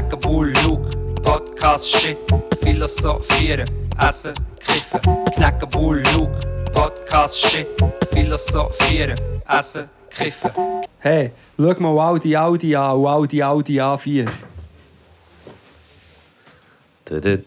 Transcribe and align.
Knacken, 0.00 0.20
Bull, 0.20 0.52
Luke, 0.64 0.88
Podcast, 1.22 1.84
Shit, 1.86 2.16
Philosophieren, 2.62 3.66
Essen, 3.98 4.34
Kiffen. 4.58 5.00
Knacken, 5.34 5.68
Bull, 5.68 6.02
Luke, 6.14 6.32
Podcast, 6.72 7.36
Shit, 7.36 7.68
Philosophieren, 8.10 9.18
Essen, 9.46 9.90
Kiffen. 10.08 10.50
Hey, 11.00 11.32
schau 11.58 11.74
mal 11.80 11.98
Audi 11.98 12.34
Audi 12.34 12.74
an 12.74 13.04
Audi 13.04 13.42
Audi 13.42 13.78
A4. 13.78 14.26
Und 17.10 17.24
der 17.24 17.38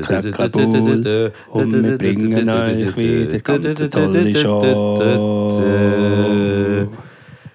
Knackerbull. 0.00 1.32
Und 1.50 1.84
wir 1.84 1.98
bringen 1.98 2.48
euch 2.48 2.96
wieder 2.96 3.38
ganz 3.40 3.90
tolle 3.90 4.34
Show. 4.34 5.28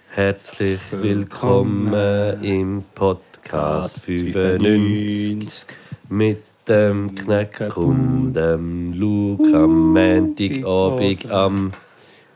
Herzlich 0.09 0.79
willkommen 0.91 2.43
im 2.43 2.83
Podcast 2.93 4.05
95 4.05 5.65
mit 6.09 6.43
dem 6.67 7.15
Knecker 7.15 7.75
und 7.77 8.33
dem 8.33 8.93
Luke 8.93 9.57
am 9.57 9.93
Montagabend 9.93 11.31
am 11.31 11.71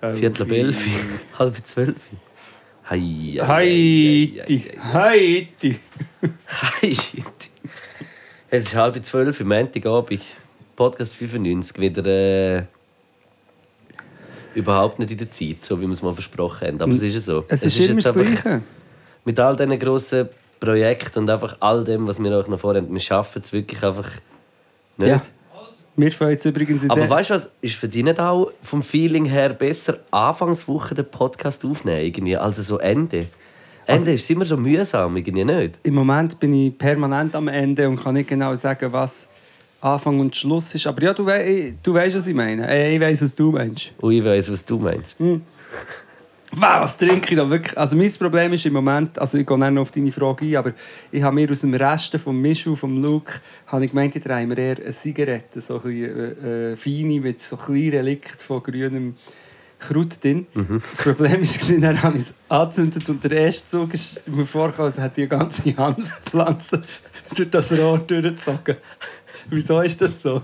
Viertel 0.01 0.43
ab 0.43 0.51
elf, 0.51 0.77
halb 1.39 1.57
zwölf. 1.65 1.95
Hei, 2.89 3.37
Heidi, 3.41 4.71
Heidi. 4.93 5.79
Heidi. 6.47 7.23
Es 8.49 8.65
ist 8.65 8.75
halb 8.75 9.03
zwölf, 9.03 9.41
am 9.41 9.47
Montagabend. 9.47 10.21
Podcast 10.77 11.13
95 11.15 11.77
wieder 11.79 12.05
äh, 12.05 12.63
überhaupt 14.55 14.99
nicht 14.99 15.11
in 15.11 15.17
der 15.17 15.29
Zeit, 15.29 15.65
so 15.65 15.77
wie 15.81 15.85
wir 15.85 15.91
es 15.91 16.01
mal 16.01 16.13
versprochen 16.13 16.67
haben. 16.69 16.81
Aber 16.81 16.93
es 16.93 17.01
ist 17.01 17.13
ja 17.15 17.19
so. 17.19 17.45
Es 17.49 17.65
ist 17.65 17.77
immer 17.79 17.95
jetzt 17.95 18.05
das 18.05 18.15
Gleiche. 18.15 18.61
mit 19.25 19.37
all 19.37 19.57
diesen 19.57 19.77
grossen 19.77 20.29
Projekten 20.61 21.19
und 21.19 21.29
einfach 21.29 21.57
all 21.59 21.83
dem, 21.83 22.07
was 22.07 22.23
wir 22.23 22.31
euch 22.31 22.47
noch 22.47 22.59
vorhaben, 22.59 22.91
wir 22.93 22.99
schaffen 23.01 23.41
es 23.43 23.51
wirklich 23.51 23.83
einfach 23.83 24.09
nicht. 24.97 25.09
Ja. 25.09 25.21
Wir 25.99 26.11
fangen 26.13 26.31
jetzt 26.31 26.45
übrigens 26.45 26.83
in 26.85 26.91
Aber 26.91 27.09
weißt 27.09 27.29
du 27.29 27.33
was, 27.33 27.51
ist 27.61 27.75
für 27.75 27.89
dich 27.89 28.03
nicht 28.03 28.19
auch 28.19 28.51
vom 28.63 28.81
Feeling 28.81 29.25
her 29.25 29.49
besser, 29.49 29.97
Anfangswoche 30.11 30.95
den 30.95 31.05
Podcast 31.05 31.65
aufnehmen, 31.65 32.05
irgendwie, 32.05 32.37
als 32.37 32.55
so 32.57 32.77
Ende? 32.77 33.19
Also 33.85 34.05
Ende 34.05 34.13
ist 34.13 34.29
immer 34.29 34.45
so 34.45 34.55
mühsam, 34.55 35.17
irgendwie 35.17 35.43
nicht? 35.43 35.79
Im 35.83 35.95
Moment 35.95 36.39
bin 36.39 36.53
ich 36.53 36.77
permanent 36.77 37.35
am 37.35 37.49
Ende 37.49 37.89
und 37.89 38.01
kann 38.01 38.13
nicht 38.13 38.29
genau 38.29 38.55
sagen, 38.55 38.93
was 38.93 39.27
Anfang 39.81 40.19
und 40.19 40.35
Schluss 40.35 40.73
ist. 40.75 40.87
Aber 40.87 41.01
ja, 41.01 41.13
du, 41.13 41.25
wei 41.25 41.73
du 41.83 41.93
weißt, 41.93 42.15
was 42.15 42.27
ich 42.27 42.35
meine. 42.35 42.69
Äh, 42.69 42.95
Ich 42.95 43.01
weiß, 43.01 43.21
was 43.21 43.35
du 43.35 43.51
meinst. 43.51 43.91
Und 43.99 44.13
ich 44.13 44.23
weiss, 44.23 44.49
was 44.51 44.63
du 44.63 44.77
meinst. 44.79 45.15
Wow, 46.51 46.81
was 46.81 46.97
trinke 46.97 47.29
ich 47.29 47.37
da 47.37 47.47
wirklich? 47.47 47.77
Also 47.77 47.95
mein 47.95 48.11
Problem 48.11 48.53
ist 48.53 48.65
im 48.65 48.73
Moment, 48.73 49.19
also 49.19 49.37
ich 49.37 49.45
gehe 49.45 49.59
nicht 49.59 49.71
noch 49.71 49.83
auf 49.83 49.91
deine 49.91 50.11
Frage 50.11 50.45
ein, 50.45 50.55
aber 50.55 50.73
ich 51.11 51.21
habe 51.21 51.35
mir 51.35 51.49
aus 51.51 51.61
dem 51.61 51.75
Resten 51.75 52.17
vom 52.17 52.41
Michu, 52.41 52.75
vom 52.75 53.03
Luke, 53.03 53.33
habe 53.67 53.85
ich 53.85 53.91
gemeint, 53.91 54.15
ich 54.15 54.23
drehe 54.23 54.47
mir 54.47 54.57
eher 54.57 54.77
eine 54.77 54.91
Zigarette, 54.91 55.61
so 55.61 55.75
ein 55.75 55.81
bisschen, 55.83 56.43
äh, 56.43 56.71
äh, 56.71 56.75
feine, 56.75 57.19
mit 57.19 57.41
so 57.41 57.55
kleinen 57.55 57.91
Relikt 57.91 58.41
von 58.41 58.63
grünem 58.63 59.15
Kraut 59.77 60.23
drin. 60.23 60.47
Das 60.89 61.03
Problem 61.03 61.41
war, 61.41 61.79
dann 61.81 62.03
habe 62.03 62.17
ich 62.17 62.23
es 62.23 62.33
angezündet 62.49 63.07
und 63.09 63.23
der 63.23 63.31
erste 63.31 63.67
Zug 63.67 63.93
ist 63.93 64.27
mir 64.27 64.47
vorgekommen, 64.47 64.91
als 64.91 64.99
hätte 64.99 65.21
eine 65.21 65.27
ganze 65.27 65.77
Hanfpflanze 65.77 66.81
durch 67.35 67.51
das 67.51 67.71
Rohr 67.71 67.99
durchgezogen. 67.99 68.77
Wieso 69.51 69.81
ist 69.81 70.01
das 70.01 70.21
so? 70.21 70.41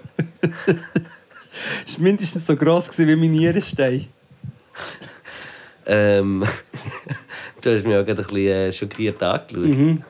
Es 1.86 1.98
war 1.98 2.04
mindestens 2.04 2.46
so 2.46 2.56
gross 2.56 2.96
wie 2.98 3.16
mein 3.16 3.32
Nierenstein. 3.32 4.08
Ähm, 5.86 6.44
du 7.64 7.76
hast 7.76 7.86
mich 7.86 7.96
auch 7.96 8.06
gerade 8.06 8.12
ein 8.12 8.16
bisschen 8.16 8.48
äh, 8.48 8.72
schockiert 8.72 9.22
angeschaut. 9.22 9.66
Mhm. 9.66 10.04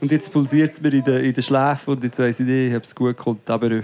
Und 0.00 0.12
jetzt 0.12 0.32
pulsiert 0.32 0.72
es 0.72 0.80
mir 0.80 0.92
in 0.92 1.04
den, 1.04 1.24
in 1.24 1.32
den 1.32 1.42
Schläfen 1.42 1.94
und 1.94 2.04
jetzt 2.04 2.18
weiss 2.18 2.40
ich 2.40 2.46
nicht, 2.46 2.68
ich 2.68 2.74
habe 2.74 2.84
es 2.84 2.94
gut 2.94 3.16
geholt. 3.16 3.48
Aber 3.48 3.70
äh, 3.70 3.82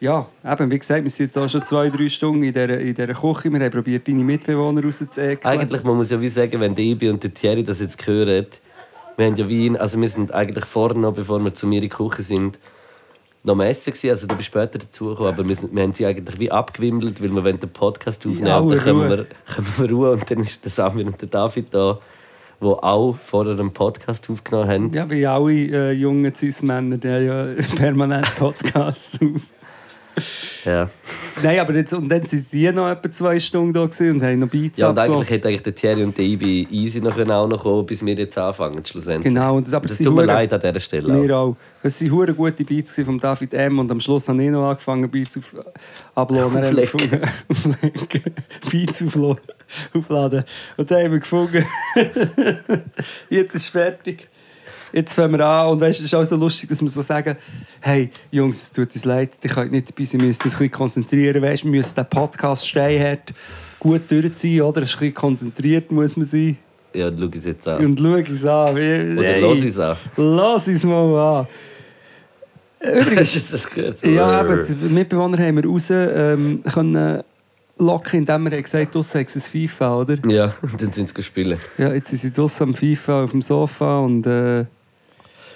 ja, 0.00 0.26
eben, 0.44 0.70
wie 0.70 0.78
gesagt, 0.78 1.02
wir 1.02 1.10
sind 1.10 1.34
jetzt 1.34 1.50
schon 1.50 1.64
zwei, 1.64 1.88
drei 1.88 2.08
Stunden 2.08 2.42
in 2.42 2.52
dieser, 2.52 2.78
in 2.78 2.94
dieser 2.94 3.14
Küche. 3.14 3.52
Wir 3.52 3.60
haben 3.60 3.70
probiert, 3.70 4.06
deine 4.06 4.24
Mitbewohner 4.24 4.82
rauszuekeln. 4.82 5.38
Eigentlich, 5.44 5.82
man 5.84 5.96
muss 5.96 6.10
ja 6.10 6.20
wie 6.20 6.28
sagen, 6.28 6.60
wenn 6.60 6.74
der 6.74 6.84
Ibi 6.84 7.08
und 7.08 7.22
der 7.22 7.32
Thierry 7.32 7.62
das 7.62 7.80
jetzt 7.80 8.04
hören, 8.06 8.46
wir 9.16 9.26
haben 9.26 9.36
ja 9.36 9.48
wie, 9.48 9.78
also 9.78 10.00
wir 10.00 10.08
sind 10.08 10.32
eigentlich 10.32 10.64
noch, 10.74 11.14
bevor 11.14 11.38
wir 11.40 11.54
zu 11.54 11.66
mir 11.66 11.76
in 11.76 11.82
die 11.82 11.88
Küche 11.88 12.22
sind, 12.22 12.58
noch 13.44 13.54
am 13.54 13.60
Essen 13.60 13.92
gewesen. 13.92 14.10
Also 14.10 14.26
du 14.26 14.36
bist 14.36 14.46
später 14.46 14.78
dazugekommen, 14.78 15.32
aber 15.32 15.46
wir, 15.46 15.54
sind, 15.54 15.74
wir 15.74 15.82
haben 15.82 15.92
sie 15.92 16.06
eigentlich 16.06 16.38
wie 16.38 16.50
abgewimmelt, 16.50 17.22
weil 17.22 17.30
wir 17.30 17.44
wollen 17.44 17.58
den 17.58 17.70
Podcast 17.70 18.26
aufnehmen 18.26 18.46
Ja, 18.46 18.60
dann 18.60 18.78
können 18.78 19.10
wir, 19.10 19.26
können 19.46 19.74
wir 19.78 19.90
Ruhe 19.90 20.12
und 20.12 20.30
dann 20.30 20.40
ist 20.40 20.64
der 20.64 20.70
Samir 20.70 21.06
und 21.06 21.20
der 21.20 21.28
David 21.28 21.74
da, 21.74 21.98
die 22.60 22.66
auch 22.66 23.16
vorher 23.20 23.54
einen 23.58 23.72
Podcast 23.72 24.30
aufgenommen 24.30 24.68
haben. 24.68 24.92
Ja, 24.92 25.10
wie 25.10 25.26
alle 25.26 25.52
äh, 25.52 25.92
jungen 25.92 26.34
Cis-Männer, 26.34 26.98
die 26.98 27.08
haben 27.08 27.26
ja 27.26 27.46
permanent 27.76 28.34
Podcasts 28.36 29.18
auf. 29.20 29.42
Ja, 30.64 30.88
Nein, 31.42 31.58
aber 31.58 31.74
jetzt, 31.74 31.92
und 31.92 32.08
dann 32.08 32.24
sind 32.24 32.52
die 32.52 32.70
noch 32.70 32.88
etwa 32.88 33.10
zwei 33.10 33.40
Stunden 33.40 33.72
da 33.72 33.80
und 33.82 34.22
haben 34.22 34.38
noch 34.38 34.48
Beats 34.48 34.78
ja 34.78 34.90
und 34.90 34.98
eigentlich 34.98 35.10
abgelassen. 35.10 35.34
hätte 35.34 35.48
eigentlich 35.48 35.62
der 35.64 35.74
Thierry 35.74 36.04
und 36.04 36.16
der 36.16 36.24
Ibi 36.24 36.68
easy 36.70 37.00
noch 37.00 37.16
können 37.16 37.32
auch 37.32 37.48
noch 37.48 37.62
kommen, 37.62 37.84
bis 37.84 38.04
wir 38.06 38.14
jetzt 38.14 38.38
anfangen 38.38 38.84
schlussendlich. 38.84 39.24
Genau, 39.34 39.56
und 39.56 39.66
das, 39.66 39.74
aber 39.74 39.88
Das 39.88 39.98
tut 39.98 40.14
mir 40.14 40.24
leid 40.24 40.52
an 40.52 40.60
dieser 40.60 40.78
Stelle. 40.78 41.12
auch. 41.12 41.22
Wir 41.22 41.36
auch. 41.36 41.56
Es 41.82 42.00
waren 42.00 42.12
hure 42.12 42.32
gute 42.34 42.62
Beats 42.64 42.94
von 43.04 43.18
David 43.18 43.54
M. 43.54 43.80
Und 43.80 43.90
am 43.90 43.98
Schluss 43.98 44.28
habe 44.28 44.40
ich 44.44 44.50
noch 44.50 44.68
angefangen, 44.68 45.10
Beats 45.10 45.36
auf, 45.38 45.52
abladen. 46.14 46.52
Haben 46.52 46.64
Auflegen. 46.78 46.80
gefunden- 46.92 47.20
Auflegen. 47.48 48.34
Beats 48.70 49.04
aufladen. 49.94 50.44
Und 50.76 50.90
dann 50.90 51.04
haben 51.04 51.12
wir 51.12 51.18
gefunden, 51.18 51.64
jetzt 53.30 53.54
ist 53.56 53.62
es 53.62 53.68
fertig. 53.68 54.28
Jetzt 54.92 55.14
fangen 55.14 55.32
wir 55.32 55.46
an. 55.46 55.68
Und 55.70 55.80
weißt, 55.80 56.00
du, 56.00 56.04
es 56.04 56.12
ist 56.12 56.14
auch 56.14 56.24
so 56.24 56.36
lustig, 56.36 56.68
dass 56.68 56.80
wir 56.80 56.88
so 56.88 57.02
sagen: 57.02 57.36
Hey, 57.80 58.10
Jungs, 58.30 58.62
es 58.62 58.72
tut 58.72 58.92
uns 58.94 59.04
leid, 59.04 59.30
ich 59.42 59.50
kann 59.50 59.70
nicht 59.70 59.90
dabei 59.90 60.04
sein, 60.04 60.20
wir 60.20 60.26
müssen 60.28 60.42
uns 60.42 60.54
ein 60.54 60.58
bisschen 60.58 60.70
konzentrieren. 60.70 61.42
Weißt, 61.42 61.64
wir 61.64 61.70
müssen 61.70 61.94
den 61.94 62.06
Podcast 62.06 62.68
steinhart 62.68 63.32
gut 63.78 64.10
durchziehen, 64.10 64.62
oder? 64.62 64.82
Es 64.82 64.90
ist 64.90 64.94
ein 64.96 64.98
bisschen 64.98 65.14
konzentriert, 65.14 65.90
muss 65.90 66.16
man 66.16 66.26
sein. 66.26 66.58
Ja, 66.94 67.10
schau 67.16 67.28
es 67.34 67.44
jetzt 67.44 67.66
an. 67.68 67.84
Und 67.84 67.98
schau 67.98 68.16
es 68.16 68.44
an. 68.44 68.76
Wie, 68.76 69.18
Oder 69.18 69.28
hey, 69.28 69.40
los 69.40 69.62
es 69.62 69.78
an. 69.78 69.96
Lass 70.16 70.68
es 70.68 70.84
mal 70.84 71.38
an. 71.38 71.46
Übrigens, 72.80 73.32
du 73.32 73.40
das? 73.52 74.00
So, 74.00 74.08
ja, 74.08 74.32
äh, 74.32 74.40
aber 74.40 74.56
die 74.58 74.74
Mitbewohner 74.74 75.38
haben 75.38 75.56
wir 75.56 75.64
raus 75.64 75.88
ähm, 75.90 76.62
können 76.72 77.22
locken, 77.78 78.20
indem 78.20 78.44
wir 78.44 78.52
haben 78.52 78.62
gesagt 78.62 78.94
draussen 78.94 79.20
haben 79.20 79.28
sie 79.28 79.38
ein 79.38 79.68
FIFA, 79.68 79.96
oder? 80.00 80.18
Ja, 80.26 80.52
dann 80.78 80.92
sind 80.92 81.08
sie 81.08 81.14
gespielt. 81.14 81.58
Ja, 81.78 81.92
jetzt 81.92 82.08
sind 82.08 82.20
sie 82.20 82.32
draussen 82.32 82.62
am 82.64 82.74
FIFA 82.74 83.24
auf 83.24 83.30
dem 83.30 83.42
Sofa 83.42 84.00
und 84.00 84.26
äh, 84.26 84.64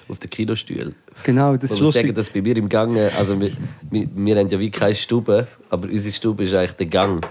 Auf 0.09 0.19
den 0.21 0.31
Kinostühlen. 0.31 0.95
genau, 1.25 1.55
das 1.57 1.65
Ich 1.71 1.77
ist 1.79 1.83
muss 1.83 1.95
sagen, 1.95 2.09
lustig. 2.09 2.15
dass 2.15 2.31
bei 2.31 2.41
mir 2.43 2.57
im 2.57 2.69
Gang, 2.69 2.97
also 3.17 3.41
wir, 3.41 3.51
wir, 3.91 4.09
wir 4.15 4.37
haben 4.37 4.49
ja 4.49 4.59
wie 4.61 4.71
keine 4.71 4.95
Stube, 4.95 5.49
aber 5.69 5.89
unsere 5.89 6.15
Stube 6.15 6.45
ist 6.45 6.55
eigentlich 6.55 6.73
der 6.73 6.87
Gang. 6.87 7.27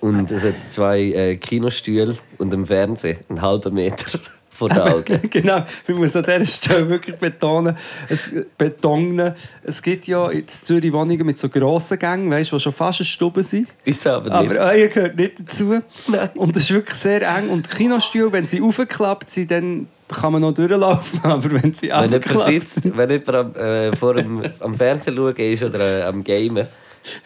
Und 0.00 0.30
es 0.30 0.44
hat 0.44 0.54
zwei 0.68 1.00
äh, 1.00 1.34
Kinostühle 1.36 2.16
und 2.38 2.52
einen 2.52 2.66
Fernseher, 2.66 3.16
einen 3.28 3.42
halben 3.42 3.74
Meter 3.74 4.20
vor 4.50 4.68
den 4.68 4.78
Augen. 4.78 5.20
genau, 5.30 5.64
wir 5.86 5.94
müssen 5.96 6.18
an 6.18 6.24
dieser 6.24 6.46
Stelle 6.46 6.88
wirklich 6.88 7.16
betonen, 7.16 7.76
es, 8.08 8.30
betonen, 8.56 9.34
es 9.64 9.82
gibt 9.82 10.06
ja 10.06 10.30
in 10.30 10.46
Zürich 10.46 10.92
Wohnungen 10.92 11.26
mit 11.26 11.38
so 11.38 11.48
grossen 11.48 11.98
Gängen, 11.98 12.30
weißt, 12.30 12.52
die 12.52 12.60
schon 12.60 12.72
fast 12.72 13.00
eine 13.00 13.06
Stube 13.06 13.42
sind. 13.42 13.68
Ist 13.84 14.06
aber 14.06 14.42
nicht. 14.42 14.56
Aber 14.58 14.70
euer 14.70 14.86
gehört 14.88 15.16
nicht 15.16 15.40
dazu. 15.40 15.80
Nein. 16.08 16.30
Und 16.36 16.54
das 16.54 16.64
ist 16.64 16.70
wirklich 16.72 16.96
sehr 16.96 17.22
eng. 17.36 17.48
Und 17.48 17.68
Kinostühle, 17.68 18.30
wenn 18.30 18.46
sie 18.46 18.60
aufgeklappt 18.60 19.30
sind, 19.30 19.50
dann 19.50 19.88
kann 20.08 20.32
man 20.32 20.42
noch 20.42 20.52
durchlaufen. 20.54 21.20
Aber 21.24 21.50
wenn 21.50 21.72
sie 21.72 21.88
wenn 21.90 22.10
jemand 22.10 22.38
sitzt, 22.46 22.96
wenn 22.96 23.10
jemand 23.10 23.28
am, 23.34 23.54
äh, 23.54 23.94
vor 23.96 24.14
dem, 24.14 24.42
am 24.60 24.74
Fernsehen 24.74 25.16
schauen 25.16 25.36
ist 25.36 25.62
oder 25.62 26.00
äh, 26.00 26.02
am 26.04 26.22
Gamen, 26.24 26.66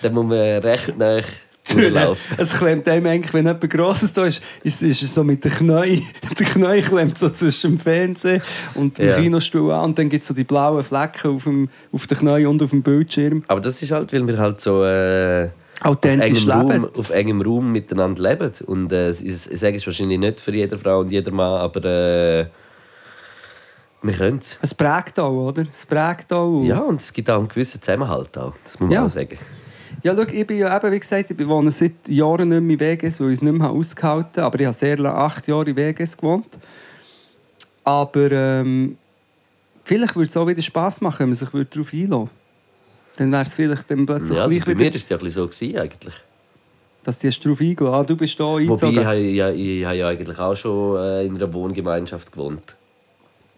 dann 0.02 0.14
muss 0.14 0.26
man 0.26 0.38
recht 0.38 0.96
nah 0.98 1.20
durchlaufen. 1.72 2.36
Es 2.38 2.52
klemmt 2.52 2.88
einem 2.88 3.06
eigentlich, 3.06 3.32
wenn 3.34 3.46
etwas 3.46 3.70
Grosses 3.70 4.12
da 4.12 4.24
ist, 4.24 4.42
ist, 4.64 4.82
ist 4.82 5.02
es 5.02 5.14
so 5.14 5.22
mit 5.22 5.44
den 5.44 5.52
Knien. 5.52 6.02
Der 6.38 6.46
Knie 6.46 6.80
klemmt 6.88 7.16
so 7.18 7.28
zwischen 7.28 7.72
dem 7.72 7.78
Fernsehen 7.80 8.42
und 8.74 8.98
dem 8.98 9.08
Ja. 9.08 9.16
Kinostuhl 9.20 9.70
an. 9.72 9.84
Und 9.84 9.98
dann 9.98 10.08
gibt 10.08 10.22
es 10.22 10.28
so 10.28 10.34
die 10.34 10.44
blauen 10.44 10.82
Flecken 10.82 11.30
auf, 11.36 11.44
dem, 11.44 11.68
auf 11.92 12.06
den 12.06 12.18
Knien 12.18 12.46
und 12.46 12.62
auf 12.62 12.70
dem 12.70 12.82
Bildschirm. 12.82 13.44
Aber 13.46 13.60
das 13.60 13.80
ist 13.82 13.90
halt, 13.92 14.12
weil 14.12 14.26
wir 14.26 14.38
halt 14.38 14.60
so 14.60 14.82
äh, 14.84 15.50
auf, 15.82 15.92
Authentisch 15.92 16.44
engem 16.46 16.68
leben. 16.68 16.84
Raum, 16.84 16.90
auf 16.96 17.10
engem 17.10 17.40
Raum 17.42 17.72
miteinander 17.72 18.22
leben. 18.22 18.50
Und 18.66 18.92
äh, 18.92 19.10
ist- 19.10 19.22
ich 19.52 19.60
sage 19.60 19.76
es 19.76 19.86
wahrscheinlich 19.86 20.18
nicht 20.18 20.40
für 20.40 20.52
jede 20.54 20.76
Frau 20.76 21.00
und 21.00 21.12
jeder 21.12 21.30
Mann, 21.30 21.60
aber 21.60 21.84
äh, 21.84 22.46
wir 24.02 24.14
können 24.14 24.38
es. 24.38 24.56
Es 24.62 24.74
prägt 24.74 25.18
auch, 25.18 25.48
oder? 25.48 25.66
Es 25.70 25.84
prägt 25.86 26.32
auch. 26.32 26.62
Ja, 26.62 26.78
und 26.80 27.00
es 27.00 27.12
gibt 27.12 27.28
auch 27.30 27.38
einen 27.38 27.48
gewissen 27.48 27.80
Zusammenhalt 27.82 28.36
auch. 28.38 28.54
Das 28.64 28.80
muss 28.80 28.88
man 28.88 28.90
Ja. 28.92 29.04
auch 29.04 29.08
sagen. 29.08 29.38
Ja, 30.02 30.14
schau, 30.16 30.22
ich 30.22 30.46
bin 30.46 30.58
ja 30.58 30.74
eben, 30.74 30.92
wie 30.92 31.00
gesagt, 31.00 31.30
ich 31.30 31.48
wohne 31.48 31.70
seit 31.70 32.08
Jahren 32.08 32.48
nicht 32.48 32.62
mehr 32.62 32.90
in 32.90 32.98
WGS, 32.98 33.20
weil 33.20 33.28
ich 33.28 33.34
es 33.34 33.42
nicht 33.42 33.52
mehr 33.52 33.68
ausgehalten 33.68 34.42
habe. 34.42 34.46
Aber 34.46 34.60
ich 34.60 34.66
habe 34.66 34.74
sehr 34.74 34.96
lange, 34.96 35.16
acht 35.18 35.46
Jahre 35.46 35.68
in 35.68 35.76
WGS 35.76 36.16
gewohnt. 36.16 36.58
Aber 37.84 38.30
ähm, 38.32 38.96
vielleicht 39.84 40.16
würde 40.16 40.28
es 40.28 40.36
auch 40.36 40.46
wieder 40.46 40.62
Spass 40.62 41.00
machen, 41.00 41.20
wenn 41.20 41.28
man 41.30 41.34
sich 41.34 41.48
darauf 41.50 41.92
einlassen 41.92 42.10
würde. 42.10 42.30
Dann 43.16 43.32
wäre 43.32 43.42
es 43.42 43.54
vielleicht 43.54 43.90
dann 43.90 44.06
plötzlich 44.06 44.38
Ja, 44.38 44.44
also 44.44 44.54
gleich 44.54 44.64
bei 44.64 44.70
wieder, 44.72 44.78
mir 44.84 44.90
war 44.90 44.96
es 44.96 45.08
ja 45.08 45.16
ein 45.16 45.22
bisschen 45.24 45.42
so 45.42 45.48
gewesen, 45.48 45.78
eigentlich. 45.78 46.14
dass 47.02 47.18
die 47.18 47.26
hast 47.26 47.40
darauf 47.44 47.60
eingeladen 47.60 47.94
ah, 47.94 48.04
du 48.04 48.16
bist 48.16 48.40
da 48.40 48.56
eingezogen. 48.56 48.96
Wobei, 48.96 49.20
ich, 49.20 49.34
ja, 49.36 49.50
ich 49.50 49.84
habe 49.84 49.96
ja 49.96 50.08
eigentlich 50.08 50.38
auch 50.38 50.54
schon 50.54 50.96
äh, 50.98 51.26
in 51.26 51.36
einer 51.36 51.52
Wohngemeinschaft 51.52 52.32
gewohnt. 52.32 52.76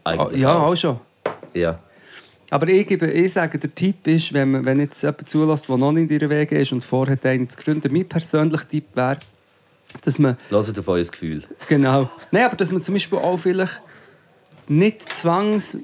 Eigentlich 0.05 0.41
ja, 0.41 0.59
auch 0.59 0.75
schon. 0.75 0.99
Ja. 1.55 1.79
Aber 2.51 2.69
ich, 2.69 2.87
gebe, 2.87 3.11
ich 3.11 3.33
sage, 3.33 3.59
der 3.59 3.75
Tipp 3.75 4.07
ist, 4.07 4.33
wenn, 4.33 4.51
man, 4.51 4.65
wenn 4.65 4.79
jetzt 4.81 5.03
jemand 5.03 5.29
zulässt, 5.29 5.69
der 5.69 5.77
noch 5.79 5.93
nicht 5.93 6.11
in 6.11 6.21
ihrer 6.21 6.29
Wege 6.29 6.59
ist 6.59 6.73
und 6.73 6.85
vorhat, 6.85 7.25
einen 7.25 7.49
zu 7.49 7.57
gründen, 7.57 7.93
mein 7.93 8.07
persönlicher 8.07 8.69
Tipp 8.69 8.85
wäre, 8.95 9.19
dass 10.05 10.19
man 10.19 10.37
Hört 10.51 10.79
auf 10.79 10.89
euer 10.89 11.05
Gefühl. 11.05 11.45
Genau. 11.69 12.11
Nein, 12.31 12.45
aber 12.45 12.57
dass 12.57 12.71
man 12.71 12.83
zum 12.83 12.95
Beispiel 12.95 13.19
auch 13.19 13.39
vielleicht 13.39 13.81
nicht 14.69 15.03
zwangs 15.15 15.79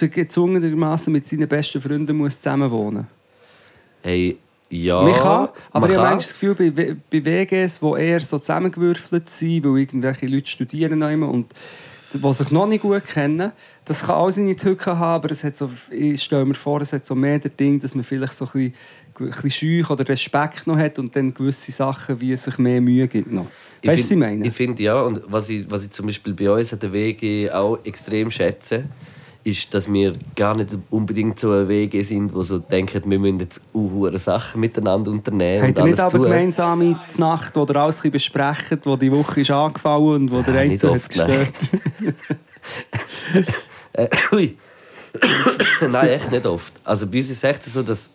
gezwungenermaßen 0.00 1.12
mit 1.12 1.26
seinen 1.26 1.48
besten 1.48 1.80
Freunden 1.80 2.16
muss 2.16 2.40
zusammenwohnen 2.40 3.06
Hey, 4.02 4.38
ja. 4.70 5.02
Man 5.02 5.14
kann, 5.14 5.48
aber 5.72 5.80
man 5.80 5.90
ich 5.90 5.96
habe 5.96 6.08
manchmal 6.08 6.16
das 6.16 6.32
Gefühl, 6.32 6.54
bei, 6.54 6.96
bei 7.10 7.24
WGs, 7.24 7.80
die 7.80 8.00
eher 8.00 8.20
so 8.20 8.38
zusammengewürfelt 8.38 9.30
sind, 9.30 9.64
weil 9.64 9.78
irgendwelche 9.78 10.26
Leute 10.26 10.46
studieren 10.46 10.98
noch 10.98 11.10
immer 11.10 11.28
und 11.28 11.46
die 12.18 12.32
sich 12.32 12.50
noch 12.50 12.66
nicht 12.66 12.82
gut 12.82 13.04
kennen, 13.04 13.52
das 13.84 14.02
kann 14.02 14.16
auch 14.16 14.30
seine 14.30 14.56
Tücken 14.56 14.98
haben, 14.98 15.22
aber 15.22 15.30
es 15.30 15.44
hat 15.44 15.56
so, 15.56 15.70
ich 15.90 16.22
stelle 16.22 16.44
mir 16.44 16.54
vor, 16.54 16.80
es 16.80 16.92
hat 16.92 17.04
so 17.04 17.14
mehr 17.14 17.38
das 17.38 17.54
Ding, 17.56 17.80
dass 17.80 17.94
man 17.94 18.04
vielleicht 18.04 18.34
so 18.34 18.46
ein 18.46 18.50
bisschen, 18.52 18.74
ein 19.20 19.42
bisschen 19.42 19.84
scheu 19.84 19.92
oder 19.92 20.08
Respekt 20.08 20.66
noch 20.66 20.78
hat 20.78 20.98
und 20.98 21.14
dann 21.14 21.32
gewisse 21.32 21.72
Sachen, 21.72 22.20
wie 22.20 22.32
es 22.32 22.44
sich 22.44 22.58
mehr 22.58 22.80
Mühe 22.80 23.08
gibt 23.08 23.30
noch. 23.30 23.46
Ich 23.82 23.88
Weißt 23.90 23.98
du, 23.98 24.04
was 24.04 24.10
ich 24.12 24.16
meine? 24.16 24.46
Ich 24.46 24.54
finde 24.54 24.82
ja, 24.82 25.00
und 25.02 25.20
was 25.26 25.48
ich, 25.50 25.70
was 25.70 25.84
ich 25.84 25.90
zum 25.90 26.06
Beispiel 26.06 26.32
bei 26.32 26.50
uns 26.50 26.72
an 26.72 26.78
der 26.78 26.92
WG 26.92 27.50
auch 27.50 27.78
extrem 27.84 28.30
schätze, 28.30 28.84
ist, 29.44 29.74
dass 29.74 29.92
wir 29.92 30.14
gar 30.34 30.56
nicht 30.56 30.76
unbedingt 30.90 31.38
so 31.38 31.50
eine 31.50 31.68
WG 31.68 32.02
sind, 32.02 32.34
wo 32.34 32.42
so 32.42 32.58
denken, 32.58 33.02
wir 33.10 33.18
müssen 33.18 33.40
jetzt 33.40 33.60
uhure 33.74 34.16
Sachen 34.18 34.60
miteinander 34.60 35.10
unternehmen 35.10 35.68
Habt 35.68 35.78
ihr 35.78 35.84
nicht 35.84 36.00
aber 36.00 36.16
tun. 36.16 36.22
gemeinsame 36.22 36.98
Nacht, 37.18 37.54
wo 37.54 37.64
ihr 37.64 37.76
alles 37.76 38.02
ein 38.02 38.10
besprecht, 38.10 38.80
wo 38.84 38.96
die 38.96 39.12
Woche 39.12 39.42
ist 39.42 39.50
angefallen 39.50 40.06
und 40.06 40.30
wo 40.30 40.40
der 40.40 40.64
Ja, 40.64 40.76
so 40.76 40.94
hat 40.94 41.08
gestört? 41.08 41.48
Äh, 43.92 44.08
ui. 44.32 44.56
Nein, 45.88 46.08
echt 46.08 46.32
nicht 46.32 46.44
oft. 46.46 46.72
Also 46.82 47.06
bei 47.06 47.18
uns 47.18 47.30
ist 47.30 47.36
es 47.36 47.44
echt 47.44 47.62
so, 47.62 47.82
dass 47.82 48.10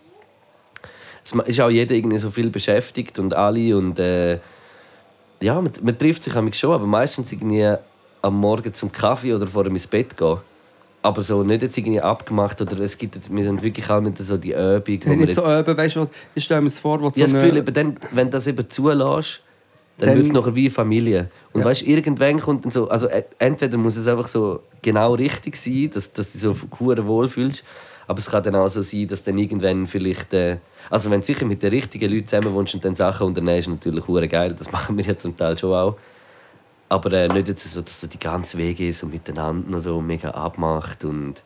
es 1.23 1.31
ist 1.31 1.61
auch 1.61 1.69
jeder 1.69 1.95
irgendwie 1.95 2.17
so 2.17 2.29
viel 2.31 2.49
beschäftigt 2.49 3.17
und 3.19 3.35
alle 3.35 3.77
und 3.77 3.97
äh, 3.99 4.39
ja, 5.41 5.61
man, 5.61 5.71
man 5.81 5.97
trifft 5.97 6.23
sich 6.23 6.33
schon, 6.57 6.73
aber 6.73 6.85
meistens 6.85 7.31
irgendwie 7.31 7.75
am 8.21 8.35
Morgen 8.35 8.73
zum 8.73 8.91
Kaffee 8.91 9.33
oder 9.33 9.47
vor 9.47 9.63
dem 9.63 9.73
ins 9.73 9.87
Bett 9.87 10.17
gehen. 10.17 10.39
Aber 11.01 11.23
so 11.23 11.43
nicht 11.43 11.61
jetzt 11.61 11.77
irgendwie 11.77 12.01
abgemacht 12.01 12.61
oder 12.61 12.77
es 12.79 12.97
gibt 12.97 13.15
jetzt, 13.15 13.33
wir 13.33 13.43
sind 13.43 13.61
wirklich 13.61 13.89
auch 13.89 14.01
nicht 14.01 14.17
so 14.17 14.35
die 14.35 14.51
Übung, 14.51 14.99
wo 15.05 15.13
nicht 15.13 15.33
so 15.33 15.45
öben, 15.45 15.77
weißt 15.77 15.95
du, 15.95 16.07
ich 16.35 16.43
stelle 16.43 16.59
mir 16.61 16.67
es 16.67 16.79
vor, 16.79 16.99
wo 17.01 17.07
ich 17.07 17.13
so 17.15 17.21
habe 17.23 17.31
das 17.31 17.41
Gefühl, 17.41 17.57
eben 17.57 17.73
dann, 17.73 17.95
wenn 18.11 18.27
du 18.27 18.31
das 18.31 18.47
eben 18.47 18.69
zulässt, 18.69 19.41
dann, 19.97 20.09
Dann- 20.09 20.15
wird 20.17 20.27
es 20.27 20.33
nachher 20.33 20.55
wie 20.55 20.69
Familie. 20.69 21.29
Und 21.53 21.61
Ja. 21.61 21.67
weißt, 21.67 21.83
irgendwann 21.83 22.39
kommt 22.41 22.65
dann 22.65 22.71
so, 22.71 22.89
also 22.89 23.07
äh, 23.07 23.23
entweder 23.37 23.77
muss 23.77 23.95
es 23.95 24.07
einfach 24.07 24.27
so 24.27 24.61
genau 24.81 25.13
richtig 25.13 25.55
sein, 25.55 25.89
dass, 25.93 26.11
dass 26.11 26.27
du 26.27 26.31
dich 26.33 26.41
so 26.41 26.55
hure 26.79 27.05
wohl 27.07 27.29
fühlst, 27.29 27.63
aber 28.07 28.19
es 28.19 28.29
kann 28.29 28.43
dann 28.43 28.55
auch 28.57 28.67
so 28.67 28.81
sein, 28.81 29.07
dass 29.07 29.23
dann 29.23 29.37
irgendwann 29.37 29.87
vielleicht, 29.87 30.33
äh, 30.33 30.57
also 30.89 31.09
wenn 31.11 31.21
du 31.21 31.25
sicher 31.25 31.45
mit 31.45 31.63
den 31.63 31.69
richtigen 31.69 32.11
Leuten 32.11 32.27
zusammen 32.27 32.53
wohnst 32.53 32.73
und 32.75 32.83
dann 32.83 32.95
Sachen 32.95 33.27
unternimmst, 33.27 33.67
ist 33.67 33.73
natürlich 33.73 34.05
hure 34.07 34.27
geil, 34.27 34.53
das 34.57 34.69
machen 34.71 34.97
wir 34.97 35.05
ja 35.05 35.15
zum 35.15 35.35
Teil 35.37 35.57
schon 35.57 35.73
auch. 35.73 35.95
Aber 36.89 37.11
äh, 37.13 37.27
nicht 37.27 37.47
jetzt 37.47 37.71
so, 37.71 37.81
dass 37.81 38.01
so 38.01 38.07
die 38.07 38.19
ganze 38.19 38.57
Wege 38.57 38.91
so 38.93 39.05
miteinander 39.05 39.79
so 39.79 40.01
mega 40.01 40.31
abmacht 40.31 41.05
und 41.05 41.43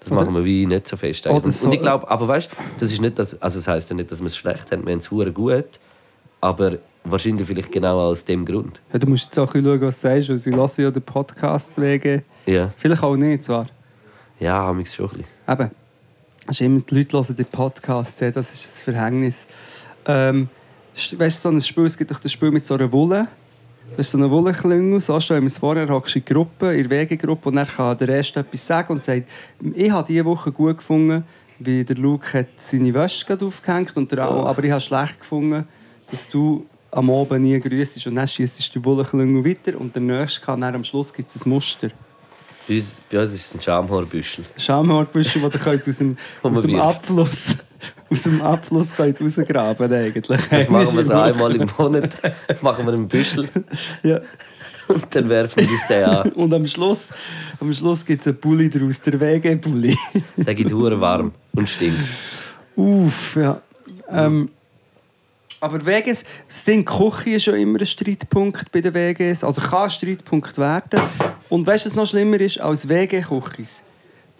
das 0.00 0.10
Oder- 0.10 0.22
machen 0.22 0.34
wir 0.34 0.44
wie 0.44 0.64
nicht 0.66 0.88
so 0.88 0.96
fest. 0.96 1.26
Und, 1.26 1.44
und 1.44 1.72
ich 1.74 1.80
glaube, 1.80 2.10
aber 2.10 2.26
weißt, 2.26 2.50
das 2.78 2.90
ist 2.90 3.00
nicht, 3.00 3.18
dass, 3.18 3.40
also 3.42 3.58
das 3.58 3.68
heißt 3.68 3.90
ja 3.90 3.96
nicht, 3.96 4.10
dass 4.10 4.20
wir 4.20 4.28
es 4.28 4.36
schlecht 4.36 4.72
haben, 4.72 4.86
wir 4.86 4.92
haben 4.92 5.00
es 5.00 5.10
hure 5.10 5.30
gut, 5.32 5.78
aber 6.40 6.78
wahrscheinlich 7.04 7.46
vielleicht 7.46 7.70
genau 7.70 7.98
aus 8.00 8.24
dem 8.24 8.46
Grund. 8.46 8.80
Ja, 8.92 8.98
du 8.98 9.06
musst 9.06 9.26
jetzt 9.26 9.38
auch 9.38 9.54
ein 9.54 9.62
bisschen 9.62 9.78
schauen, 9.78 9.80
was 9.82 10.00
du 10.00 10.08
sagst, 10.08 10.28
weil 10.30 10.38
sie 10.38 10.54
hören 10.54 10.70
ja 10.78 10.90
den 10.90 11.02
Podcast 11.02 11.78
wegen. 11.78 12.22
Ja, 12.46 12.72
Vielleicht 12.78 13.02
auch 13.02 13.16
nicht, 13.16 13.44
zwar. 13.44 13.66
ja, 14.38 14.54
haben 14.54 14.84
schon 14.86 15.04
ein 15.06 15.10
bisschen. 15.10 15.24
Eben. 15.48 15.70
Ist 16.48 16.60
immer, 16.62 16.80
die 16.80 16.94
Leute 16.94 17.16
hören 17.18 17.36
den 17.36 17.46
Podcast, 17.46 18.22
das 18.22 18.52
ist 18.54 18.64
das 18.64 18.82
Verhängnis. 18.82 19.46
Ähm, 20.06 20.48
weißt 20.94 21.44
du, 21.44 21.48
so 21.50 21.54
ein 21.54 21.60
Spiel, 21.60 21.84
es 21.84 21.98
gibt 21.98 22.10
doch 22.10 22.18
das 22.18 22.32
Spiel 22.32 22.50
mit 22.50 22.64
so 22.64 22.74
einer 22.74 22.90
Wolle. 22.90 23.28
Das 23.96 24.06
ist 24.06 24.12
so 24.12 24.18
eine 24.18 24.30
Wollenklingel, 24.30 25.00
so 25.00 25.18
stellen 25.20 25.42
wir 25.42 25.48
es 25.48 25.58
vor, 25.58 25.76
er 25.76 25.88
hockst 25.88 26.16
in 26.16 26.24
Gruppe, 26.24 26.74
in 26.74 26.88
der 26.88 26.90
Wegegruppe 26.90 27.48
und 27.48 27.56
dann 27.56 27.66
kann 27.66 27.96
der 27.98 28.08
Erste 28.08 28.40
etwas 28.40 28.66
sagen 28.66 28.94
und 28.94 29.02
sagt, 29.02 29.28
ich 29.74 29.90
habe 29.90 30.06
diese 30.06 30.24
Woche 30.24 30.52
gut 30.52 30.78
gefunden, 30.78 31.24
wie 31.58 31.84
der 31.84 31.96
Luke 31.96 32.38
hat 32.38 32.46
seine 32.56 32.94
Wäsche 32.94 33.38
aufgehängt 33.40 33.96
und 33.96 34.10
der 34.12 34.30
Oh. 34.30 34.46
aber 34.46 34.64
ich 34.64 34.70
habe 34.70 34.80
schlecht 34.80 35.20
gefunden, 35.20 35.66
dass 36.10 36.28
du 36.28 36.64
am 36.92 37.10
Abend 37.10 37.42
nie 37.42 37.58
grüßt 37.60 38.06
und 38.06 38.14
dann 38.14 38.26
schießt 38.26 38.74
du 38.74 38.78
die 38.80 38.84
Wollenklingel 38.84 39.44
weiter 39.44 39.78
und 39.78 39.94
der 39.94 40.02
Nächste 40.02 40.40
kann 40.40 40.60
dann 40.60 40.74
am 40.76 40.84
Schluss 40.84 41.12
gibt 41.12 41.34
es 41.34 41.44
ein 41.44 41.50
Muster. 41.50 41.90
Bei 42.68 42.76
uns, 42.76 43.00
bei 43.10 43.20
uns 43.20 43.32
ist 43.32 43.46
es 43.46 43.54
ein 43.54 43.60
Schamhaarbüschel. 43.62 44.44
Schamhaarbüschel, 44.56 45.42
ihr 45.42 45.50
könnt 45.50 45.88
aus 45.88 45.98
dem, 45.98 46.16
aus 46.42 46.62
dem. 46.62 46.80
Abfluss, 46.80 47.56
aus 48.10 48.22
dem 48.22 48.42
Abfluss 48.42 48.94
könnt 48.94 49.20
rausgraben 49.20 49.92
eigentlich. 49.92 50.40
Das 50.48 50.68
machen 50.68 50.96
wir 50.96 51.04
so 51.04 51.12
Einmal 51.14 51.54
im 51.56 51.68
Monat, 51.78 52.18
machen 52.62 52.86
wir 52.86 52.92
einen 52.92 53.08
Büschel 53.08 53.48
Ja. 54.02 54.20
und 54.88 55.06
dann 55.14 55.28
werfen 55.28 55.62
wir 55.64 55.70
uns 55.70 55.86
den 55.88 56.04
an. 56.04 56.32
Und 56.32 56.52
am 56.52 56.66
Schluss, 56.66 57.10
am 57.60 57.72
Schluss 57.72 58.04
gibt 58.04 58.22
es 58.22 58.26
einen 58.26 58.38
Pulli 58.40 58.68
daraus, 58.68 59.00
der 59.00 59.20
WG-Pulli. 59.20 59.96
Der 60.36 60.54
gibt 60.54 60.72
hure 60.72 61.00
warm 61.00 61.32
und 61.54 61.68
stinkt. 61.68 61.98
Uff, 62.76 63.36
ja. 63.36 63.60
Ähm, 64.10 64.50
aber 65.60 65.84
WGs, 65.84 66.24
das 66.48 66.64
Ding 66.64 66.84
Küche 66.86 67.30
ist 67.34 67.46
ja 67.46 67.54
immer 67.54 67.78
ein 67.80 67.86
Streitpunkt 67.86 68.72
bei 68.72 68.80
den 68.80 68.94
WGs. 68.94 69.44
Also 69.44 69.60
kann 69.60 69.84
ein 69.84 69.90
Streitpunkt 69.90 70.56
werden. 70.56 71.00
Und 71.50 71.66
weißt 71.66 71.84
du, 71.84 71.90
was 71.90 71.96
noch 71.96 72.06
schlimmer 72.06 72.40
ist 72.40 72.58
als 72.60 72.88
WG-Küchis? 72.88 73.82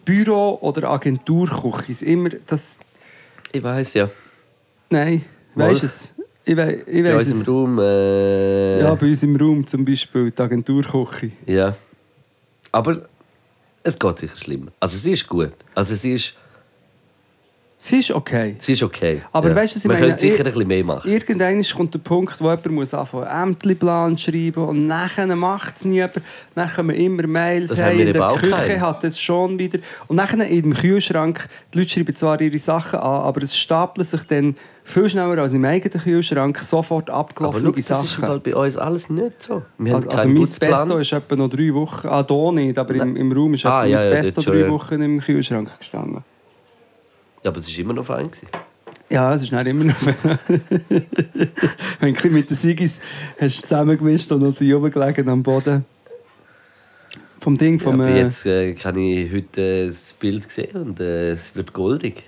Büro- 0.04 0.58
oder 0.62 0.90
Agenturküchis. 0.90 2.00
Immer 2.02 2.30
das. 2.46 2.78
Ich 3.52 3.62
weiß 3.62 3.94
ja. 3.94 4.08
Nein, 4.90 5.24
weißt 5.54 5.82
du 5.82 5.86
es? 5.86 6.12
Ich, 6.44 6.56
wei 6.56 6.82
ich 6.86 7.02
Bei 7.02 7.14
weiß 7.14 7.26
uns 7.28 7.30
im 7.30 7.40
es. 7.42 7.48
Raum. 7.48 7.78
Äh, 7.78 8.80
Ja, 8.80 8.94
bei 8.94 9.06
uns 9.06 9.22
im 9.22 9.36
Raum 9.36 9.66
zum 9.66 9.84
Beispiel, 9.84 10.30
die 10.30 10.42
Agenturküche. 10.42 11.30
Ja. 11.46 11.76
Aber 12.72 13.02
es 13.82 13.98
geht 13.98 14.16
sicher 14.16 14.36
schlimmer. 14.36 14.72
Also 14.80 14.96
sie 14.98 15.12
ist 15.12 15.26
gut. 15.28 15.52
Also 15.74 15.94
sie 15.94 16.14
ist, 16.14 16.34
Sie 17.82 18.00
ist 18.00 18.10
okay. 18.10 18.56
sie 18.58 18.74
ist 18.74 18.82
okay. 18.82 19.22
Aber 19.32 19.48
ja. 19.48 19.56
weißt 19.56 19.74
du, 19.82 19.88
Man 19.88 19.96
meine? 19.96 20.08
könnte 20.08 20.20
sicher 20.20 20.34
Ich- 20.34 20.40
ein 20.40 20.44
bisschen 20.52 20.68
mehr 20.68 20.84
machen. 20.84 21.10
Irgendwann 21.10 21.62
kommt 21.62 21.94
der 21.94 21.98
Punkt, 22.00 22.38
wo 22.38 22.44
jemand 22.44 22.66
muss 22.72 22.92
anfangen 22.92 23.26
Ämterplan 23.26 24.18
schreiben 24.18 24.64
und 24.68 24.86
nachher 24.86 25.26
macht 25.34 25.76
es 25.76 25.86
niemand. 25.86 26.12
Dann 26.54 26.68
kommen 26.68 26.94
immer 26.94 27.26
Mails, 27.26 27.70
Das 27.70 27.80
hey, 27.80 28.02
in 28.02 28.12
der 28.12 28.28
Küche 28.34 28.50
keine. 28.52 28.80
hat 28.82 29.02
es 29.04 29.18
schon 29.18 29.58
wieder. 29.58 29.78
Und 30.08 30.16
nachher 30.16 30.46
im 30.46 30.74
Kühlschrank, 30.74 31.48
die 31.72 31.78
Leute 31.78 31.88
schreiben 31.90 32.14
zwar 32.14 32.38
ihre 32.42 32.58
Sachen 32.58 32.98
an, 32.98 33.22
aber 33.22 33.42
es 33.42 33.56
stapeln 33.56 34.04
sich 34.04 34.24
dann 34.24 34.56
viel 34.84 35.08
schneller 35.08 35.40
als 35.40 35.54
im 35.54 35.64
eigenen 35.64 36.02
Kühlschrank 36.04 36.58
sofort 36.58 37.08
Aber 37.08 37.20
abgelaufene 37.20 37.64
schau, 37.64 37.72
das 37.72 38.04
ist 38.04 38.16
Sachen. 38.18 38.42
Bei 38.42 38.54
uns 38.56 38.76
alles 38.76 39.08
nicht 39.08 39.42
so. 39.42 39.62
Wir 39.78 39.94
also, 39.94 40.08
also 40.10 40.20
keinen 40.22 40.34
mein. 40.34 40.42
Pesto 40.42 40.98
ist 40.98 41.12
etwa 41.14 41.36
noch 41.36 41.48
drei 41.48 41.72
Wochen, 41.72 42.08
ah, 42.08 42.26
hier 42.28 42.52
nicht, 42.52 42.76
aber 42.78 42.94
im, 42.94 43.16
im 43.16 43.32
Raum 43.32 43.54
ist 43.54 43.64
Ah, 43.64 43.86
etwa 43.86 44.02
ja, 44.02 44.10
mein 44.14 44.22
ja, 44.22 44.32
schon, 44.42 44.44
drei. 44.52 44.70
Wochen 44.70 45.00
im 45.00 45.18
Kühlschrank 45.20 45.78
gestanden. 45.78 46.22
Ja, 47.42 47.50
aber 47.50 47.58
es 47.58 47.68
war 47.72 47.78
immer 47.78 47.94
noch 47.94 48.04
fein. 48.06 48.26
Gewesen. 48.26 48.48
Ja, 49.08 49.34
es 49.34 49.42
ist 49.42 49.52
nicht 49.52 49.66
immer 49.66 49.84
noch. 49.84 49.96
Wenn 52.00 52.14
du 52.14 52.28
mit 52.30 52.48
den 52.50 52.56
Sigis 52.56 53.00
hast 53.40 53.62
zusammengemischt 53.62 54.30
und 54.30 54.40
dann 54.40 54.52
sind 54.52 54.66
sie 54.68 54.74
oben 54.74 54.90
gelegen 54.90 55.28
am 55.28 55.42
Boden. 55.42 55.84
Vom 57.40 57.56
Ding, 57.58 57.78
Ja, 57.78 57.84
vom. 57.84 58.00
aber 58.00 58.10
äh, 58.10 58.20
jetzt 58.22 58.46
äh, 58.46 58.74
kann 58.74 58.96
ich 58.98 59.32
heute 59.32 59.60
äh, 59.60 59.86
das 59.86 60.12
Bild 60.14 60.50
sehen 60.52 60.76
und 60.76 61.00
äh, 61.00 61.32
es 61.32 61.56
wird 61.56 61.72
goldig. 61.72 62.22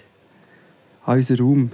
ah, 1.05 1.13
unser 1.13 1.39
Raum. 1.39 1.71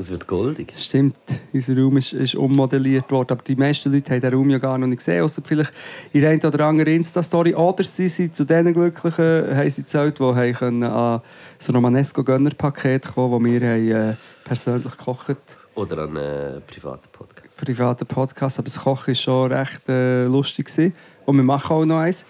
Es 0.00 0.10
wird 0.10 0.28
goldig. 0.28 0.72
Stimmt, 0.76 1.16
unser 1.52 1.76
Raum 1.76 1.96
ist, 1.96 2.12
ist 2.12 2.36
ummodelliert 2.36 3.10
worden. 3.10 3.32
Aber 3.32 3.42
die 3.42 3.56
meisten 3.56 3.92
Leute 3.92 4.14
haben 4.14 4.20
den 4.20 4.32
Raum 4.32 4.48
ja 4.48 4.58
gar 4.58 4.78
noch 4.78 4.86
nicht 4.86 4.98
gesehen, 4.98 5.24
außer 5.24 5.42
vielleicht 5.44 5.72
in 6.12 6.20
der 6.20 6.30
einen 6.30 6.40
oder 6.40 6.66
anderen 6.66 6.94
Insta-Story. 6.94 7.52
Oder 7.56 7.82
sie 7.82 8.06
sind 8.06 8.36
zu 8.36 8.44
den 8.44 8.72
Glücklichen, 8.72 9.56
haben 9.56 9.68
sie 9.68 9.82
gezählt, 9.82 10.20
die 10.20 10.22
haben 10.22 10.52
können 10.52 10.84
an 10.84 11.20
das 11.58 11.74
Romanesco-Gönner-Paket 11.74 13.12
kommen, 13.12 13.32
wo 13.32 13.44
wir 13.44 13.60
haben, 13.60 13.90
äh, 13.90 14.14
persönlich 14.44 14.96
gekocht 14.96 15.36
Oder 15.74 16.04
an 16.04 16.16
einen 16.16 16.62
privaten 16.62 17.08
Podcast. 17.10 17.56
privaten 17.56 18.06
Podcast, 18.06 18.60
aber 18.60 18.66
das 18.66 18.78
Kochen 18.78 19.08
war 19.08 19.14
schon 19.16 19.52
recht 19.52 19.88
äh, 19.88 20.26
lustig. 20.26 20.66
Gewesen. 20.66 20.94
Und 21.26 21.38
wir 21.38 21.42
machen 21.44 21.74
auch 21.74 21.84
noch 21.84 21.98
eins, 21.98 22.24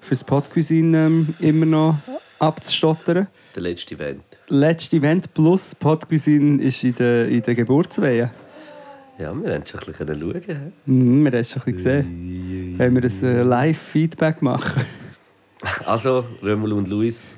für 0.00 0.10
das 0.10 0.24
Podcuisine 0.24 1.06
ähm, 1.06 1.34
immer 1.38 1.66
noch 1.66 1.98
abzustottern. 2.40 3.28
Der 3.54 3.62
letzte 3.62 3.94
Event. 3.94 4.31
Letztes 4.54 4.92
Event 4.92 5.32
plus 5.32 5.74
Podcuisine 5.74 6.62
ist 6.62 6.84
in 6.84 6.94
der, 6.96 7.26
in 7.26 7.40
der 7.40 7.54
Geburtsweihe. 7.54 8.30
Ja, 9.18 9.34
wir 9.34 9.54
haben 9.54 9.64
schon 9.64 9.80
ein 9.80 9.86
bisschen 9.86 10.20
schauen. 10.20 10.72
Mhm, 10.84 11.24
wir 11.24 11.30
haben 11.30 11.38
es 11.38 11.50
schon 11.50 11.62
ein 11.62 11.72
bisschen 11.72 11.94
gesehen. 12.02 12.74
Wenn 12.76 12.94
wir 12.94 13.02
ein 13.02 13.24
äh, 13.24 13.42
Live-Feedback 13.42 14.42
machen. 14.42 14.84
Also, 15.86 16.24
Römmel 16.42 16.72
und 16.72 16.88
Luis. 16.88 17.36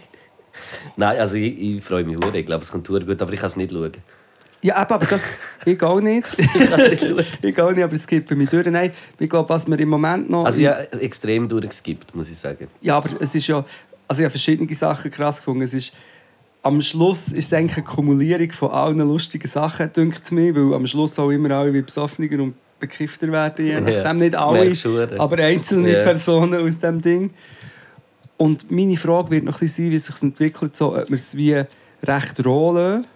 Nein, 0.96 1.18
also 1.20 1.36
ich, 1.36 1.58
ich 1.58 1.84
freue 1.84 2.02
mich 2.02 2.16
hure. 2.16 2.36
Ich 2.36 2.44
glaube, 2.44 2.64
es 2.64 2.72
kommt 2.72 2.88
hure 2.88 3.06
gut, 3.06 3.22
aber 3.22 3.32
ich 3.32 3.38
kann 3.38 3.46
es 3.46 3.56
nicht 3.56 3.70
schauen. 3.70 3.92
Ja, 4.62 4.82
eben, 4.82 4.92
aber 4.92 5.06
das, 5.06 5.38
ich 5.64 5.80
auch 5.80 6.00
nicht. 6.00 6.36
Ich 6.36 6.52
kann 6.52 6.80
es 6.80 6.90
nicht 6.90 7.02
schauen. 7.02 7.24
ich 7.40 7.60
auch 7.60 7.70
nicht, 7.70 7.84
aber 7.84 7.94
es 7.94 8.06
gibt 8.06 8.28
bei 8.28 8.34
mir 8.34 8.46
durch. 8.46 8.66
Nein, 8.66 8.90
ich 9.18 9.30
glaube, 9.30 9.48
was 9.48 9.66
wir 9.68 9.78
im 9.78 9.88
Moment 9.88 10.28
noch... 10.28 10.44
Also 10.44 10.66
habe 10.66 10.92
extrem 11.00 11.48
durchgeskippt, 11.48 12.14
muss 12.16 12.28
ich 12.28 12.36
sagen. 12.36 12.66
Ja, 12.82 12.96
aber 12.96 13.10
es 13.20 13.34
ist 13.34 13.46
ja... 13.46 13.64
Also 14.08 14.22
ich 14.22 14.24
habe 14.24 14.30
verschiedene 14.30 14.74
Sachen 14.74 15.10
krass 15.10 15.38
gefunden. 15.38 15.62
Es 15.62 15.72
ist, 15.72 15.92
am 16.66 16.82
Schluss 16.82 17.28
ist 17.28 17.46
es 17.46 17.52
eigentlich 17.52 17.76
eine 17.76 17.86
Kumulierung 17.86 18.50
von 18.50 18.70
allen 18.72 18.98
lustigen 18.98 19.48
Sachen, 19.48 19.92
denkt 19.92 20.22
es 20.24 20.30
mir, 20.32 20.54
weil 20.54 20.74
am 20.74 20.86
Schluss 20.86 21.18
auch 21.18 21.30
immer 21.30 21.50
alle 21.52 21.72
wie 21.72 21.82
besoffener 21.82 22.42
und 22.42 22.54
bekifter 22.80 23.30
werden, 23.30 23.64
je 23.64 23.72
Ja, 23.74 23.80
nachdem. 23.80 24.18
Nicht 24.18 24.34
das 24.34 24.42
alle, 24.42 25.20
aber 25.20 25.38
einzelne 25.38 25.92
Ja. 25.92 26.02
Personen 26.02 26.66
aus 26.66 26.78
dem 26.78 27.00
Ding. 27.00 27.30
Und 28.36 28.70
meine 28.70 28.96
Frage 28.96 29.30
wird 29.30 29.44
noch 29.44 29.54
ein 29.54 29.60
bisschen 29.60 29.84
sein, 29.86 29.92
wie 29.92 29.96
es 29.96 30.06
sich 30.06 30.22
entwickelt, 30.22 30.76
so, 30.76 30.94
ob 30.94 31.08
wir 31.08 31.14
es 31.14 31.36
wie 31.36 31.62
recht 32.02 32.44
roh 32.44 32.72
lassen 32.72 33.06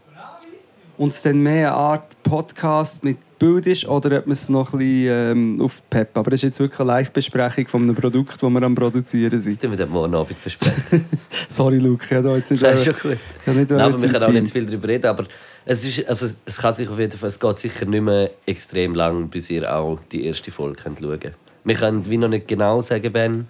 und 1.01 1.15
es 1.15 1.23
dann 1.23 1.39
mehr 1.39 1.69
eine 1.69 1.77
Art 1.77 2.23
Podcast 2.23 3.03
mit 3.05 3.17
Bild 3.39 3.67
ist 3.67 3.89
oder 3.89 4.19
ob 4.19 4.27
man 4.27 4.33
es 4.35 4.51
noch 4.51 4.75
ein 4.75 4.81
bisschen 4.81 5.57
ähm, 5.57 5.63
aufpeppen. 5.63 6.21
Aber 6.21 6.31
das 6.31 6.41
ist 6.41 6.43
jetzt 6.43 6.61
wirklich 6.61 6.79
eine 6.81 6.89
Live-Besprechung 6.89 7.69
von 7.69 7.83
einem 7.85 7.95
Produkt, 7.95 8.43
das 8.43 8.51
wir 8.51 8.63
am 8.63 8.75
Produzieren 8.75 9.41
sind. 9.41 9.65
Das 9.65 9.71
wir 9.71 9.79
dann 9.79 9.89
morgen 9.89 10.15
Abend 10.15 10.45
besprechen. 10.45 11.07
Sorry, 11.49 11.79
Luke, 11.79 12.05
ich 12.05 12.13
habe 12.13 12.29
da 12.29 12.37
jetzt 12.37 12.51
nicht... 12.51 12.63
Das 12.63 12.87
ist 12.87 13.01
schon 13.01 13.13
gut. 13.13 13.57
nicht 13.57 13.71
Nein, 13.71 13.81
aber 13.81 14.03
wir 14.03 14.11
können 14.11 14.25
auch 14.25 14.29
nicht 14.31 14.53
viel 14.53 14.67
darüber 14.67 14.89
reden. 14.89 15.07
Aber 15.07 15.25
es, 15.65 15.83
ist, 15.87 16.07
also 16.07 16.27
es 16.45 16.59
kann 16.59 16.75
sich 16.75 16.87
auf 16.91 16.99
jeden 16.99 17.17
Fall, 17.17 17.31
es 17.31 17.41
geht 17.41 17.59
sicher 17.59 17.87
nicht 17.87 18.03
mehr 18.03 18.31
extrem 18.45 18.95
lang, 18.95 19.29
bis 19.31 19.49
ihr 19.49 19.75
auch 19.75 19.99
die 20.13 20.27
erste 20.27 20.51
Folge 20.51 20.83
könnt 20.83 20.99
schauen 20.99 21.19
könnt. 21.19 21.35
Wir 21.65 21.77
können 21.77 22.05
wie 22.11 22.19
noch 22.19 22.29
nicht 22.29 22.47
genau 22.47 22.83
sagen, 22.83 23.11
Ben. 23.11 23.49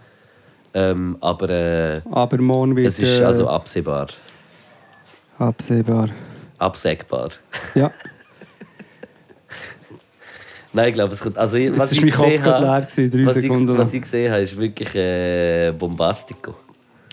Ähm, 0.73 1.17
aber 1.21 1.51
äh, 1.51 2.01
Aber 2.13 2.39
morgen 2.39 2.77
wird 2.77 2.87
es 2.87 3.01
ist 3.01 3.21
äh, 3.21 3.25
also 3.25 3.49
absehbar. 3.49 4.07
absehbar. 5.37 6.11
Absägbar. 6.61 7.31
Ja, 7.75 7.91
Nein, 10.73 10.89
ich 10.91 10.95
glaube, 10.95 11.13
es 11.15 11.21
kommt. 11.21 11.37
Also, 11.37 11.57
jetzt 11.57 11.79
was 11.79 11.91
ist 11.93 11.99
ich 12.03 12.13
gesehen 12.13 12.45
habe, 12.45 12.65
leer 12.65 12.81
gewesen, 12.83 13.11
drei 13.11 13.27
was 13.27 13.37
ich, 13.37 13.51
was 13.51 13.91
gesehen 13.91 14.31
habe, 14.33 14.43
ist 14.43 14.57
wirklich 14.57 14.95
äh, 14.95 15.73
bombastico. 15.77 16.55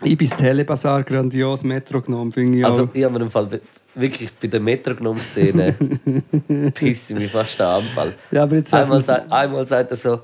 Ibis 0.04 0.30
Telebasar, 0.30 1.04
grandios, 1.04 1.64
Metro 1.64 2.02
genommen, 2.02 2.32
finde 2.32 2.60
ich 2.60 2.66
Also, 2.66 2.84
auch. 2.84 2.90
ich 2.94 3.04
habe 3.04 3.18
mir 3.18 3.22
im 3.26 3.32
Fall 3.32 3.50
wirklich 3.96 4.32
bei 4.34 4.48
der 4.48 4.60
Metronom-Szene 4.60 5.74
pisse 6.74 7.14
ich 7.14 7.20
mich 7.20 7.32
fast 7.32 7.60
an 7.60 7.84
Anfall. 7.84 8.14
Ja, 8.30 8.44
aber 8.44 8.58
jetzt 8.58 8.72
Einmal, 8.72 9.02
sagt, 9.02 9.32
einmal 9.32 9.66
sagt 9.66 9.90
er 9.90 9.98
so, 9.98 10.22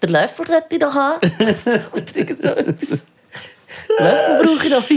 der 0.00 0.10
Löffel 0.10 0.46
sollte 0.46 0.66
ich 0.70 0.80
noch 0.80 0.94
haben. 0.94 1.20
Löffel 3.98 4.44
brauche 4.44 4.68
ich 4.68 4.70
noch. 4.70 4.88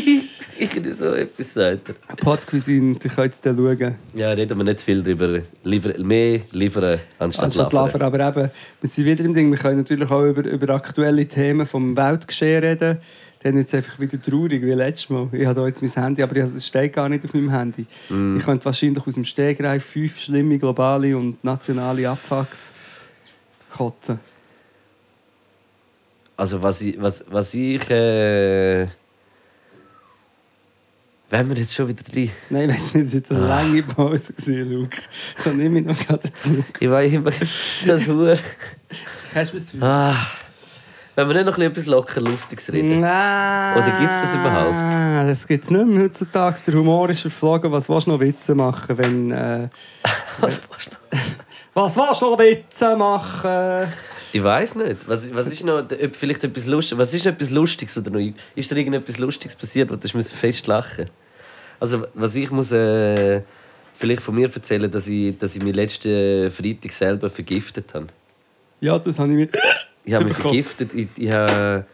Irgendwie 0.57 0.91
so 0.93 1.05
etwas 1.13 1.53
sagt 1.53 1.89
er. 1.89 2.15
Podcuisine, 2.15 2.95
könnt 2.95 3.35
ihr 3.45 3.53
dann 3.53 3.57
schauen. 3.57 3.95
Ja, 4.13 4.31
reden 4.31 4.57
wir 4.57 4.63
nicht 4.63 4.79
zu 4.79 4.85
viel 4.85 5.03
darüber. 5.03 5.41
Lieber, 5.63 5.97
mehr 5.99 6.39
liefern 6.51 6.99
anstatt 7.19 7.45
Anstatt 7.45 7.73
laufen. 7.73 7.99
Lafer, 7.99 8.05
aber 8.05 8.27
eben, 8.41 8.51
wir 8.81 8.89
sind 8.89 9.05
wieder 9.05 9.25
im 9.25 9.33
Ding, 9.33 9.51
wir 9.51 9.57
können 9.57 9.77
natürlich 9.77 10.09
auch 10.09 10.23
über, 10.23 10.43
über 10.45 10.73
aktuelle 10.73 11.27
Themen 11.27 11.65
vom 11.65 11.95
Weltgeschehen 11.97 12.63
reden. 12.63 12.99
Dann 13.43 13.57
jetzt 13.57 13.75
einfach 13.75 13.99
wieder 13.99 14.19
traurig 14.19 14.63
wie 14.63 14.71
letztes 14.71 15.09
Mal. 15.09 15.27
Ich 15.31 15.45
habe 15.45 15.67
jetzt 15.67 15.81
mein 15.81 15.91
Handy, 16.03 16.23
aber 16.23 16.35
ich- 16.37 16.43
es 16.43 16.65
steht 16.65 16.93
gar 16.93 17.09
nicht 17.09 17.25
auf 17.25 17.33
meinem 17.33 17.51
Handy. 17.51 17.85
Mm. 18.09 18.37
Ich 18.37 18.45
könnte 18.45 18.65
wahrscheinlich 18.65 19.05
aus 19.05 19.13
dem 19.13 19.23
Stegreif 19.23 19.85
fünf 19.85 20.19
schlimme 20.19 20.57
globale 20.57 21.15
und 21.15 21.43
nationale 21.43 22.09
Abfucks 22.09 22.71
kotzen. 23.75 24.19
Also 26.37 26.61
was 26.63 26.81
ich, 26.81 26.99
was, 26.99 27.23
was 27.29 27.53
ich 27.53 27.87
äh, 27.89 28.87
wenn 31.29 31.49
wir 31.49 31.57
jetzt 31.57 31.73
schon 31.73 31.87
wieder 31.87 32.03
drin. 32.03 32.31
Nein, 32.49 32.67
nicht, 32.67 32.79
es 32.79 32.93
war 32.95 33.01
jetzt 33.01 33.31
Ah. 33.31 33.35
eine 33.35 33.47
lange 33.47 33.83
Pause, 33.83 34.33
gewesen, 34.33 34.71
Luke. 34.73 34.97
Da 35.43 35.51
nehme 35.51 35.79
ich 35.79 35.85
noch 35.85 35.97
gerade 35.97 36.19
dazu. 36.29 36.63
Ich 36.79 36.89
weiß 36.89 37.11
immer, 37.13 37.31
das 37.85 38.07
Hure. 38.07 38.37
Hast 39.33 39.53
du 39.53 39.57
es 39.57 39.73
Ah, 39.81 40.15
wenn 41.15 41.27
wir 41.29 41.35
nicht 41.35 41.45
noch 41.45 41.57
ein 41.57 41.71
bisschen 41.71 41.71
etwas 41.71 41.85
locker 41.85 42.21
Luftiges 42.21 42.71
reden. 42.73 42.99
Nein. 43.01 43.77
Oder 43.77 43.99
gibt's 43.99 44.21
das 44.21 44.33
überhaupt? 44.35 45.29
Das 45.29 45.47
gibt 45.47 45.63
es 45.63 45.69
nicht 45.71 45.85
mehr 45.87 46.03
heutzutage. 46.03 46.59
Der 46.67 46.73
Humor 46.75 47.09
ist 47.09 47.21
verflogen. 47.21 47.71
Was 47.71 47.87
willst 47.89 48.07
du 48.07 48.11
noch 48.11 48.19
Witze 48.19 48.53
machen, 48.53 48.97
wenn... 48.97 49.31
Äh, 49.31 49.69
Was 50.41 50.59
willst 50.69 50.91
du 50.91 51.15
noch? 51.15 51.21
was 51.73 51.95
willst 51.95 52.21
du 52.21 52.31
noch 52.31 52.39
Witze 52.39 52.95
machen? 52.97 53.87
Ich 54.35 54.43
weiß 54.43 54.75
nicht. 54.75 55.07
Was, 55.07 55.33
was 55.33 55.47
ist 55.47 55.63
noch 55.63 55.85
vielleicht 56.11 56.43
etwas 56.43 56.65
Lustiges? 56.65 56.99
Was 56.99 57.13
ist 57.13 57.23
noch 57.23 57.31
etwas 57.31 57.51
Lustiges 57.51 57.97
oder 57.97 58.11
noch? 58.11 58.19
Ist 58.53 58.69
da 58.69 58.75
irgendetwas 58.75 59.17
Lustiges 59.17 59.55
passiert, 59.55 59.89
wo 59.89 59.95
du 59.95 60.23
fest 60.23 60.67
lachen? 60.67 61.05
Also 61.79 62.05
was 62.13 62.35
ich 62.35 62.51
muss 62.51 62.73
äh, 62.73 63.43
vielleicht 63.93 64.21
von 64.21 64.35
mir 64.35 64.53
erzählen, 64.53 64.91
dass 64.91 65.07
ich, 65.07 65.37
dass 65.37 65.55
ich 65.55 65.63
mich 65.63 65.73
letzten 65.73 66.51
Freitag 66.51 66.91
selber 66.91 67.29
vergiftet 67.29 67.93
habe. 67.93 68.07
Ja, 68.81 68.99
das 68.99 69.19
habe 69.19 69.29
ich 69.31 69.37
mir... 69.37 69.49
Ich 70.03 70.13
habe 70.13 70.25
mich 70.25 70.35
vergiftet. 70.37 70.93
Ich, 70.93 71.07
ich, 71.15 71.31
habe, 71.31 71.85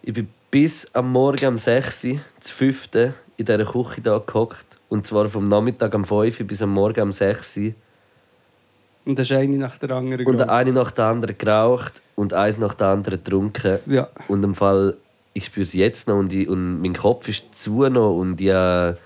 ich 0.00 0.14
bin 0.14 0.26
bis 0.50 0.88
am 0.94 1.12
Morgen 1.12 1.48
um 1.48 1.58
6 1.58 2.04
Uhr, 2.04 2.20
zu 2.40 2.54
5. 2.54 2.88
in 3.36 3.44
dieser 3.44 3.66
Küche 3.66 4.00
da 4.00 4.22
gehockt. 4.26 4.78
Und 4.88 5.06
zwar 5.06 5.28
vom 5.28 5.44
Nachmittag 5.44 5.92
um 5.92 6.06
5 6.06 6.40
Uhr 6.40 6.46
bis 6.46 6.62
am 6.62 6.70
Morgen 6.70 7.02
um 7.02 7.12
6 7.12 7.58
Uhr. 7.58 7.74
Und 9.06 9.18
das 9.18 9.30
ist 9.30 9.36
eine 9.36 9.56
nach 9.58 9.76
der 9.78 9.90
anderen. 9.90 10.26
Und 10.26 10.36
geraucht. 10.36 10.50
eine 10.50 10.72
nach 10.72 10.90
der 10.90 11.04
anderen 11.04 11.36
geraucht 11.36 12.02
und 12.14 12.32
eins 12.32 12.58
nach 12.58 12.74
der 12.74 12.88
anderen 12.88 13.22
getrunken. 13.22 13.78
Ja. 13.86 14.08
Und 14.28 14.44
im 14.44 14.54
Fall, 14.54 14.96
ich 15.34 15.46
spüre 15.46 15.64
es 15.64 15.74
jetzt 15.74 16.08
noch 16.08 16.18
und, 16.18 16.32
ich, 16.32 16.48
und 16.48 16.80
mein 16.80 16.94
Kopf 16.94 17.28
ist 17.28 17.54
zu 17.54 17.88
noch 17.88 18.16
und 18.16 18.40
ich 18.40 18.50
habe 18.50 18.96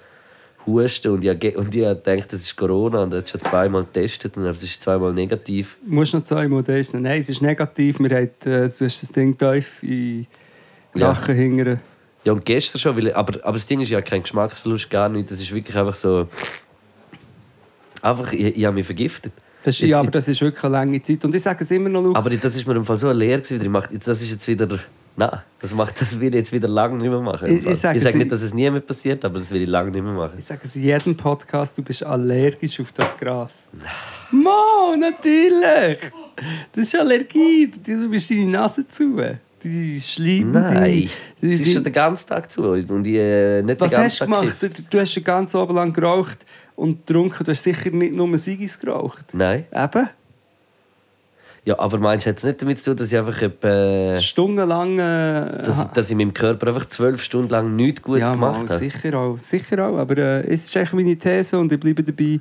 Husten 0.66 1.12
und 1.12 1.24
ich, 1.24 1.30
habe 1.30 1.58
und 1.58 1.74
ich 1.74 1.84
habe 1.84 2.00
gedacht, 2.00 2.32
das 2.32 2.42
ist 2.42 2.56
Corona 2.56 3.02
und 3.02 3.12
er 3.12 3.20
hat 3.20 3.28
schon 3.28 3.40
zweimal 3.40 3.84
getestet 3.84 4.36
und 4.36 4.44
es 4.44 4.62
ist 4.62 4.80
zweimal 4.80 5.12
negativ. 5.12 5.76
Du 5.84 5.94
musst 5.94 6.14
noch 6.14 6.22
zweimal 6.22 6.62
nehmen. 6.62 7.02
Nein, 7.02 7.20
es 7.22 7.28
ist 7.30 7.42
negativ. 7.42 7.98
Wir 7.98 8.10
haben, 8.10 8.30
äh, 8.44 8.68
du 8.68 8.84
hast 8.84 9.02
das 9.02 9.10
Ding 9.10 9.36
tief 9.36 9.82
in 9.82 10.26
Ja. 10.94 11.10
Rachen 11.10 11.34
hingern. 11.34 11.80
Ja, 12.24 12.32
und 12.32 12.44
gestern 12.44 12.78
schon, 12.78 12.96
weil, 12.96 13.12
aber, 13.14 13.44
aber 13.44 13.54
das 13.54 13.66
Ding 13.66 13.80
ist 13.80 13.90
ja 13.90 14.00
kein 14.02 14.22
Geschmacksverlust, 14.22 14.90
gar 14.90 15.08
nicht. 15.08 15.30
Das 15.30 15.40
ist 15.40 15.52
wirklich 15.52 15.76
einfach 15.76 15.94
so... 15.94 16.28
Einfach, 18.02 18.32
ich, 18.32 18.56
ich 18.56 18.64
habe 18.64 18.74
mich 18.74 18.86
vergiftet. 18.86 19.32
Ich- 19.64 19.80
ja, 19.80 20.00
aber 20.00 20.10
das 20.10 20.28
ist 20.28 20.40
wirklich 20.40 20.64
eine 20.64 20.72
lange 20.72 21.02
Zeit. 21.02 21.24
Und 21.24 21.34
ich 21.34 21.42
sage 21.42 21.64
es 21.64 21.70
immer 21.70 21.88
noch, 21.88 22.02
Luke. 22.02 22.18
Aber 22.18 22.30
das 22.30 22.56
ist 22.56 22.66
mir 22.66 22.74
im 22.76 22.84
Fall 22.84 22.96
so 22.96 23.10
leer 23.12 23.38
gewesen. 23.38 23.54
wieder. 23.56 23.64
Ich 23.64 23.70
mach- 23.70 23.86
Das 24.04 24.22
ist 24.22 24.30
jetzt 24.30 24.46
wieder... 24.48 24.68
Nein, 25.20 25.30
das, 25.60 25.74
macht, 25.74 26.00
das 26.00 26.20
will 26.20 26.28
ich 26.28 26.34
jetzt 26.36 26.52
wieder 26.52 26.68
lange 26.68 26.94
nicht 26.96 27.10
mehr 27.10 27.20
machen. 27.20 27.48
Ich- 27.58 27.66
ich 27.66 27.78
sage 27.78 27.98
ich 27.98 28.04
sage 28.04 28.18
nicht, 28.18 28.30
dass 28.30 28.40
es 28.40 28.54
nie 28.54 28.70
mehr 28.70 28.80
passiert, 28.80 29.24
aber 29.24 29.40
das 29.40 29.50
will 29.50 29.62
ich 29.62 29.68
lange 29.68 29.90
nicht 29.90 30.02
mehr 30.04 30.12
machen. 30.12 30.34
Ich 30.38 30.44
sage 30.44 30.60
es 30.62 30.76
in 30.76 30.84
jedem 30.84 31.16
Podcast, 31.16 31.76
du 31.76 31.82
bist 31.82 32.04
allergisch 32.04 32.78
auf 32.78 32.92
das 32.92 33.16
Gras. 33.16 33.64
Mo, 34.30 34.94
natürlich! 34.96 35.98
Das 36.72 36.86
ist 36.86 36.96
Allergie. 36.96 37.68
Du 37.84 38.08
bist 38.10 38.30
deine 38.30 38.46
Nase 38.46 38.86
zu. 38.86 39.20
Die 39.64 40.00
Schleim. 40.00 40.52
Nein, 40.52 41.10
die, 41.42 41.52
es 41.52 41.60
ist 41.62 41.72
schon 41.72 41.82
den 41.82 41.92
ganzen 41.92 42.28
Tag 42.28 42.48
zu 42.48 42.62
und 42.62 43.04
ich 43.04 43.16
äh, 43.16 43.60
nicht 43.62 43.80
Was 43.80 43.96
hast 43.98 44.20
du 44.20 44.24
gemacht? 44.26 44.56
Du, 44.60 44.68
du 44.88 45.00
hast 45.00 45.12
den 45.16 45.24
ganzen 45.24 45.56
Abend 45.56 45.74
lang 45.74 45.92
geraucht 45.92 46.38
und 46.78 47.06
getrunken. 47.06 47.44
Du 47.44 47.50
hast 47.50 47.62
sicher 47.62 47.90
nicht 47.90 48.14
nur 48.14 48.38
Sigis 48.38 48.78
geraucht. 48.78 49.26
Nein. 49.32 49.64
Eben. 49.74 50.08
Ja, 51.64 51.78
aber 51.78 51.98
meinst 51.98 52.24
du, 52.24 52.30
hat 52.30 52.38
es 52.38 52.44
nicht 52.44 52.62
damit 52.62 52.78
zu 52.78 52.84
tun, 52.84 52.96
dass 52.96 53.12
ich 53.12 53.18
einfach 53.18 53.42
etwa, 53.42 54.14
Stundenlang. 54.18 54.98
Äh, 54.98 55.62
dass, 55.64 55.92
dass 55.92 56.08
ich 56.08 56.16
meinem 56.16 56.32
Körper 56.32 56.68
einfach 56.68 56.86
zwölf 56.86 57.22
Stunden 57.22 57.50
lang 57.50 57.76
nichts 57.76 58.00
Gutes 58.00 58.22
ja, 58.22 58.32
gemacht 58.32 58.62
mal, 58.62 58.68
habe? 58.68 58.78
sicher 58.78 59.18
auch. 59.18 59.38
Sicher 59.42 59.86
auch. 59.86 59.98
Aber 59.98 60.16
äh, 60.16 60.46
es 60.46 60.64
ist 60.64 60.76
eigentlich 60.76 60.92
meine 60.94 61.16
These 61.16 61.58
und 61.58 61.70
ich 61.72 61.80
bleibe 61.80 62.02
dabei. 62.02 62.40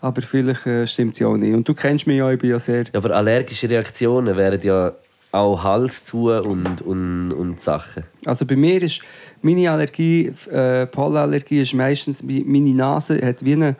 Aber 0.00 0.20
vielleicht 0.22 0.66
äh, 0.66 0.86
stimmt 0.86 1.16
sie 1.16 1.24
auch 1.24 1.36
nicht. 1.36 1.54
Und 1.54 1.66
du 1.66 1.72
kennst 1.72 2.06
mich 2.06 2.18
ja, 2.18 2.30
ich 2.30 2.38
bin 2.38 2.50
ja 2.50 2.58
sehr. 2.58 2.82
Ja, 2.82 2.90
aber 2.94 3.14
allergische 3.14 3.70
Reaktionen 3.70 4.36
wären 4.36 4.60
ja 4.60 4.92
auch 5.32 5.62
Hals 5.62 6.04
zu 6.04 6.30
und, 6.30 6.80
und, 6.80 7.32
und 7.32 7.60
Sachen. 7.60 8.04
Also 8.24 8.46
bei 8.46 8.56
mir 8.56 8.82
ist 8.82 9.02
meine 9.42 9.70
Allergie, 9.70 10.32
äh, 10.50 10.86
Pollenallergie, 10.86 11.60
ist 11.60 11.74
meistens 11.74 12.22
meine 12.22 12.74
Nase 12.74 13.24
hat 13.24 13.44
wie 13.44 13.52
einen 13.52 13.76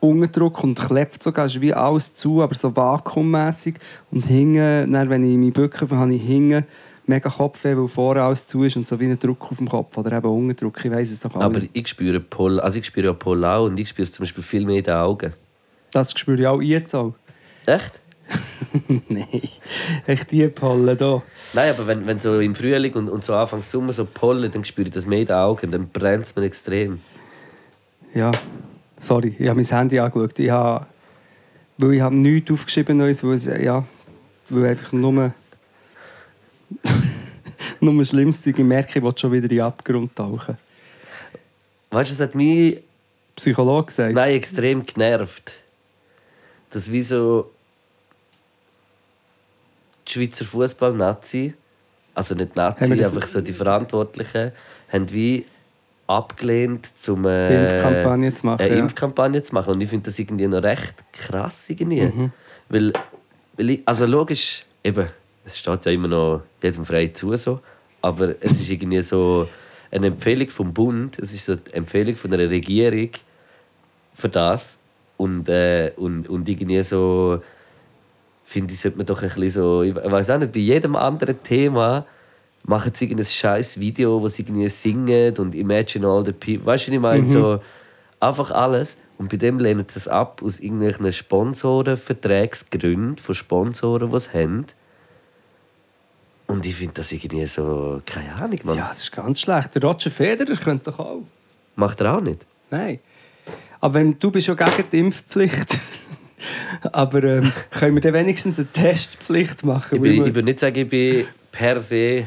Unterdruck 0.00 0.62
und 0.62 0.78
klebt 0.78 1.22
sogar, 1.22 1.46
ist 1.46 1.60
wie 1.60 1.72
alles 1.72 2.14
zu, 2.14 2.42
aber 2.42 2.54
so 2.54 2.74
vakuummäßig 2.74 3.76
und 4.10 4.26
hinten, 4.26 4.92
dann, 4.92 5.10
wenn 5.10 5.24
ich 5.24 5.36
mich 5.36 5.52
bücke, 5.52 5.88
habe 5.90 6.14
ich 6.14 6.22
hinten 6.22 6.64
mega 7.06 7.28
Kopfweh, 7.28 7.76
weil 7.76 7.88
vorne 7.88 8.22
alles 8.22 8.46
zu 8.46 8.64
ist 8.64 8.76
und 8.76 8.86
so 8.86 8.98
wie 9.00 9.06
ein 9.06 9.18
Druck 9.18 9.50
auf 9.50 9.58
dem 9.58 9.68
Kopf 9.68 9.96
oder 9.96 10.16
eben 10.16 10.26
Unterdruck, 10.26 10.84
ich 10.84 10.90
weiß 10.90 11.10
es 11.10 11.20
doch 11.20 11.34
auch 11.34 11.40
Aber 11.40 11.58
nicht. 11.58 11.70
ich 11.72 11.88
spüre 11.88 12.20
Poll, 12.20 12.60
also 12.60 12.78
ich 12.78 12.86
spüre 12.86 13.06
ja 13.06 13.12
Poll 13.12 13.44
auch 13.44 13.66
und 13.66 13.78
ich 13.78 13.88
spüre 13.88 14.04
es 14.04 14.12
zum 14.12 14.24
Beispiel 14.24 14.44
viel 14.44 14.64
mehr 14.64 14.78
in 14.78 14.84
den 14.84 14.94
Augen. 14.94 15.32
Das 15.92 16.12
spüre 16.12 16.40
ich 16.40 16.46
auch 16.46 16.60
jetzt 16.60 16.94
auch. 16.94 17.14
Echt? 17.66 18.00
Nein, 19.08 19.42
echt 20.06 20.30
die 20.30 20.48
Pollen 20.48 20.96
hier. 20.98 21.22
Nein, 21.52 21.70
aber 21.70 21.86
wenn, 21.86 22.06
wenn 22.06 22.18
so 22.18 22.40
im 22.40 22.54
Frühling 22.54 22.92
und, 22.94 23.08
und 23.08 23.24
so 23.24 23.34
Anfang 23.34 23.62
Sommer 23.62 23.92
so 23.92 24.04
Pollen, 24.04 24.50
dann 24.50 24.64
spüre 24.64 24.88
ich 24.88 24.94
das 24.94 25.06
mehr 25.06 25.20
in 25.20 25.26
den 25.26 25.36
Augen, 25.36 25.70
dann 25.70 25.88
brennt 25.88 26.24
es 26.24 26.34
mir 26.34 26.44
extrem. 26.44 27.00
Ja, 28.14 28.30
sorry, 28.98 29.34
ich 29.38 29.48
habe 29.48 29.56
mein 29.60 29.66
Handy 29.66 29.98
angeschaut. 29.98 30.38
Ich 30.38 30.50
habe, 30.50 30.86
weil 31.78 31.94
ich 31.94 32.00
habe 32.00 32.14
nichts 32.14 32.50
aufgeschrieben, 32.50 32.96
Neues, 32.96 33.22
weil, 33.22 33.34
es, 33.34 33.46
ja, 33.46 33.84
weil 34.48 34.66
einfach 34.66 34.92
nur, 34.92 35.12
nur 37.80 37.98
das 37.98 38.08
Schlimmste, 38.08 38.50
ich 38.50 38.58
merke, 38.58 38.98
ich 38.98 39.04
will 39.04 39.12
schon 39.16 39.32
wieder 39.32 39.44
in 39.44 39.48
den 39.50 39.60
Abgrund 39.60 40.14
tauchen. 40.16 40.56
weißt 41.90 42.10
du, 42.10 42.14
es 42.14 42.20
hat 42.20 42.34
mich 42.34 42.78
Psychologe 43.36 43.86
gesagt. 43.86 44.14
nein, 44.14 44.34
extrem 44.34 44.86
genervt. 44.86 45.52
Dass 46.70 46.90
wie 46.90 47.02
so 47.02 47.50
die 50.06 50.12
Schweizer 50.12 50.44
Fußball-Nazi, 50.44 51.54
also 52.14 52.34
nicht 52.34 52.56
Nazi, 52.56 52.92
einfach 52.92 53.26
so 53.26 53.40
die 53.40 53.52
Verantwortlichen, 53.52 54.52
haben 54.90 55.10
wie 55.12 55.46
abgelehnt, 56.06 56.90
um 57.08 57.24
äh, 57.26 57.48
Die 57.48 57.54
Impfkampagne 57.54 58.34
zu 58.34 58.46
machen, 58.46 58.60
Eine 58.60 58.74
ja. 58.74 58.80
Impfkampagne 58.80 59.42
zu 59.42 59.54
machen. 59.54 59.74
Und 59.74 59.80
ich 59.82 59.88
finde 59.88 60.04
das 60.06 60.18
irgendwie 60.18 60.46
noch 60.46 60.62
recht 60.62 60.94
krass. 61.12 61.68
Irgendwie. 61.68 62.02
Mhm. 62.02 62.32
Weil, 62.68 62.92
weil 63.56 63.70
ich, 63.70 63.82
also 63.84 64.06
logisch, 64.06 64.64
eben, 64.82 65.06
es 65.44 65.58
steht 65.58 65.86
ja 65.86 65.92
immer 65.92 66.08
noch 66.08 66.42
jedem 66.62 66.84
frei 66.84 67.08
zu, 67.08 67.34
so, 67.36 67.60
aber 68.02 68.34
es 68.40 68.52
ist 68.60 68.70
irgendwie 68.70 69.02
so 69.02 69.48
eine 69.90 70.08
Empfehlung 70.08 70.48
vom 70.48 70.72
Bund, 70.72 71.18
es 71.18 71.34
ist 71.34 71.46
so 71.46 71.56
die 71.56 71.72
Empfehlung 71.72 72.16
von 72.16 72.32
einer 72.32 72.50
Regierung 72.50 73.10
für 74.14 74.28
das. 74.28 74.78
Und, 75.16 75.48
äh, 75.48 75.92
und, 75.96 76.28
und 76.28 76.48
irgendwie 76.48 76.82
so, 76.82 77.40
finde 78.44 78.74
ich, 78.74 78.80
sollte 78.80 78.98
man 78.98 79.06
doch 79.06 79.22
ein 79.22 79.28
bisschen 79.28 79.50
so, 79.50 79.82
ich 79.82 79.94
weiß 79.94 80.30
auch 80.30 80.38
nicht, 80.38 80.52
bei 80.52 80.60
jedem 80.60 80.96
anderen 80.96 81.42
Thema 81.42 82.04
machen 82.64 82.92
sie 82.94 83.06
irgendein 83.06 83.26
scheiß 83.26 83.80
Video, 83.80 84.20
wo 84.20 84.28
sie 84.28 84.42
irgendwie 84.42 84.68
singen 84.68 85.38
und 85.38 85.54
Imagine 85.54 86.06
all 86.06 86.22
the 86.24 86.32
people. 86.32 86.66
Weißt 86.66 86.88
du, 86.88 86.90
was 86.90 86.94
ich 86.94 87.00
meine? 87.00 87.26
So, 87.26 87.60
einfach 88.20 88.50
alles. 88.50 88.98
Und 89.18 89.30
bei 89.30 89.36
dem 89.36 89.58
lehnen 89.58 89.84
sie 89.88 89.98
es 89.98 90.08
ab 90.08 90.42
aus 90.42 90.60
irgendwelchen 90.60 91.12
Sponsorenvertragsgründen 91.12 93.18
von 93.18 93.34
Sponsoren, 93.34 94.10
die 94.10 94.16
es 94.16 94.32
haben. 94.34 94.66
Und 96.46 96.66
ich 96.66 96.74
finde 96.74 96.94
das 96.94 97.10
irgendwie 97.12 97.46
so, 97.46 98.02
keine 98.04 98.34
Ahnung, 98.34 98.58
man. 98.64 98.76
Ja, 98.76 98.88
das 98.88 98.98
ist 98.98 99.12
ganz 99.12 99.40
schlecht. 99.40 99.74
Der 99.74 99.82
Roger 99.82 100.10
Federer 100.10 100.56
könnte 100.56 100.90
doch 100.90 100.98
auch. 100.98 101.22
Macht 101.76 102.00
er 102.00 102.16
auch 102.16 102.20
nicht. 102.20 102.44
Nein. 102.70 102.98
Aber 103.80 103.94
wenn, 103.94 104.18
du 104.18 104.30
bist 104.30 104.48
ja 104.48 104.54
gegen 104.54 104.90
die 104.90 104.98
Impfpflicht. 104.98 105.78
Aber 106.92 107.22
ähm, 107.24 107.52
können 107.70 107.94
wir 107.96 108.00
dann 108.00 108.14
wenigstens 108.14 108.58
eine 108.58 108.68
Testpflicht 108.72 109.64
machen? 109.64 109.96
Ich, 109.96 110.02
bin, 110.02 110.26
ich 110.26 110.34
würde 110.34 110.42
nicht 110.42 110.60
sagen, 110.60 110.76
ich 110.76 110.88
bin 110.88 111.26
per 111.52 111.78
se, 111.80 112.24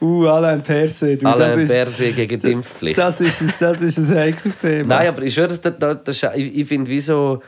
Uh, 0.00 0.26
Alain 0.26 0.62
Perse. 0.62 1.16
Du, 1.16 1.26
Alain 1.26 1.58
ist, 1.58 1.68
per 1.68 1.90
se 1.90 2.12
gegen 2.12 2.40
die 2.40 2.52
Impfpflicht. 2.52 2.96
Das 2.98 3.20
ist, 3.20 3.42
ein, 3.42 3.52
das 3.58 3.80
ist 3.80 3.98
ein 3.98 4.16
heikles 4.16 4.58
Thema. 4.58 4.96
Nein, 4.96 5.08
aber 5.08 5.22
ich 5.22 5.34
schwöre, 5.34 5.48
das, 5.48 5.60
das, 5.60 5.98
das, 6.04 6.22
ich, 6.36 6.58
ich 6.58 6.68
finde, 6.68 6.90
wieso. 6.90 7.42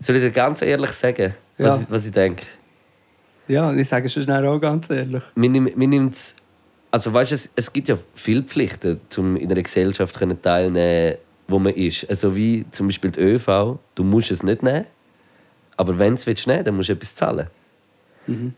Soll 0.00 0.16
ich 0.16 0.22
dir 0.22 0.30
ganz 0.30 0.62
ehrlich 0.62 0.90
sagen, 0.92 1.34
was, 1.58 1.66
Ja. 1.78 1.82
ich, 1.82 1.90
was 1.90 2.06
ich 2.06 2.12
denke? 2.12 2.44
Ja, 3.48 3.72
ich 3.72 3.86
sage 3.86 4.06
es 4.06 4.12
schon 4.14 4.22
schnell 4.22 4.46
auch 4.46 4.58
ganz 4.58 4.88
ehrlich. 4.88 5.22
Mir, 5.34 5.50
mir 5.50 5.88
nimmt's, 5.88 6.34
also 6.90 7.12
weißt, 7.12 7.32
es, 7.32 7.50
es 7.54 7.72
gibt 7.72 7.88
ja 7.88 7.98
viele 8.14 8.42
Pflichten, 8.42 9.00
um 9.18 9.36
in 9.36 9.50
einer 9.50 9.62
Gesellschaft 9.62 10.18
können 10.18 10.40
teilnehmen 10.40 11.16
wo 11.50 11.58
man 11.58 11.74
ist. 11.74 12.08
Also 12.08 12.34
wie 12.36 12.64
zum 12.70 12.88
Beispiel 12.88 13.10
die 13.10 13.20
ÖV, 13.20 13.78
du 13.94 14.04
musst 14.04 14.30
es 14.30 14.42
nicht 14.42 14.62
nehmen, 14.62 14.86
aber 15.76 15.98
wenn 15.98 16.16
du 16.16 16.30
es 16.30 16.46
nehmen 16.46 16.64
dann 16.64 16.76
musst 16.76 16.88
du 16.88 16.92
etwas 16.94 17.14
zahlen. 17.14 17.46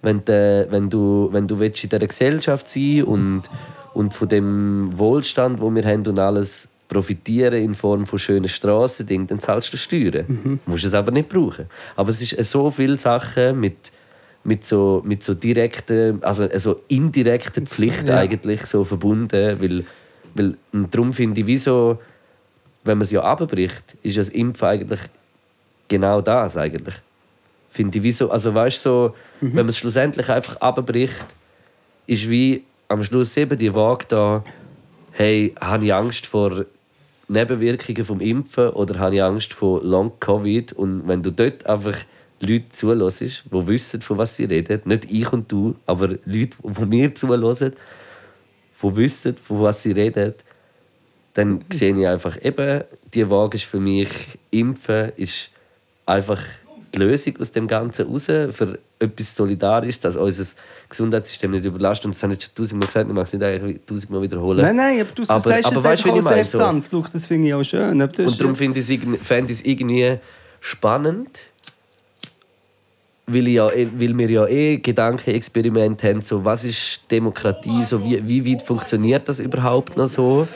Wenn, 0.03 0.23
du, 0.25 0.67
wenn, 0.71 0.91
du, 0.91 1.29
wenn 1.33 1.49
du 1.49 1.59
willst 1.59 1.83
in 1.85 1.89
dieser 1.91 2.07
Gesellschaft 2.07 2.69
sein 2.69 3.05
und, 3.05 3.43
und 3.95 4.13
von 4.13 4.29
dem 4.29 4.91
Wohlstand, 4.99 5.61
wo 5.61 5.71
wir 5.75 5.85
haben 5.85 6.07
und 6.07 6.19
alles 6.19 6.69
profitieren 6.89 7.55
in 7.55 7.75
Form 7.75 8.07
von 8.07 8.19
schönen 8.19 8.49
Straßen, 8.49 9.07
dann 9.07 9.39
zahlst 9.39 9.73
du 9.73 9.79
Steuern. 9.79 10.27
Du 10.67 10.71
musst 10.71 10.85
es 10.85 10.93
aber 10.93 11.11
nicht 11.11 11.31
brauchen. 11.31 11.67
Aber 11.97 12.11
es 12.11 12.21
ist 12.21 12.51
so 12.51 12.71
viele 12.71 12.99
Sachen 12.99 13.61
mit, 13.61 13.93
mit, 14.45 14.63
so, 14.65 15.01
mit 15.07 15.23
so 15.23 15.33
direkten, 15.33 16.23
also, 16.23 16.43
also 16.43 16.83
indirekten 16.89 17.67
Pflichten 17.67 18.09
Ja. 18.09 18.19
eigentlich 18.19 18.67
so 18.67 18.85
verbunden. 18.85 19.59
Weil, 19.59 19.85
weil, 20.35 20.57
und 20.73 20.95
darum 20.95 21.15
finde 21.15 21.41
ich, 21.41 21.47
wieso, 21.47 21.99
wenn 22.85 22.99
man 22.99 23.03
es 23.03 23.11
ja 23.11 23.23
abbricht, 23.23 23.97
ist 24.03 24.17
das 24.17 24.29
Impfen 24.29 24.67
eigentlich 24.67 25.01
genau 25.89 26.21
das 26.21 26.57
eigentlich. 26.57 26.95
Finde 27.71 27.99
ich, 27.99 28.05
wieso, 28.05 28.31
also 28.31 28.55
weißt 28.55 28.83
so, 28.83 29.15
wenn 29.41 29.55
man 29.55 29.69
es 29.69 29.79
schlussendlich 29.79 30.29
einfach 30.29 30.57
abbricht, 30.57 31.25
ist 32.07 32.29
wie 32.29 32.65
am 32.89 33.03
Schluss 33.03 33.37
eben 33.37 33.59
die 33.59 33.75
Waage 33.75 34.05
da, 34.09 34.45
hey, 35.13 35.55
habe 35.61 35.87
ich 35.87 35.95
Angst 35.95 36.27
vor 36.27 36.67
Nebenwirkungen 37.29 38.05
vom 38.05 38.21
Impfen 38.21 38.69
oder 38.71 38.99
habe 38.99 39.15
ich 39.15 39.23
Angst 39.23 39.55
vor 39.55 39.83
Long-Covid? 39.83 40.73
Und 40.73 41.09
wenn 41.09 41.23
du 41.23 41.31
dort 41.31 41.65
einfach 41.67 41.97
Leute 42.41 42.71
zulässt, 42.71 43.21
die 43.21 43.67
wissen, 43.67 44.03
von 44.03 44.19
was 44.19 44.37
sie 44.37 44.45
reden, 44.45 44.83
nicht 44.85 45.11
ich 45.11 45.33
und 45.33 45.51
du, 45.51 45.77
aber 45.87 46.09
Leute, 46.25 46.57
die 46.63 46.85
mir 46.85 47.15
zuhören, 47.15 47.73
die 48.83 48.97
wissen, 48.97 49.37
von 49.37 49.63
was 49.63 49.83
sie 49.83 49.93
reden, 49.93 50.35
dann 51.35 51.65
sehe 51.73 51.97
ich 51.99 52.07
einfach 52.07 52.37
eben, 52.43 52.85
die 53.15 53.29
Waage 53.31 53.57
ist 53.57 53.65
für 53.65 53.81
mich, 53.81 54.09
Impfen 54.51 55.13
ist 55.17 55.51
einfach 56.07 56.41
die 56.95 56.99
Lösung 56.99 57.35
aus 57.41 57.51
dem 57.53 57.67
Ganzen 57.67 58.07
raus, 58.07 58.27
für 58.27 58.79
etwas 58.99 59.35
Solidarisches, 59.35 60.01
dass 60.01 60.17
unser 60.17 60.45
Gesundheitssystem 60.91 61.51
nicht 61.51 61.65
überlastet. 61.65 62.05
Und 62.07 62.15
das 62.15 62.23
habe 62.23 62.35
ich 62.35 62.43
schon 62.43 62.55
tausendmal 62.55 62.87
gesagt, 62.87 63.09
ich 63.09 63.15
mag 63.17 63.25
es 63.27 63.33
nicht 63.33 63.43
eigentlich 63.43 63.81
tausendmal 63.87 64.23
wiederholen. 64.23 64.61
Nein, 64.61 64.77
nein, 64.77 65.01
aber 65.01 65.11
du 65.15 65.23
Aber- 65.27 65.41
sagst 65.41 65.67
aber 65.67 65.77
es 65.77 65.85
weißt 65.85 66.07
einfach 66.07 66.19
auch 66.19 66.23
sehr 66.35 66.45
So- 66.45 66.59
sanft. 66.59 66.91
Schau, 66.93 67.05
das 67.13 67.27
finde 67.27 67.49
ich 67.49 67.55
auch 67.55 67.63
schön. 67.63 68.01
Und 68.03 68.41
darum 68.41 68.55
finde 68.55 68.79
ich 68.79 68.85
es 68.85 68.91
irgendwie- 68.91 69.19
fände 69.19 69.53
ich 69.53 69.59
es 69.61 69.65
irgendwie 69.65 70.19
spannend, 70.61 71.41
weil, 73.27 73.49
ich 73.49 73.55
ja, 73.55 73.71
eh- 73.71 73.89
weil 73.97 74.17
wir 74.19 74.31
ja 74.31 74.47
eh 74.47 74.77
Gedankenexperiment 74.77 76.03
haben, 76.03 76.21
so 76.21 76.45
was 76.45 76.65
ist 76.65 77.01
Demokratie, 77.11 77.85
so 77.85 78.05
wie, 78.05 78.27
wie 78.29 78.53
weit 78.53 78.63
funktioniert 78.63 79.29
das 79.29 79.39
überhaupt 79.39 79.97
noch 79.97 80.09
so, 80.09 80.47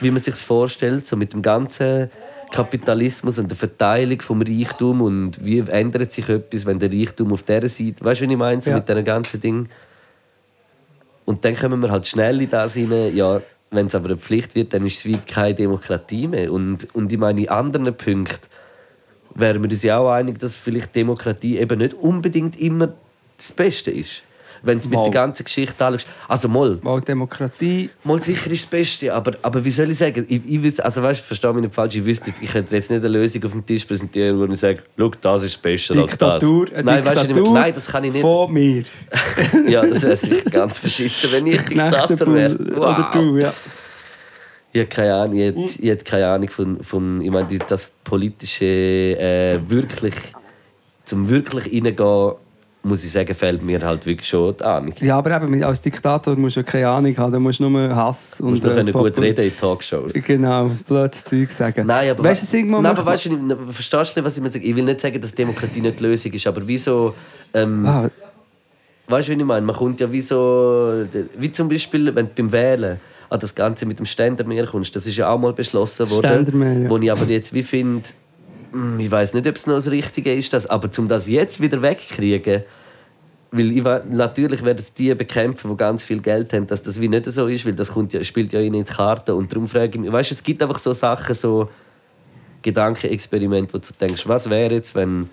wie 0.00 0.10
man 0.10 0.20
sich 0.22 0.34
vorstellt, 0.36 1.06
so 1.06 1.16
mit 1.16 1.32
dem 1.32 1.42
ganzen 1.42 2.10
Kapitalismus 2.50 3.38
und 3.38 3.48
der 3.48 3.56
Verteilung 3.56 4.20
vom 4.22 4.42
Reichtum 4.42 5.02
und 5.02 5.44
wie 5.44 5.60
ändert 5.60 6.12
sich 6.12 6.28
etwas, 6.28 6.66
wenn 6.66 6.78
der 6.78 6.92
Reichtum 6.92 7.32
auf 7.32 7.42
dieser 7.42 7.68
Seite, 7.68 8.04
weißt 8.04 8.20
du, 8.20 8.24
was 8.24 8.30
ich 8.32 8.36
meine, 8.36 8.60
so 8.62 8.70
Ja. 8.70 8.76
mit 8.76 8.88
diesen 8.88 9.04
ganzen 9.04 9.40
Dingen. 9.40 9.68
Und 11.24 11.44
dann 11.44 11.54
kommen 11.54 11.80
wir 11.80 11.90
halt 11.90 12.06
schnell 12.06 12.42
in 12.42 12.50
das 12.50 12.76
rein, 12.76 13.14
ja, 13.14 13.40
wenn 13.70 13.86
es 13.86 13.94
aber 13.94 14.06
eine 14.06 14.16
Pflicht 14.16 14.56
wird, 14.56 14.74
dann 14.74 14.84
ist 14.84 14.98
es 14.98 15.04
wie 15.04 15.16
keine 15.18 15.54
Demokratie 15.54 16.26
mehr. 16.26 16.52
Und, 16.52 16.92
und 16.92 17.12
ich 17.12 17.18
meine, 17.18 17.42
in 17.42 17.48
anderen 17.48 17.94
Punkten 17.96 18.48
wären 19.36 19.62
wir 19.62 19.70
uns 19.70 19.82
ja 19.84 19.98
auch 19.98 20.10
einig, 20.10 20.40
dass 20.40 20.56
vielleicht 20.56 20.96
Demokratie 20.96 21.58
eben 21.58 21.78
nicht 21.78 21.94
unbedingt 21.94 22.58
immer 22.58 22.94
das 23.36 23.52
Beste 23.52 23.92
ist. 23.92 24.24
Wenn 24.62 24.78
es 24.78 24.88
mit 24.88 24.98
der 24.98 25.10
ganzen 25.10 25.44
Geschichte 25.44 25.84
anschaust. 25.84 26.06
Also 26.28 26.48
mal, 26.48 26.78
Mal 26.82 27.00
Demokratie. 27.00 27.90
mal 28.04 28.20
sicher 28.20 28.50
ist 28.50 28.64
das 28.64 28.70
Beste, 28.70 29.12
aber, 29.14 29.32
aber 29.42 29.64
wie 29.64 29.70
soll 29.70 29.90
ich 29.90 29.98
sagen? 29.98 30.26
Ich, 30.28 30.40
ich 30.46 30.58
wüs- 30.60 30.80
also 30.80 31.02
weißt, 31.02 31.20
verstehe 31.22 31.52
mich 31.54 31.62
nicht 31.62 31.74
falsch, 31.74 31.96
ich 31.96 32.04
wüsste, 32.04 32.32
ich 32.40 32.50
könnte 32.52 32.74
jetzt 32.76 32.90
nicht 32.90 32.98
eine 33.04 33.08
Lösung 33.08 33.42
auf 33.44 33.52
den 33.52 33.64
Tisch 33.64 33.84
präsentieren, 33.84 34.38
wo 34.38 34.44
ich 34.52 34.58
sage, 34.60 34.80
schau, 34.98 35.10
das 35.20 35.42
ist 35.44 35.62
besser 35.62 35.94
Diktatur, 35.94 36.62
als 36.62 36.70
das. 36.74 36.84
Nein, 36.84 37.04
weißt 37.04 37.22
du, 37.22 37.26
Diktatur 37.28 37.42
nicht, 37.52 37.52
nein, 37.62 37.72
das 37.74 37.86
kann 37.86 38.04
ich 38.04 38.12
nicht. 38.12 38.22
von 38.22 38.52
mir. 38.52 38.84
Ja, 39.68 39.86
das 39.86 40.02
wäre 40.02 40.16
sicher 40.16 40.50
ganz 40.50 40.78
verschissen, 40.78 41.32
wenn 41.32 41.46
ich 41.46 41.60
Diktator 41.62 42.34
wäre. 42.34 42.54
Knechtenbull. 42.56 42.78
Oder 42.78 43.10
du, 43.12 43.36
ja. 43.38 43.52
Ich 44.72 44.80
habe 44.80 44.88
keine 44.88 45.14
Ahnung, 45.14 45.34
ich 45.36 45.40
hätte, 45.46 45.60
ich 45.82 45.88
hätte 45.88 46.04
keine 46.04 46.28
Ahnung 46.28 46.48
von, 46.50 46.84
von 46.84 47.20
ich 47.20 47.30
meine, 47.30 47.48
das 47.66 47.90
politische 48.04 48.64
äh, 48.66 49.58
wirklich, 49.68 50.14
zum 51.04 51.28
wirklich 51.28 51.64
reingehen, 51.66 52.32
muss 52.82 53.04
ich 53.04 53.12
sagen, 53.12 53.34
fehlt 53.34 53.62
mir 53.62 53.80
halt 53.80 54.06
wirklich 54.06 54.28
schon 54.28 54.56
die 54.56 54.64
Ahnung. 54.64 54.94
Ja, 55.00 55.18
aber 55.18 55.42
eben, 55.42 55.62
als 55.62 55.82
Diktator 55.82 56.34
musst 56.36 56.56
du 56.56 56.60
ja 56.60 56.64
keine 56.64 56.88
Ahnung 56.88 57.16
haben. 57.16 57.32
Du 57.32 57.40
musst 57.40 57.60
nur 57.60 57.94
Hass 57.94 58.38
Du 58.38 58.46
musst 58.46 58.62
und 58.64 58.68
noch 58.68 58.76
können 58.76 58.92
gut 58.92 59.18
reden 59.18 59.44
in 59.44 59.56
Talkshows. 59.56 60.14
Genau, 60.14 60.70
blödes 60.88 61.24
Zeug 61.24 61.50
sagen. 61.50 61.86
Nein, 61.86 62.10
aber, 62.10 62.24
weißt 62.24 62.52
du, 62.52 62.64
nein, 62.64 62.86
aber 62.86 63.04
weißt 63.04 63.26
du, 63.26 63.56
verstehst 63.70 64.16
du 64.16 64.20
nicht, 64.20 64.26
was 64.26 64.36
ich 64.36 64.42
mir 64.42 64.50
sage? 64.50 64.64
Ich 64.64 64.74
will 64.74 64.84
nicht 64.84 65.00
sagen, 65.00 65.20
dass 65.20 65.34
Demokratie 65.34 65.80
nicht 65.80 66.00
die 66.00 66.04
Lösung 66.04 66.32
ist, 66.32 66.46
aber 66.46 66.66
wieso... 66.66 67.14
Ähm, 67.52 67.84
Ah, 67.86 68.08
Weißt 69.10 69.28
du, 69.28 69.32
wie 69.32 69.38
ich 69.40 69.44
meine? 69.44 69.66
Man 69.66 69.74
kommt 69.74 69.98
ja 69.98 70.10
wie 70.12 70.20
so. 70.20 71.04
Wie 71.36 71.50
zum 71.50 71.68
Beispiel, 71.68 72.14
wenn 72.14 72.26
du 72.26 72.32
beim 72.36 72.52
Wählen 72.52 73.00
an 73.28 73.40
das 73.40 73.54
Ganze 73.56 73.84
mit 73.84 73.98
dem 73.98 74.06
Ständermeer 74.06 74.66
kommst. 74.66 74.94
Das 74.94 75.04
ist 75.04 75.16
ja 75.16 75.28
auch 75.28 75.38
mal 75.38 75.52
beschlossen 75.52 76.08
worden. 76.10 76.44
Ständermeer, 76.44 76.82
ja. 76.82 76.90
Wo 76.90 76.96
ich 76.96 77.10
aber 77.10 77.24
jetzt 77.24 77.52
wie 77.52 77.64
finde, 77.64 78.08
ich 78.98 79.10
weiß 79.10 79.34
nicht, 79.34 79.46
ob 79.46 79.56
es 79.56 79.66
noch 79.66 79.74
das 79.74 79.90
Richtige 79.90 80.34
ist, 80.34 80.52
das, 80.52 80.66
aber 80.66 80.88
um 80.98 81.08
das 81.08 81.28
jetzt 81.28 81.60
wieder 81.60 81.82
wegzukriegen, 81.82 82.64
weil 83.52 83.72
ich, 83.72 83.84
natürlich 84.08 84.64
werden 84.64 84.84
die 84.96 85.14
bekämpfen, 85.14 85.70
die 85.70 85.76
ganz 85.76 86.04
viel 86.04 86.20
Geld 86.20 86.52
haben, 86.52 86.66
dass 86.66 86.82
das 86.82 87.00
wie 87.00 87.08
nicht 87.08 87.24
so 87.26 87.48
ist, 87.48 87.66
weil 87.66 87.72
das 87.72 87.92
kommt 87.92 88.12
ja, 88.12 88.22
spielt 88.22 88.52
ja 88.52 88.60
in 88.60 88.74
die 88.74 88.84
Karte. 88.84 89.34
Und 89.34 89.50
darum 89.52 89.66
frage 89.66 89.90
ich 89.94 89.98
mich, 89.98 90.12
weißt 90.12 90.30
es 90.30 90.42
gibt 90.42 90.62
einfach 90.62 90.78
so 90.78 90.92
Sachen, 90.92 91.34
so 91.34 91.68
Gedankenexperimente, 92.62 93.74
wo 93.74 93.78
du 93.78 93.88
denkst, 94.00 94.28
was 94.28 94.48
wäre 94.48 94.74
jetzt, 94.74 94.94
wenn, 94.94 95.30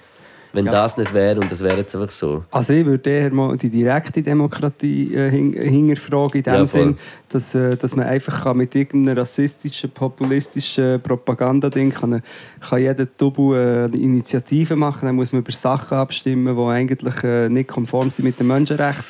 wenn 0.54 0.66
Ja. 0.66 0.72
das 0.72 0.98
nicht 0.98 1.14
wäre 1.14 1.40
und 1.40 1.52
das 1.52 1.64
wäre 1.64 1.78
jetzt 1.78 1.96
einfach 1.96 2.10
so. 2.10 2.44
Also 2.52 2.74
ich 2.74 2.86
würde 2.86 3.10
eher 3.10 3.32
mal 3.32 3.56
die 3.58 3.70
direkte 3.70 4.22
Demokratie 4.22 5.14
äh, 5.14 5.30
hin 5.30 5.54
hinterfragen, 5.54 6.38
in 6.38 6.44
dem 6.44 6.54
Ja. 6.54 6.66
Sinn, 6.66 6.98
dass, 7.30 7.56
äh, 7.56 7.76
dass 7.76 7.96
man 7.96 8.06
einfach 8.06 8.44
kann 8.44 8.58
mit 8.58 8.76
irgendeinem 8.76 9.18
rassistischen, 9.20 9.90
populistischen 9.92 11.02
Propagandading 11.02 11.92
kann, 11.92 12.22
kann 12.62 12.80
jeder 12.80 13.06
Double 13.06 13.58
äh, 13.58 13.86
eine 13.86 13.98
Initiative 13.98 14.76
machen, 14.76 15.06
dann 15.06 15.16
muss 15.16 15.32
man 15.32 15.42
über 15.42 15.52
Sachen 15.52 15.98
abstimmen, 15.98 16.56
die 16.56 16.64
eigentlich 16.64 17.24
äh, 17.24 17.50
nicht 17.50 17.70
konform 17.70 18.12
sind 18.12 18.26
mit 18.26 18.40
den 18.40 18.48
Menschenrechten. 18.48 19.06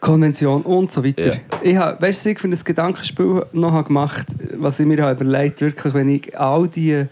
Konvention 0.00 0.62
und 0.62 0.90
so 0.90 1.04
weiter. 1.04 1.34
Ja. 1.34 1.40
Ich 1.62 1.76
habe, 1.76 2.00
weißt 2.00 2.24
du, 2.24 2.34
für 2.34 2.48
ein 2.48 2.58
Gedankenspiel 2.64 3.44
noch 3.52 3.84
gemacht 3.84 4.26
was 4.60 4.80
ich 4.80 4.86
mir 4.86 5.10
überlegt 5.10 5.60
wirklich, 5.60 5.94
wenn 5.94 6.08
ich 6.08 6.38
all 6.38 6.68
die 6.68 7.06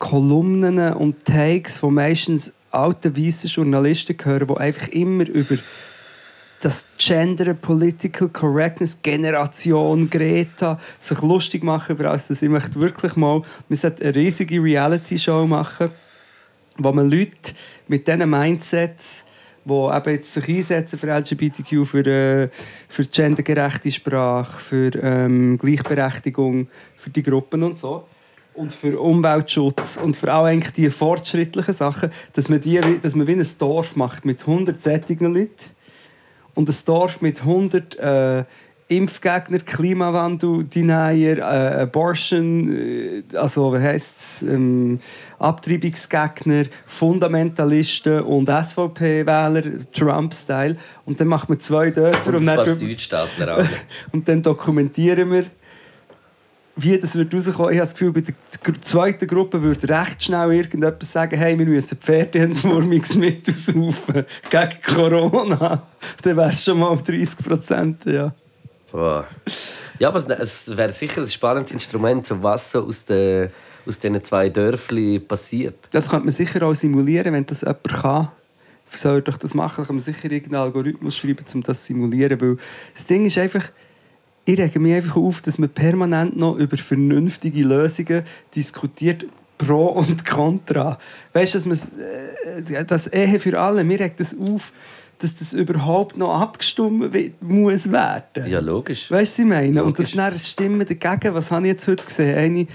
Kolumnen 0.00 0.94
und 0.94 1.26
Takes 1.26 1.76
von 1.76 1.92
meistens 1.94 2.52
alten 2.70 3.16
weißen 3.16 3.50
Journalisten 3.50 4.16
höre, 4.20 4.46
die 4.46 4.56
einfach 4.56 4.88
immer 4.88 5.28
über 5.28 5.56
das 6.60 6.86
Gender, 6.96 7.52
Political 7.52 8.30
Correctness, 8.30 9.02
Generation 9.02 10.08
Greta 10.08 10.80
sich 10.98 11.20
lustig 11.20 11.62
machen 11.62 11.96
über 11.96 12.10
alles. 12.10 12.30
Ich 12.30 12.48
möchte 12.48 12.80
wirklich 12.80 13.14
mal, 13.16 13.42
wir 13.68 13.76
sollten 13.76 14.02
eine 14.02 14.14
riesige 14.14 14.62
Reality-Show 14.62 15.46
machen, 15.46 15.90
wo 16.78 16.92
man 16.92 17.10
Leute 17.10 17.52
mit 17.86 18.08
diesen 18.08 18.30
Mindsets, 18.30 19.26
die 19.66 19.72
eben 19.72 20.10
jetzt 20.14 20.32
sich 20.32 20.48
einsetzen 20.48 20.98
für 20.98 21.08
LGBTQ, 21.08 21.86
für, 21.86 22.06
äh, 22.06 22.48
für 22.88 23.04
gendergerechte 23.04 23.92
Sprache, 23.92 24.58
für 24.58 24.90
ähm, 25.02 25.58
Gleichberechtigung, 25.58 26.68
für 26.96 27.10
die 27.10 27.22
Gruppen 27.22 27.62
und 27.62 27.78
so 27.78 28.06
und 28.60 28.72
für 28.74 29.00
Umweltschutz 29.00 29.96
und 29.96 30.16
für 30.18 30.32
auch 30.34 30.44
eigentlich 30.44 30.72
die 30.74 30.90
fortschrittlichen 30.90 31.74
Sachen, 31.74 32.10
dass 32.34 32.48
man, 32.50 32.60
die, 32.60 32.78
wie- 32.84 32.98
dass 33.00 33.14
man 33.14 33.26
wie 33.26 33.32
ein 33.32 33.46
Dorf 33.58 33.96
macht 33.96 34.24
mit 34.26 34.40
100 34.46 34.82
sättigen 34.82 35.32
Leuten 35.34 35.70
und 36.54 36.68
ein 36.68 36.74
Dorf 36.84 37.22
mit 37.22 37.40
100 37.40 37.98
äh, 37.98 38.44
Impfgegner, 38.88 39.60
Klimawandel, 39.60 40.64
Denier, 40.64 41.38
äh, 41.38 41.42
Abortion, 41.82 42.76
äh, 42.76 43.22
also 43.36 43.72
wie 43.72 43.78
heisst 43.78 44.42
ähm, 44.42 44.98
Abtreibungsgegner, 45.38 46.64
Fundamentalisten 46.86 48.20
und 48.22 48.48
SVP-Wähler, 48.48 49.62
Trump-Style. 49.92 50.76
Und 51.06 51.20
dann 51.20 51.28
macht 51.28 51.48
man 51.48 51.60
zwei 51.60 51.90
Dörfer 51.92 52.30
Und 52.30 52.34
und 52.36 52.46
dann, 52.46 52.56
und 54.12 54.28
dann 54.28 54.42
dokumentieren 54.42 55.30
wir, 55.30 55.44
wie 56.76 56.96
das 56.98 57.14
wird 57.16 57.34
rauskommen. 57.34 57.72
Ich 57.72 57.78
habe 57.78 57.86
das 57.86 57.92
Gefühl, 57.94 58.12
bei 58.12 58.20
der 58.22 58.80
zweiten 58.80 59.26
Gruppe 59.26 59.60
würde 59.62 59.88
recht 59.88 60.22
schnell 60.22 60.52
irgendjemand 60.52 61.02
sagen, 61.02 61.36
hey, 61.36 61.58
wir 61.58 61.66
müssen 61.66 61.98
Pferdeentwurmungsmittel 61.98 63.54
saufen 63.54 64.24
gegen 64.50 64.82
Corona. 64.94 65.82
Dann 66.22 66.36
wäre 66.36 66.50
es 66.52 66.64
schon 66.64 66.78
mal 66.78 66.96
30 66.96 67.36
Prozent, 67.38 68.04
ja. 68.06 68.32
Wow. 68.92 69.24
Ja, 69.98 70.08
aber 70.08 70.40
es- 70.40 70.76
wäre 70.76 70.92
sicher 70.92 71.22
ein 71.22 71.28
spannendes 71.28 71.72
Instrument, 71.72 72.26
so 72.26 72.42
was 72.42 72.72
so 72.72 72.84
aus, 72.86 73.04
den, 73.04 73.50
aus 73.86 73.98
diesen 73.98 74.22
zwei 74.24 74.48
Dörfli 74.48 75.18
passiert. 75.20 75.76
Das 75.92 76.08
könnte 76.08 76.26
man 76.26 76.32
sicher 76.32 76.62
auch 76.66 76.74
simulieren, 76.74 77.32
wenn 77.34 77.46
das 77.46 77.60
jemand 77.60 77.88
kann. 77.88 78.28
Soll 78.92 79.22
doch 79.22 79.36
das 79.36 79.54
machen, 79.54 79.84
kann 79.84 79.94
man 79.94 80.00
sicher 80.02 80.28
irgendeinen 80.32 80.62
Algorithmus 80.64 81.16
schreiben, 81.16 81.44
um 81.54 81.62
das 81.62 81.80
zu 81.80 81.86
simulieren. 81.92 82.40
Weil 82.40 82.56
das 82.92 83.06
Ding 83.06 83.24
ist 83.24 83.38
einfach, 83.38 83.70
ich 84.52 84.60
rege 84.60 84.78
mich 84.78 84.94
einfach 84.94 85.16
auf, 85.16 85.40
dass 85.42 85.58
man 85.58 85.68
permanent 85.68 86.36
noch 86.36 86.56
über 86.56 86.76
vernünftige 86.76 87.62
Lösungen 87.62 88.22
diskutiert, 88.54 89.24
pro 89.58 89.86
und 89.88 90.24
contra. 90.24 90.98
Weißt 91.34 91.54
du, 91.54 91.58
dass 91.58 91.66
man 91.66 91.78
äh, 92.74 92.84
das 92.84 93.06
Ehe 93.08 93.38
für 93.38 93.58
alle, 93.60 93.84
mir 93.84 94.00
regt 94.00 94.18
das 94.20 94.34
auf, 94.38 94.72
dass 95.18 95.34
das 95.36 95.52
überhaupt 95.52 96.16
noch 96.16 96.32
abgestimmt 96.40 97.12
wi- 97.12 97.32
muss 97.42 97.92
werden. 97.92 98.46
Ja, 98.46 98.60
logisch. 98.60 99.10
Weißt 99.10 99.38
du, 99.38 99.42
was 99.42 99.44
ich 99.44 99.44
meine? 99.44 99.84
Und 99.84 99.98
das 99.98 100.14
Logisch. 100.14 100.16
dann 100.16 100.38
Stimmen 100.38 100.86
dagegen, 100.86 101.34
was 101.34 101.50
habe 101.50 101.66
ich 101.66 101.72
jetzt 101.72 101.86
heute 101.88 102.04
gesehen? 102.06 102.38
Eine 102.38 102.66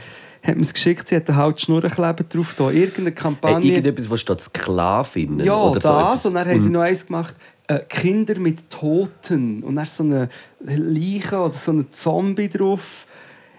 hat 0.44 0.56
mir 0.58 0.62
es 0.62 0.72
geschickt, 0.76 1.08
sie 1.08 1.16
hat 1.16 1.28
halt 1.28 1.60
Schnurrenkleber 1.60 2.24
drauf. 2.30 2.54
Da. 2.56 2.70
Irgendeine 2.70 3.08
Hey, 3.08 3.16
Kampagne. 3.16 3.68
irgendetwas, 3.72 4.08
wo 4.08 4.16
steht 4.16 4.40
Sklavinnen 4.42 5.44
ja, 5.44 5.56
oder 5.56 5.82
so 5.82 5.90
das. 5.90 6.02
etwas. 6.04 6.26
und 6.28 6.34
dann 6.36 6.48
haben 6.48 6.60
sie 6.60 6.70
noch 6.70 6.82
eins 6.82 7.08
gemacht, 7.08 7.34
äh, 7.36 7.55
Kinder 7.90 8.40
mit 8.40 8.70
Toten. 8.70 9.64
Und 9.64 9.76
dann 9.76 9.86
so 9.86 10.04
eine 10.04 10.30
Leiche 10.60 11.40
oder 11.40 11.54
so 11.54 11.72
ein 11.72 11.88
Zombie 11.92 12.50
drauf. 12.50 13.06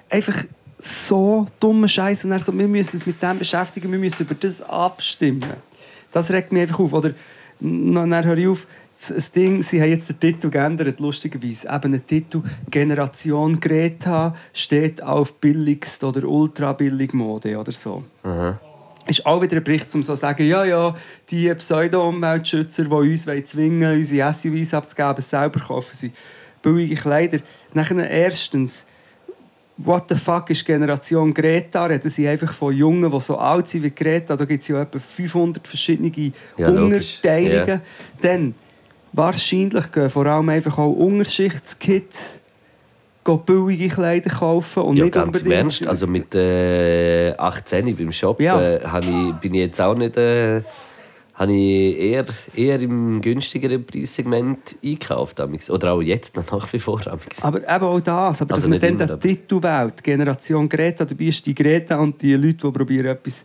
Einfach 0.09 0.45
so 0.79 1.47
dumme 1.61 1.88
Scheiße. 1.88 2.27
Und 2.27 2.31
dann 2.31 2.40
so, 2.40 2.57
wir 2.57 2.69
müssen 2.69 2.97
uns 2.97 3.07
mit 3.07 3.23
dem 3.23 3.38
beschäftigen, 3.38 3.90
wir 3.90 3.99
müssen 3.99 4.25
über 4.25 4.35
das 4.35 4.62
abstimmen. 4.62 5.55
Das 6.12 6.31
regt 6.31 6.53
mich 6.53 6.62
einfach 6.62 6.79
auf. 6.79 6.92
Oder 6.92 7.12
dann 7.61 8.25
höre 8.25 8.38
ich 8.38 8.49
auf, 8.49 8.66
das 9.09 9.31
Ding, 9.31 9.62
sie 9.62 9.81
haben 9.81 9.90
jetzt 9.90 10.09
den 10.09 10.21
Titel 10.21 10.49
geändert, 10.49 11.01
lustigerweise. 11.01 11.69
Eben 11.69 11.95
ein 11.95 12.07
Titel 12.07 12.42
«Generation 12.71 13.61
Greta» 13.61 14.35
steht 14.55 15.03
auf 15.03 15.35
billigst 15.35 16.03
oder 16.03 16.27
ultra-billig-Mode 16.27 17.59
oder 17.59 17.73
so 17.73 18.05
Aha. 18.23 18.59
Ist 19.07 19.25
auch 19.25 19.40
wieder 19.40 19.57
ein 19.57 19.64
Bericht, 19.64 19.95
um 19.95 20.03
so 20.03 20.14
zu 20.14 20.21
sagen, 20.21 20.47
ja, 20.47 20.64
ja, 20.64 20.95
die 21.31 21.53
Pseudo-Umweltschützer, 21.55 22.85
die 22.85 22.90
uns 22.90 23.27
wollen 23.27 23.47
zwingen 23.47 23.97
unsere 23.97 24.33
SUVs 24.33 24.75
abzugeben, 24.75 25.23
selber 25.23 25.61
kaufen 25.61 25.90
sie 25.92 26.12
billige 26.62 26.97
Kleider. 26.97 27.38
Nachher 27.73 28.11
erstens, 28.11 28.87
what 29.77 30.05
the 30.09 30.14
fuck 30.14 30.51
ist 30.51 30.64
Generation 30.64 31.33
Greta? 31.33 31.87
Reden 31.87 32.11
sie 32.11 32.27
einfach 32.27 32.53
von 32.53 32.75
Jungen, 32.75 33.11
die 33.11 33.21
so 33.21 33.37
alt 33.37 33.69
sind 33.69 33.85
wie 33.85 33.90
Greta. 33.90 34.37
Da 34.37 34.45
gibt 34.45 34.62
es 34.62 34.69
ja 34.69 34.83
etwa 34.83 34.99
500 34.99 35.66
verschiedene 35.66 36.33
Ja. 36.57 36.69
Unterteilungen. 36.69 37.69
Ja. 37.69 37.81
Dann, 38.23 38.55
wahrscheinlich 39.12 39.92
gehen 39.92 40.11
vor 40.11 40.27
allem 40.27 40.49
einfach 40.49 40.79
auch 40.79 40.92
Unterschichtskids 40.92 42.40
billige 43.35 43.89
Kleider 43.89 44.31
kaufen 44.31 44.83
und 44.83 44.97
Ja, 44.97 45.05
nicht 45.05 45.15
ganz 45.15 45.27
unbedingt... 45.27 45.55
Ernst. 45.55 45.87
Also 45.87 46.07
mit 46.07 46.35
äh, 46.35 47.33
18 47.37 47.97
beim 47.97 48.12
Shop 48.12 48.41
Ja. 48.41 48.61
äh, 48.61 48.79
ich, 49.01 49.35
bin 49.41 49.55
ich 49.55 49.61
jetzt 49.61 49.81
auch 49.81 49.97
nicht... 49.97 50.17
Äh, 50.17 50.62
habe 51.37 51.53
ich 51.53 51.99
eher, 51.99 52.25
eher 52.55 52.81
im 52.81 53.21
günstigeren 53.21 53.85
Preissegment 53.85 54.77
eingekauft. 54.83 55.39
Oder 55.69 55.93
auch 55.93 56.01
jetzt 56.01 56.35
noch 56.35 56.51
nach 56.51 56.73
wie 56.73 56.79
vor. 56.79 57.01
Aber 57.43 57.59
eben 57.59 57.85
auch 57.85 58.01
das, 58.01 58.41
aber 58.41 58.55
Also 58.55 58.69
dass 58.69 58.81
man 58.81 58.81
dann 58.81 59.09
immer, 59.09 59.17
den 59.19 59.21
Titel 59.21 59.62
wählt, 59.62 60.03
Generation 60.03 60.67
Greta, 60.69 61.05
dabei 61.05 61.25
ist 61.25 61.45
die 61.45 61.55
Greta 61.55 61.99
und 61.99 62.23
die 62.23 62.35
Leute, 62.35 62.67
die 62.67 62.71
probieren, 62.71 63.07
etwas 63.07 63.45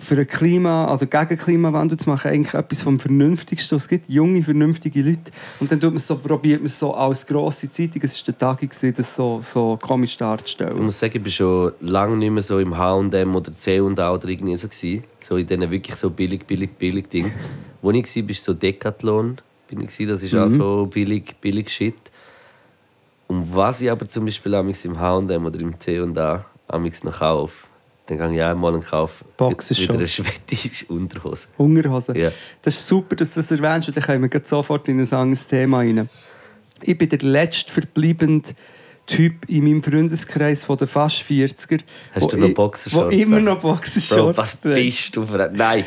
für 0.00 0.16
ein 0.16 0.26
Klima, 0.26 0.86
also 0.86 1.06
gegen 1.06 1.36
Klimawandel 1.36 1.98
zu 1.98 2.08
machen, 2.08 2.30
eigentlich 2.30 2.54
etwas 2.54 2.82
vom 2.82 3.00
Vernünftigsten. 3.00 3.76
Es 3.76 3.88
gibt 3.88 4.08
junge, 4.08 4.42
vernünftige 4.42 5.02
Leute. 5.02 5.32
Und 5.58 5.72
dann 5.72 5.80
tut 5.80 5.90
man 5.90 5.98
so, 5.98 6.16
probiert 6.16 6.60
man 6.60 6.66
es 6.66 6.78
so 6.78 6.94
als 6.94 7.26
grosse 7.26 7.70
Zeitung, 7.70 8.02
es 8.04 8.16
war 8.16 8.24
der 8.26 8.38
Tag, 8.38 8.60
gewesen, 8.60 8.94
das 8.96 9.14
so, 9.14 9.40
so 9.42 9.76
komisch 9.80 10.12
Ich 10.12 10.18
darzustellen. 10.18 10.84
muss 10.84 10.98
sagen, 10.98 11.16
ich 11.16 11.24
war 11.24 11.30
schon 11.30 11.72
lange 11.80 12.16
nicht 12.16 12.30
mehr 12.30 12.42
so 12.42 12.58
im 12.58 12.76
H&M 12.76 13.34
oder 13.34 13.52
C&A 13.52 14.12
oder 14.12 14.28
irgendwie 14.28 14.56
so 14.56 14.68
gewesen. 14.68 15.04
So 15.20 15.36
in 15.36 15.46
diesen 15.46 15.70
wirklich 15.70 15.96
so 15.96 16.10
billig, 16.10 16.46
billig, 16.46 16.70
billig 16.78 17.08
Ding. 17.08 17.32
Wo 17.82 17.90
ich 17.90 18.16
war, 18.16 18.28
war 18.28 18.34
so 18.34 18.54
Decathlon. 18.54 19.38
Bin 19.68 19.80
ich 19.82 20.08
das 20.08 20.22
ist 20.22 20.34
auch 20.34 20.48
so 20.48 20.86
billig, 20.86 21.36
billig 21.40 21.68
Shit. 21.68 21.96
Und 23.26 23.54
was 23.54 23.82
ich 23.82 23.90
aber 23.90 24.08
zum 24.08 24.24
Beispiel 24.24 24.54
im 24.54 24.98
H&M 24.98 25.44
oder 25.46 25.60
im 25.60 25.78
C&A 25.78 26.44
noch 27.04 27.18
kaufe, 27.18 27.67
dann 28.08 28.18
gehe 28.18 28.34
ich 28.36 28.42
einmal 28.42 28.74
und 28.74 28.86
kaufe 28.86 29.24
Boxershorts. 29.36 29.88
wieder 29.88 29.98
eine 29.98 30.08
schwedische 30.08 30.86
Unterhose. 30.86 31.48
Hungerhose. 31.58 32.16
Ja. 32.18 32.32
Das 32.62 32.74
ist 32.74 32.86
super, 32.86 33.16
dass 33.16 33.34
du 33.34 33.40
das 33.40 33.50
erwähnst, 33.50 33.88
und 33.88 33.96
dann 33.96 34.04
kommen 34.04 34.30
wir 34.32 34.42
sofort 34.44 34.88
in 34.88 34.98
ein 35.00 35.12
anderes 35.12 35.46
Thema 35.46 35.78
rein. 35.78 36.08
Ich 36.82 36.96
bin 36.96 37.08
der 37.08 37.18
letzte 37.20 37.72
verbleibende 37.72 38.50
Typ 39.06 39.48
in 39.48 39.64
meinem 39.64 39.82
Freundeskreis 39.82 40.64
von 40.64 40.76
den 40.76 40.86
fast 40.88 41.22
40er. 41.22 41.80
Hast 42.12 42.32
du 42.32 42.36
noch 42.36 42.48
ich- 42.48 42.54
Boxershorts 42.54 43.14
Wo 43.16 43.18
immer 43.18 43.40
noch 43.40 43.60
Bro, 43.60 43.72
Boxershorts 43.74 44.36
was 44.38 44.60
trägt. 44.60 44.74
bist 44.76 45.16
du 45.16 45.24
für 45.24 45.44
ein... 45.44 45.56
Nein! 45.56 45.84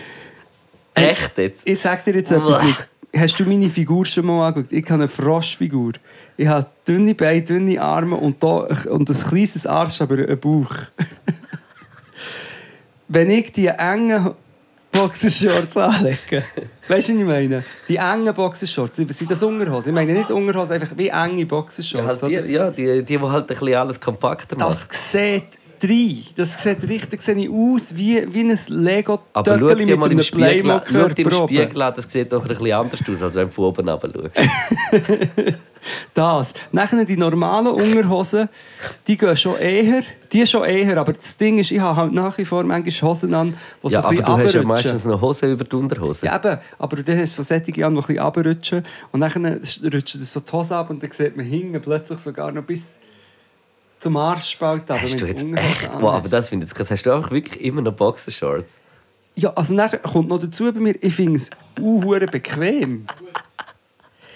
Echt 0.94 1.38
jetzt? 1.38 1.68
Ich 1.68 1.80
sag 1.80 2.04
dir 2.04 2.16
jetzt 2.16 2.32
etwas. 2.32 2.62
Luke. 2.64 2.88
Hast 3.16 3.40
du 3.40 3.44
meine 3.44 3.70
Figur 3.70 4.06
schon 4.06 4.26
mal 4.26 4.48
angeschaut? 4.48 4.72
Ich 4.72 4.84
habe 4.86 4.96
eine 5.04 5.08
Froschfigur. 5.08 5.94
Ich 6.38 6.48
habe 6.48 6.66
dünne 6.88 7.14
Beine, 7.14 7.42
dünne 7.44 7.82
Arme 7.82 8.16
und, 8.16 8.42
da, 8.42 8.68
und 8.90 9.10
ein 9.10 9.16
kleines 9.30 9.68
Arsch, 9.68 10.02
aber 10.02 10.16
einen 10.16 10.40
Bauch. 10.40 10.74
Wenn 13.14 13.30
ich 13.30 13.52
die 13.52 13.68
engen 13.68 14.32
Boxershorts 14.94 15.76
anlege, 15.76 16.44
weißt 16.88 17.10
du, 17.10 17.14
was 17.14 17.20
ich 17.20 17.26
meine? 17.26 17.64
Die 17.90 17.98
engen 17.98 18.34
Boxershorts, 18.34 18.96
sind 18.96 19.30
das 19.30 19.44
Unterhosen? 19.44 19.90
Ich 19.90 19.96
meine 19.96 20.14
nicht 20.14 20.32
Unterhosen, 20.32 20.76
einfach 20.76 20.98
wie 20.98 21.10
enge 21.10 21.40
Ja, 21.40 21.46
Boxershorts. 21.46 22.08
halt 22.08 22.24
oder? 22.24 22.42
die, 22.42 22.52
ja, 22.54 22.70
die, 22.72 22.86
die, 22.86 23.04
die 23.04 23.20
halt 23.20 23.44
ein 23.44 23.48
bisschen 23.48 23.76
alles 23.76 24.00
kompakter 24.00 24.56
machen. 24.58 24.78
Das 24.90 25.12
sieht 25.12 25.44
rein. 25.84 26.18
Das 26.36 26.62
sieht 26.62 26.88
richtig 26.88 27.22
sehe 27.22 27.36
ich 27.36 27.50
aus 27.50 27.96
wie, 27.96 28.26
wie 28.34 28.42
ein 28.42 28.60
lego 28.68 29.20
Aber 29.34 29.60
schau 29.60 29.68
Töckeli 29.68 29.86
dir 29.86 29.92
mit 29.92 30.00
mal 30.00 30.10
einem 30.10 30.24
Spiegel, 30.24 30.82
schau 30.92 31.06
im. 31.06 31.48
Spiegel 31.48 31.82
an, 31.82 31.94
das 31.96 32.12
sieht 32.12 32.32
doch 32.32 32.42
ein 32.42 32.48
bisschen 32.48 32.72
anders 32.72 33.00
aus, 33.10 33.22
als 33.22 33.36
wenn 33.36 33.48
du 33.48 33.54
von 33.54 33.66
oben 33.66 33.90
runter 33.90 34.32
schaust. 34.34 35.54
Das. 36.14 36.54
Nachher 36.72 37.06
die 37.06 37.18
normalen 37.18 37.68
Unterhosen, 37.68 38.50
die 39.08 39.18
gehen 39.18 39.36
schon 39.36 39.58
eher. 39.58 40.04
Die 40.32 40.46
schon 40.46 40.64
eher, 40.64 40.98
aber 40.98 41.14
das 41.14 41.36
Ding 41.36 41.58
ist, 41.58 41.72
ich 41.72 41.80
habe 41.80 41.98
halt 41.98 42.14
nach 42.14 42.38
wie 42.38 42.46
vor 42.46 42.64
manchmal 42.64 43.10
Hosen 43.10 43.34
an, 43.34 43.58
die 43.84 43.90
so 43.90 43.96
Ja, 43.96 44.00
ein 44.00 44.06
aber 44.06 44.12
bisschen 44.12 44.26
du 44.26 44.44
hast 44.46 44.54
ja 44.54 44.64
meistens 44.64 45.06
noch 45.06 45.22
Hose 45.22 45.52
über 45.52 45.64
die 45.66 45.76
Unterhose. 45.76 46.26
Ja, 46.26 46.38
eben. 46.38 46.58
Aber 46.80 46.96
dann 46.98 47.20
hast 47.20 47.38
du 47.38 47.44
so 47.44 47.48
Sättige 47.48 47.86
an, 47.86 47.94
die 47.94 48.00
ein 48.00 48.06
bisschen 48.06 48.24
runterrutschen. 48.24 48.84
Und 49.12 49.22
dann 49.22 49.62
rutscht 49.94 50.22
das 50.22 50.32
so 50.32 50.40
die 50.40 50.52
Hose 50.52 50.76
ab 50.76 50.90
und 50.90 51.04
dann 51.04 51.12
sieht 51.12 51.36
man 51.36 51.46
hinten 51.46 51.82
plötzlich 51.82 52.20
sogar 52.20 52.52
noch 52.52 52.64
bis 52.64 53.01
zum 54.02 54.18
Arschspalt. 54.18 54.90
ab, 54.92 55.00
Hast 55.02 55.14
wenn 55.14 55.20
du 55.20 55.26
jetzt 55.28 55.44
echt... 55.44 55.92
Wow, 56.02 56.16
aber 56.16 56.28
das 56.28 56.50
finde 56.50 56.66
ich 56.66 56.78
jetzt. 56.78 56.90
Hast 56.90 57.06
du 57.06 57.12
einfach 57.12 57.32
wirklich 57.32 57.62
immer 57.64 57.82
noch 57.82 57.94
Boxershorts? 57.94 58.78
Ja, 59.36 59.54
also 59.54 59.76
dann 59.76 59.90
kommt 60.02 60.28
noch 60.28 60.40
dazu 60.40 60.66
bei 60.74 60.80
mir, 60.80 60.96
ich 61.02 61.16
finde 61.16 61.38
es 61.38 61.50
unhure 61.80 62.26
bequem. 62.26 63.06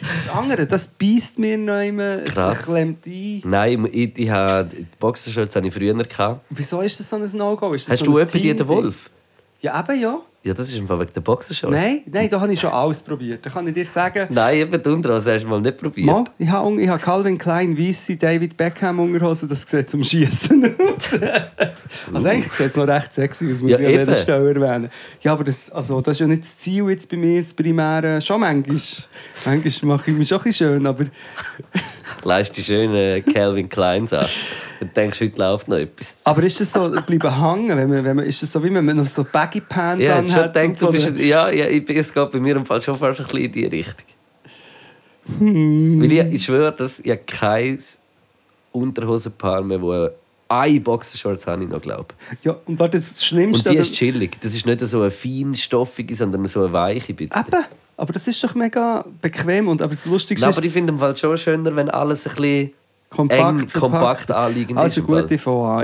Das 0.02 0.30
andere, 0.30 0.68
das 0.68 0.88
beißt 0.88 1.40
mir 1.40 1.58
noch 1.58 1.82
immer, 1.82 2.20
es 2.24 2.64
klemmt 2.64 3.06
ein. 3.06 3.42
Nein, 3.46 3.90
ich, 3.92 4.18
ich 4.18 4.30
habe 4.30 4.70
die 4.70 4.88
Boxershorts 5.00 5.56
habe 5.56 5.68
ich 5.68 5.74
früher 5.74 5.94
gehabt. 5.94 6.42
Wieso 6.50 6.82
ist 6.82 7.00
das 7.00 7.10
so 7.10 7.16
ein 7.16 7.30
No-Go? 7.34 7.74
Hast 7.74 7.88
so 7.88 8.06
du 8.06 8.18
etwa 8.20 8.38
die 8.38 8.44
den 8.44 8.58
Team-Ding? 8.58 8.68
Wolf? 8.68 9.10
Ja, 9.62 9.80
eben 9.80 10.00
ja. 10.00 10.20
Ja, 10.46 10.54
das 10.54 10.70
ist 10.70 10.78
im 10.78 10.86
Fall 10.86 11.00
wegen 11.00 11.12
der 11.12 11.22
Boxershorts. 11.22 11.76
Nein, 11.76 12.02
nein, 12.06 12.30
da 12.30 12.40
habe 12.40 12.54
ich 12.54 12.60
schon 12.60 12.70
alles 12.70 13.02
probiert. 13.02 13.44
Da 13.44 13.50
kann 13.50 13.66
ich 13.68 13.74
dir 13.74 13.84
sagen, 13.84 14.28
Nein, 14.30 14.58
eben 14.60 14.84
die 14.84 14.90
Unterhose 14.90 15.34
hast 15.34 15.42
du 15.44 15.48
mal 15.48 15.60
nicht 15.60 15.76
probiert. 15.80 16.06
Mal, 16.06 16.24
ich 16.38 16.48
habe 16.48 16.80
ich 16.80 16.88
habe 16.88 17.02
Calvin 17.02 17.40
Klein 17.40 17.76
weisse 17.76 18.16
David 18.16 18.56
Beckham 18.56 19.00
Unterhose, 19.00 19.48
das 19.48 19.64
sieht 19.64 19.90
zum 19.90 20.04
Schießen 20.04 20.76
aus. 20.80 21.10
also 22.14 22.28
eigentlich 22.28 22.54
sieht 22.54 22.68
es 22.68 22.76
noch 22.76 22.86
recht 22.88 23.12
sexy 23.12 23.52
aus, 23.52 23.64
muss 23.64 23.72
Ja, 23.72 23.80
ich 23.80 23.86
an 23.88 23.92
dieser 23.94 24.04
eben. 24.04 24.16
Stelle 24.22 24.54
erwähnen. 24.54 24.90
Ja, 25.22 25.32
aber 25.34 25.46
das, 25.46 25.72
also, 25.72 26.00
das 26.02 26.18
ist 26.18 26.20
ja 26.20 26.28
nicht 26.28 26.44
das 26.44 26.60
Ziel 26.60 26.88
jetzt 26.92 27.10
bei 27.10 27.18
mir, 27.18 27.42
das 27.42 27.52
Primäre. 27.56 28.22
Schon 28.22 28.42
manchmal. 28.42 28.78
Manchmal 29.46 29.98
mache 29.98 30.12
ich 30.12 30.18
mich 30.18 30.28
schon 30.28 30.38
ein 30.38 30.44
bisschen 30.44 30.68
schön, 30.76 30.86
aber 30.86 31.06
Leist 32.24 32.56
die 32.58 32.64
schönen 32.64 33.26
Calvin 33.26 33.70
Kleins 33.70 34.14
an. 34.14 34.28
Und 34.80 34.96
denkst, 34.96 35.22
heute 35.22 35.40
läuft 35.40 35.68
noch 35.68 35.78
etwas. 35.78 36.14
Aber 36.24 36.44
ist 36.44 36.60
das 36.60 36.72
so, 36.72 36.90
bleiben 36.90 37.42
hängen? 37.42 37.78
Wenn 37.78 37.90
man, 37.90 38.04
wenn 38.04 38.16
man, 38.18 38.26
ist 38.26 38.42
das 38.42 38.52
so, 38.52 38.64
wie 38.64 38.74
wenn 38.74 38.86
man 38.86 38.98
noch 38.98 39.06
so 39.06 39.26
Baggy 39.30 39.62
Pants 39.62 40.04
Ja, 40.04 40.18
anhat? 40.18 40.32
schon 40.32 40.54
gedacht, 40.54 40.78
so 40.78 40.92
bist, 40.92 41.18
ja, 41.18 41.50
ja, 41.50 41.66
es 41.66 42.14
geht 42.14 42.32
bei 42.32 42.40
mir 42.40 42.56
im 42.56 42.66
Fall 42.66 42.82
schon 42.82 42.98
fast 42.98 43.20
ein 43.20 43.26
bisschen 43.26 43.46
in 43.46 43.52
die 43.52 43.66
Richtung. 43.66 44.06
Hm. 45.40 46.02
Weil 46.02 46.12
ich, 46.12 46.34
ich 46.34 46.44
schwöre, 46.44 46.72
dass 46.72 47.00
ich 47.00 47.26
kein 47.26 47.80
Unterhosenpaar 48.72 49.62
mehr, 49.64 49.82
wo 49.82 50.10
eine 50.48 50.80
Boxershorts 50.80 51.48
habe 51.48 51.64
ich 51.64 51.70
noch 51.70 51.82
glaube. 51.82 52.14
ja, 52.44 52.56
und 52.66 52.80
warte, 52.80 53.00
das 53.00 53.10
Und 53.12 53.24
Schlimmste... 53.24 53.70
die 53.70 53.76
oder- 53.76 53.82
ist 53.82 53.94
chillig. 53.94 54.40
Das 54.42 54.54
ist 54.56 54.66
nicht 54.66 54.80
so 54.82 55.02
eine 55.02 55.12
feinstoffige, 55.12 56.16
sondern 56.16 56.46
so 56.46 56.64
eine 56.64 56.74
weiche. 56.74 57.14
Bisschen. 57.14 57.46
Eben, 57.48 57.66
aber 57.98 58.14
das 58.14 58.28
ist 58.28 58.44
doch 58.44 58.54
mega 58.56 59.06
bequem 59.22 59.68
und 59.68 59.82
aber 59.82 59.94
das 59.96 60.06
Lustigste 60.06 60.46
Nein, 60.46 60.52
ist 60.52 60.58
aber 60.58 60.66
ich 60.68 60.74
finde 60.74 60.94
im 60.94 61.00
Fall 61.00 61.16
schon 61.18 61.38
schöner, 61.38 61.76
wenn 61.76 61.90
alles 61.90 62.28
ein 62.28 62.36
bisschen 62.36 62.72
kompakt, 63.10 63.76
eng, 63.76 63.80
kompakt 63.80 64.32
anliegend 64.32 64.78
Also 64.78 65.02
ist. 65.02 65.08
Fall. 65.08 65.22
gut, 65.24 65.32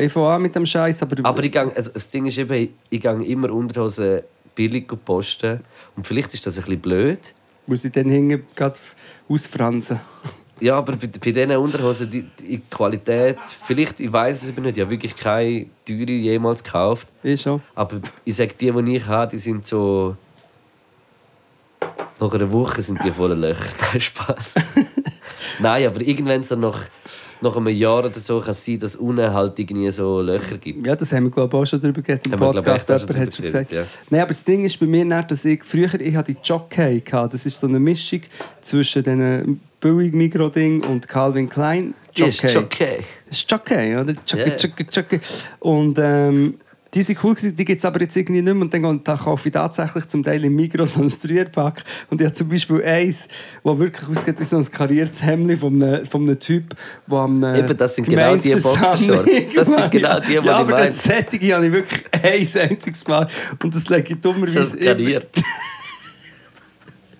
ich 0.04 0.12
fange 0.12 0.28
an 0.28 0.42
mit 0.42 0.56
dem 0.56 0.66
Scheiß, 0.66 1.02
aber... 1.02 1.16
Aber 1.24 1.44
ich 1.44 1.52
gang, 1.52 1.76
also 1.76 1.90
das 1.92 2.10
Ding 2.10 2.26
ist 2.26 2.38
eben, 2.38 2.70
ich 2.90 3.02
gehe 3.02 3.24
immer 3.24 3.52
Unterhosen 3.52 4.22
billig 4.56 4.88
posten. 5.06 5.62
Und 5.96 6.06
vielleicht 6.06 6.34
ist 6.34 6.46
das 6.46 6.58
ein 6.58 6.64
bisschen 6.66 6.82
blöd. 6.82 7.34
muss 7.68 7.86
ich 7.86 7.92
dann 7.94 8.10
hinten 8.10 8.44
gerade 8.56 8.78
ausfransen. 9.30 10.00
Ja, 10.62 10.78
aber 10.78 10.96
bei, 10.96 11.08
bei 11.08 11.32
diesen 11.32 11.58
Unterhosen, 11.58 12.12
die, 12.12 12.22
die 12.40 12.62
Qualität, 12.70 13.40
vielleicht, 13.48 14.00
ich 14.00 14.14
weiß 14.14 14.44
es 14.44 14.50
eben 14.50 14.62
nicht, 14.62 14.78
ich 14.78 14.82
habe 14.82 14.92
wirklich 14.92 15.16
keine 15.16 15.66
teure 15.84 16.12
jemals 16.12 16.64
gekauft. 16.64 17.08
Ich 17.24 17.42
schon. 17.42 17.64
Aber 17.74 18.00
ich 18.24 18.36
sage, 18.36 18.54
die, 18.54 18.72
die 18.72 18.96
ich 18.96 19.08
habe, 19.08 19.32
die 19.32 19.40
sind 19.40 19.66
so. 19.66 20.16
Nach 22.20 22.32
einer 22.32 22.52
Woche 22.52 22.84
sind 22.84 23.04
die 23.04 23.12
voller 23.12 23.36
Löcher. 23.36 23.72
Kein 23.80 24.00
Spaß. 24.00 24.54
Nein, 25.60 25.88
aber 25.88 26.02
irgendwann 26.02 26.44
so 26.44 26.56
nach, 26.56 26.80
nach 27.42 27.56
einem 27.58 27.68
Jahr 27.76 28.00
oder 28.06 28.12
so 28.20 28.40
kann 28.40 28.52
es 28.52 28.64
sein, 28.66 28.80
dass 28.80 28.96
unten 28.96 29.34
halt 29.34 29.58
irgendwie 29.58 29.92
so 29.92 30.22
Löcher 30.22 30.58
gibt. 30.58 30.86
Ja, 30.86 30.96
das 30.96 31.12
haben 31.12 31.24
wir 31.26 31.32
glaube 31.32 31.58
ich 31.58 31.62
auch 31.62 31.66
schon 31.66 31.80
darüber 31.82 32.02
geredet 32.02 32.28
im 32.28 32.40
Podcast. 32.40 32.88
Jemand 32.90 33.18
hat 33.18 33.34
schon 33.34 33.46
gesagt. 33.46 33.70
geredet, 33.70 34.00
Nein, 34.10 34.22
aber 34.22 34.28
das 34.30 34.44
Ding 34.44 34.64
ist 34.64 34.80
bei 34.80 34.86
mir 34.86 35.04
nicht, 35.06 35.32
dass 35.32 35.44
ich 35.46 35.64
früher 35.64 35.94
ich 36.00 36.16
hatte 36.16 36.34
die 36.34 36.40
Jockey 36.44 37.02
hatte. 37.12 37.38
Das 37.38 37.46
ist 37.46 37.60
so 37.60 37.68
eine 37.68 37.80
Mischung 37.80 38.22
zwischen 38.62 39.04
den 39.04 39.60
billig 39.80 40.14
Migro 40.14 40.50
Ding 40.50 40.84
und 40.86 41.08
Calvin 41.08 41.50
Klein. 41.50 41.94
Die 42.16 42.24
ist 42.24 42.50
schon 42.52 42.66
okay. 42.66 43.00
Das 43.28 43.38
ist 43.40 43.50
Jockey, 43.52 43.96
oder? 43.96 44.14
Jockey, 44.28 44.50
Ja. 44.50 44.56
Jockey, 44.56 44.86
Jockey. 44.92 45.20
Und 45.60 45.98
ähm, 46.00 46.56
die 46.94 47.04
sind 47.04 47.24
cool, 47.24 47.36
gewesen, 47.36 47.56
die 47.56 47.64
gibt 47.64 47.80
es 47.80 47.86
aber 47.86 48.02
jetzt 48.02 48.18
irgendwie 48.18 48.42
nicht 48.42 48.54
mehr. 48.54 48.62
Und 48.62 48.74
dann 48.74 49.04
da 49.04 49.16
kaufe 49.16 49.48
ich 49.48 49.54
tatsächlich 49.54 50.08
zum 50.08 50.24
Teil 50.24 50.44
im 50.44 50.56
Migros 50.56 50.96
so 50.96 51.02
ein 51.02 51.08
Dreierpack. 51.10 51.84
Und 52.10 52.20
ich 52.20 52.28
habe 52.28 52.36
zum 52.36 52.50
Beispiel 52.50 52.84
eins, 52.84 53.28
das 53.64 53.80
wirklich 53.80 54.10
aussieht 54.10 54.40
wie 54.40 54.44
so 54.44 54.58
ein 54.58 54.72
kariertes 54.72 55.24
Hemd 55.24 55.58
von 55.60 55.82
einem, 55.82 56.06
von 56.06 56.24
einem 56.24 56.40
Typ, 56.40 56.76
der 57.10 57.18
am 57.18 57.44
äh, 57.44 57.60
Eben, 57.60 57.78
das 57.78 57.96
sind 57.96 58.10
genau 58.10 58.36
die 58.36 58.52
Boxershorts. 58.52 59.30
Das 59.56 59.68
sind 59.76 59.92
genau 59.92 60.20
die, 60.20 60.28
die 60.28 60.34
ja, 60.34 60.42
ich 60.42 60.50
aber 60.50 60.72
meine. 60.72 60.88
das 60.88 61.04
Sättige 61.04 61.56
habe 61.56 61.68
ich 61.68 61.72
wirklich 61.72 62.04
ein 62.12 62.70
einziges 62.70 63.08
Mal. 63.08 63.28
Und 63.64 63.74
das 63.74 63.88
lege 63.88 64.14
ich 64.14 64.22
dummerweise 64.22 64.76
Das 64.76 64.80
kariert. 64.80 65.30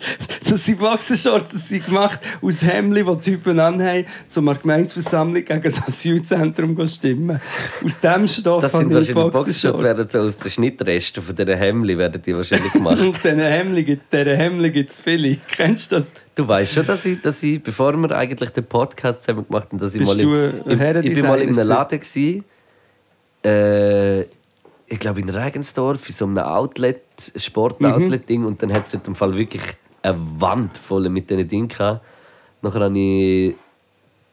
Das 0.50 0.66
sind 0.66 0.80
Boxershorts, 0.80 1.54
das 1.54 1.70
sind 1.70 1.86
gemacht 1.86 2.20
aus 2.42 2.62
Hemdli, 2.62 3.04
die 3.04 3.20
Typen 3.20 3.60
anhaben, 3.60 4.06
um 4.36 4.48
an 4.50 4.54
der 4.56 4.62
Gemeinsversammlung 4.62 5.46
gegen 5.46 5.62
das 5.62 5.88
Asylzentrum 5.88 6.76
zu 6.76 6.88
stimmen. 6.88 7.40
Aus 7.84 8.00
dem 8.00 8.28
Stoff 8.28 8.62
Das 8.62 8.72
sind 8.74 8.90
ich 8.90 8.94
wahrscheinlich 8.96 9.32
Boxershorts, 9.32 9.82
werden 9.82 10.08
so 10.10 10.20
aus 10.20 10.38
den 10.38 10.52
Schnittresten 10.52 11.24
von 11.24 11.36
diesen 11.36 11.58
Hemli 11.58 11.98
werden 11.98 12.22
die 12.22 12.36
wahrscheinlich 12.36 12.72
gemacht. 12.74 13.00
Und 13.00 13.24
diesen 13.24 13.40
Hemdli 13.40 13.84
gibt 13.84 14.90
es 14.92 15.02
viele. 15.02 15.38
Kennst 15.48 15.92
du 15.92 15.98
das? 15.98 16.06
Du 16.36 16.48
weißt 16.48 16.74
schon, 16.74 16.86
dass 16.86 17.06
ich, 17.06 17.22
dass 17.22 17.44
ich, 17.44 17.62
bevor 17.62 17.96
wir 17.96 18.12
eigentlich 18.12 18.50
den 18.50 18.66
Podcast 18.66 19.24
zusammen 19.24 19.46
gemacht 19.48 19.68
haben, 19.72 19.80
dass 19.80 19.94
ich 19.94 20.00
Bist 20.00 20.18
mal, 20.18 20.20
im, 20.20 20.80
ein 20.80 20.96
im, 20.96 21.04
ich 21.04 21.16
bin 21.16 21.28
mal 21.28 21.42
in 21.42 21.50
einem 21.50 21.68
Laden 21.68 22.00
gsi, 22.00 22.44
äh, 23.44 24.22
ich 24.22 25.00
glaube 25.00 25.22
in 25.22 25.30
Regensdorf, 25.30 26.08
in 26.08 26.14
so 26.14 26.26
einem 26.26 26.40
Outlet, 26.40 27.02
Sport-Outlet-Ding, 27.36 28.44
und 28.44 28.62
dann 28.62 28.74
hat 28.74 28.88
es 28.88 28.94
in 28.94 29.04
dem 29.04 29.16
Fall 29.16 29.38
wirklich 29.38 29.62
eine 30.02 30.18
Wand 30.40 30.78
voll 30.78 31.10
mit 31.10 31.30
diesen 31.30 31.48
Dingen 31.48 31.68
gehabt. 31.68 32.02
Nachher 32.62 32.82
habe 32.82 32.98
ich 32.98 33.56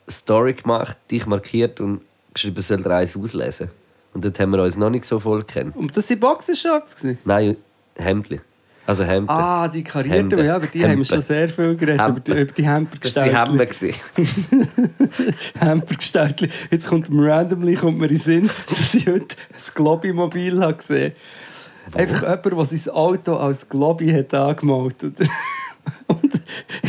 eine 0.07 0.11
Story 0.11 0.55
gemacht, 0.55 0.97
dich 1.11 1.27
markiert 1.27 1.81
und 1.81 2.01
geschrieben, 2.35 2.61
soll 2.61 2.87
eins 2.91 3.17
auslesen. 3.17 3.69
Und 4.15 4.25
dort 4.25 4.39
haben 4.41 4.51
wir 4.51 4.63
uns 4.63 4.77
noch 4.77 4.91
nicht 4.91 5.05
so 5.05 5.19
voll 5.19 5.43
kennen. 5.43 5.73
Und 5.73 5.97
das 5.97 6.09
waren 6.11 6.21
Boxershorts? 6.21 6.97
Nein, 7.25 7.57
Hemdli. 7.97 8.41
Also 8.89 9.05
Hemden. 9.05 9.29
Ah, 9.29 9.69
die 9.69 9.85
karierten, 9.85 10.31
Hemden. 10.31 10.47
ja, 10.47 10.57
über 10.57 10.67
die 10.67 10.79
haben 10.79 10.85
wir 10.85 10.89
Hemden. 10.93 11.05
schon 11.05 11.21
sehr 11.21 11.47
viel 11.51 11.77
geredet. 11.77 12.09
Über 12.09 12.21
die, 12.21 12.33
Hemden. 12.65 12.87
über 12.87 12.97
die 12.97 13.13
das 13.13 13.17
waren 13.17 13.25
Hemden. 13.25 13.59
Hempergestaltli. 13.59 15.29
Hempergestaltli. 15.59 16.49
Jetzt 16.71 16.89
kommt 16.89 17.11
mir 17.11 17.31
randomly 17.31 17.75
kommt 17.75 17.99
mir 17.99 18.07
in 18.07 18.15
den 18.15 18.19
Sinn, 18.19 18.51
dass 18.67 18.95
ich 18.95 19.07
heute 19.07 19.37
ein 19.37 19.75
Globi-Mobil 19.75 20.59
habe 20.63 20.75
gesehen 20.75 21.13
Einfach 21.93 22.23
jemand, 22.23 22.47
der 22.47 22.79
sein 22.79 22.95
Auto 22.95 23.37
als 23.37 23.69
Globi 23.69 24.11
hat 24.13 24.33
angemalt 24.35 25.03
ich 25.03 25.29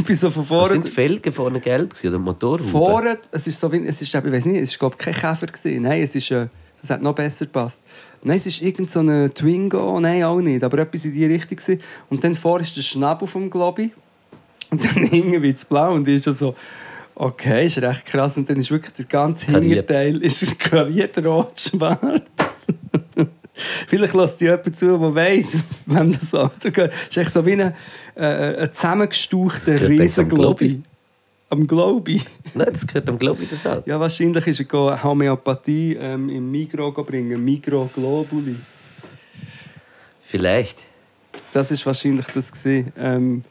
bin 0.10 0.18
so 0.18 0.30
von 0.32 0.42
Was 0.42 0.48
vorne... 0.48 0.74
sind 0.74 0.88
die 0.88 0.92
Felgen 0.92 1.32
vorne 1.32 1.60
gelb 1.60 1.94
gewesen, 1.94 2.08
oder 2.10 2.20
Motorhaube? 2.20 2.64
Vorne, 2.64 3.20
es 3.32 3.46
ist 3.46 3.60
so 3.60 3.72
wie, 3.72 3.86
es 3.86 4.02
ist, 4.02 4.14
ich 4.14 4.32
weiß 4.32 4.46
nicht, 4.46 4.62
es 4.62 4.72
ist 4.72 4.80
glaube 4.80 4.98
kein 4.98 5.14
Käfer 5.14 5.46
gewesen. 5.46 5.84
Nein, 5.84 6.02
es 6.02 6.16
ist, 6.16 6.32
äh, 6.32 6.48
das 6.82 6.90
hat 6.90 7.02
noch 7.04 7.14
besser 7.14 7.46
gepasst. 7.46 7.84
Nein, 8.24 8.38
es 8.38 8.48
ist 8.48 8.62
irgend 8.62 8.90
so 8.90 9.02
ein 9.02 9.32
Twingo, 9.34 10.00
nein 10.00 10.24
auch 10.24 10.40
nicht, 10.40 10.64
aber 10.64 10.80
etwas 10.80 11.06
in 11.06 11.14
die 11.14 11.26
Richtung 11.26 11.58
gewesen. 11.58 11.82
Und 12.10 12.24
dann 12.24 12.34
vorne 12.34 12.64
ist 12.64 12.76
der 12.76 12.82
Schnabel 12.82 13.28
vom 13.28 13.52
Globi 13.52 13.92
und 14.72 14.84
dann 14.84 15.04
hinten 15.06 15.44
wird 15.44 15.58
es 15.58 15.66
blau 15.66 15.94
und 15.94 16.08
ist 16.08 16.24
so, 16.24 16.56
okay, 17.14 17.68
ist 17.68 17.78
recht 17.80 18.06
krass. 18.08 18.36
Und 18.36 18.50
dann 18.50 18.58
ist 18.58 18.72
wirklich 18.72 18.94
der 18.94 19.06
ganze. 19.06 19.46
Hinterteil 19.46 20.24
ist 20.24 20.58
kariert 20.58 21.24
rot-schwarz. 21.24 22.22
Vielleicht 23.88 24.14
lässt 24.14 24.40
dich 24.40 24.48
jemand 24.48 24.78
zu, 24.78 24.98
der 24.98 25.16
weiss, 25.16 25.58
wem 25.86 26.12
das 26.12 26.34
Auto 26.34 26.72
geht. 26.72 26.92
Es 26.92 27.10
ist 27.10 27.18
echt 27.18 27.34
so 27.34 27.46
wie 27.46 27.54
ein, 27.54 27.74
äh, 28.16 28.64
ein 28.64 28.74
zusammengestauchter 28.74 29.74
gehört 29.74 29.90
Riesenglobi. 29.90 30.82
Am 31.52 31.66
Globi? 31.66 32.22
Nein, 32.54 32.68
das 32.72 32.86
gehört 32.86 33.10
am 33.10 33.18
Globi 33.18 33.48
das 33.50 33.66
auch. 33.66 33.86
Ja, 33.88 34.00
wahrscheinlich 34.00 34.46
ist 34.46 34.60
er 34.72 35.04
Homöopathie 35.04 35.98
ähm, 36.00 36.30
im 36.30 36.52
Migro 36.52 36.92
go 36.92 37.04
bringen. 37.04 37.44
Migro 37.44 37.90
Globuli. 37.94 38.56
Vielleicht. 40.22 40.78
Das 41.52 41.72
ist 41.72 41.84
wahrscheinlich 41.86 42.28
das 42.28 42.52
gewesen. 42.52 42.94
Ähm, 42.96 43.44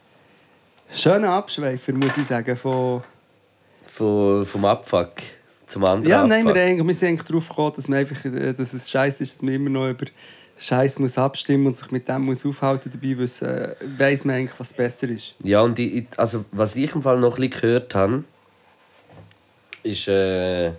schöner 0.93 1.31
Abschweifer, 1.31 1.91
muss 1.91 2.17
ich 2.17 2.25
sagen. 2.25 2.55
Von 2.55 3.03
Von, 3.85 4.45
vom 4.45 4.63
Abfuck 4.63 5.11
zum 5.69 5.85
anderen 5.85 6.09
ja, 6.11 6.25
nein, 6.27 6.45
wir, 6.45 6.85
wir 6.85 6.93
sind 6.93 7.09
eigentlich 7.09 7.27
darauf 7.27 7.47
gekommen, 7.49 7.73
dass, 7.75 7.89
einfach, 7.89 8.25
äh, 8.25 8.53
dass 8.53 8.73
es 8.73 8.89
scheiße 8.89 9.23
ist, 9.23 9.35
dass 9.35 9.41
man 9.41 9.53
immer 9.53 9.69
noch 9.69 9.89
über 9.89 10.05
Scheiß 10.57 10.99
muss 10.99 11.17
abstimmen 11.17 11.67
und 11.67 11.77
sich 11.77 11.89
mit 11.91 12.07
dem 12.09 12.23
muss 12.23 12.45
aufhalten 12.45 12.91
dabei, 12.91 13.17
wissen, 13.17 13.47
äh, 13.47 13.75
weiss 13.97 14.25
man 14.25 14.35
eigentlich, 14.35 14.59
was 14.59 14.73
besser 14.73 15.07
ist. 15.07 15.35
Ja, 15.43 15.61
und 15.61 15.79
ich- 15.79 16.05
also, 16.17 16.43
was 16.51 16.75
ich 16.75 16.93
im 16.93 17.01
Fall 17.01 17.19
noch 17.19 17.37
ein 17.37 17.49
bisschen 17.49 17.61
gehört 17.61 17.95
habe, 17.95 18.23
ist, 19.83 20.07
äh, 20.07 20.71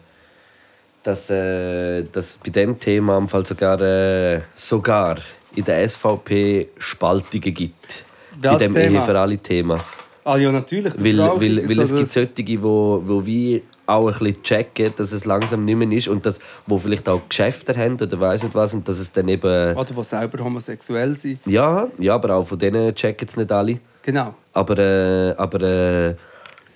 dass, 1.03 1.31
äh, 1.31 2.03
dass 2.13 2.39
bei 2.45 2.51
dem 2.51 2.79
Thema 2.79 3.17
im 3.17 3.29
Fall 3.29 3.47
sogar, 3.47 3.81
äh, 3.81 4.41
sogar 4.55 5.17
in 5.57 5.65
der 5.65 5.83
SVP 5.89 6.69
Spaltungen 6.79 7.55
gibt. 7.55 8.05
bei 8.41 8.51
Was 8.53 8.63
dem 8.63 8.75
Thema? 8.75 8.99
Ehe 9.01 9.03
für 9.05 9.19
alle 9.19 9.39
Thema. 9.39 9.83
Ah 10.25 10.37
ja, 10.37 10.53
natürlich. 10.53 10.95
Weil, 10.99 11.19
weil, 11.19 11.69
weil 11.69 11.81
es 11.81 11.89
so 11.89 11.95
gibt 11.97 12.07
das- 12.09 12.13
solche, 12.15 12.29
die 12.45 12.63
wo, 12.63 13.03
wo 13.05 13.25
wie 13.25 13.63
auch 13.91 14.07
ein 14.09 14.19
bisschen 14.19 14.43
checken, 14.43 14.93
dass 14.97 15.13
es 15.13 15.25
langsam 15.25 15.65
nicht 15.65 15.77
mehr 15.77 15.91
ist 15.93 16.09
und 16.09 16.25
dass, 16.25 16.39
wo 16.67 16.79
vielleicht 16.79 17.09
auch 17.09 17.21
Geschäfte 17.29 17.77
haben 17.77 17.95
oder 18.01 18.19
weiss 18.21 18.43
nicht 18.43 18.55
was 18.55 18.73
und 18.75 18.87
dass 18.89 18.99
es 18.99 19.13
dann 19.13 19.29
eben... 19.29 19.77
Oder 19.77 19.95
die 19.95 20.05
selber 20.05 20.45
homosexuell 20.45 21.17
sind. 21.17 21.41
Ja, 21.47 21.89
ja, 21.99 22.15
aber 22.15 22.35
auch 22.37 22.45
von 22.45 22.59
denen 22.59 22.95
checken 22.95 23.29
es 23.29 23.37
nicht 23.37 23.51
alle. 23.53 23.79
Genau. 24.03 24.35
Aber, 24.53 24.79
äh, 24.79 25.35
aber, 25.37 25.61
äh, 25.61 26.15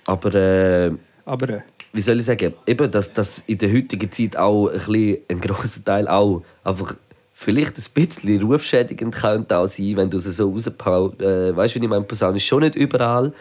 aber 0.05 0.33
äh, 0.35 0.91
Aber 1.25 1.49
äh, 1.49 1.59
wie 1.93 2.01
soll 2.01 2.19
ich 2.19 2.25
sagen, 2.25 2.53
eben, 2.67 2.91
dass, 2.91 3.11
dass 3.13 3.39
in 3.47 3.57
der 3.57 3.71
heutigen 3.73 4.11
Zeit 4.11 4.37
auch 4.37 4.67
ein, 4.67 4.73
bisschen, 4.73 5.17
ein 5.29 5.41
grosser 5.41 5.83
Teil 5.83 6.07
auch 6.07 6.43
einfach 6.63 6.95
vielleicht 7.33 7.77
ein 7.77 7.83
bisschen 7.93 8.41
rufschädigend 8.43 9.15
könnte 9.15 9.57
auch 9.57 9.65
sein, 9.67 9.93
wenn 9.97 10.09
du 10.09 10.17
es 10.17 10.25
so 10.25 10.51
rauspaust. 10.51 11.21
Äh, 11.21 11.55
weißt 11.55 11.75
du, 11.75 11.79
wie 11.79 11.85
ich 11.85 11.89
meine, 11.89 12.03
Posaune 12.03 12.37
ist 12.37 12.45
schon 12.45 12.61
nicht 12.63 12.75
überall, 12.75 13.33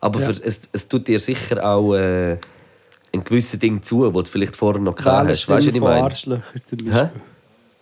Aber 0.00 0.20
Ja. 0.20 0.26
für, 0.26 0.42
es, 0.44 0.62
es 0.72 0.86
tut 0.88 1.08
dir 1.08 1.18
sicher 1.18 1.64
auch 1.64 1.94
äh, 1.94 2.36
ein 3.14 3.24
gewisses 3.24 3.58
Ding 3.58 3.82
zu, 3.82 4.12
wo 4.12 4.20
du 4.22 4.28
vielleicht 4.28 4.56
vorher 4.56 4.80
noch 4.80 4.96
gehabt 4.96 5.28
hast. 5.28 5.48
Weißt 5.48 5.66
du, 5.66 5.70
was 5.70 5.74
ich 5.74 5.80
meine? 5.80 6.42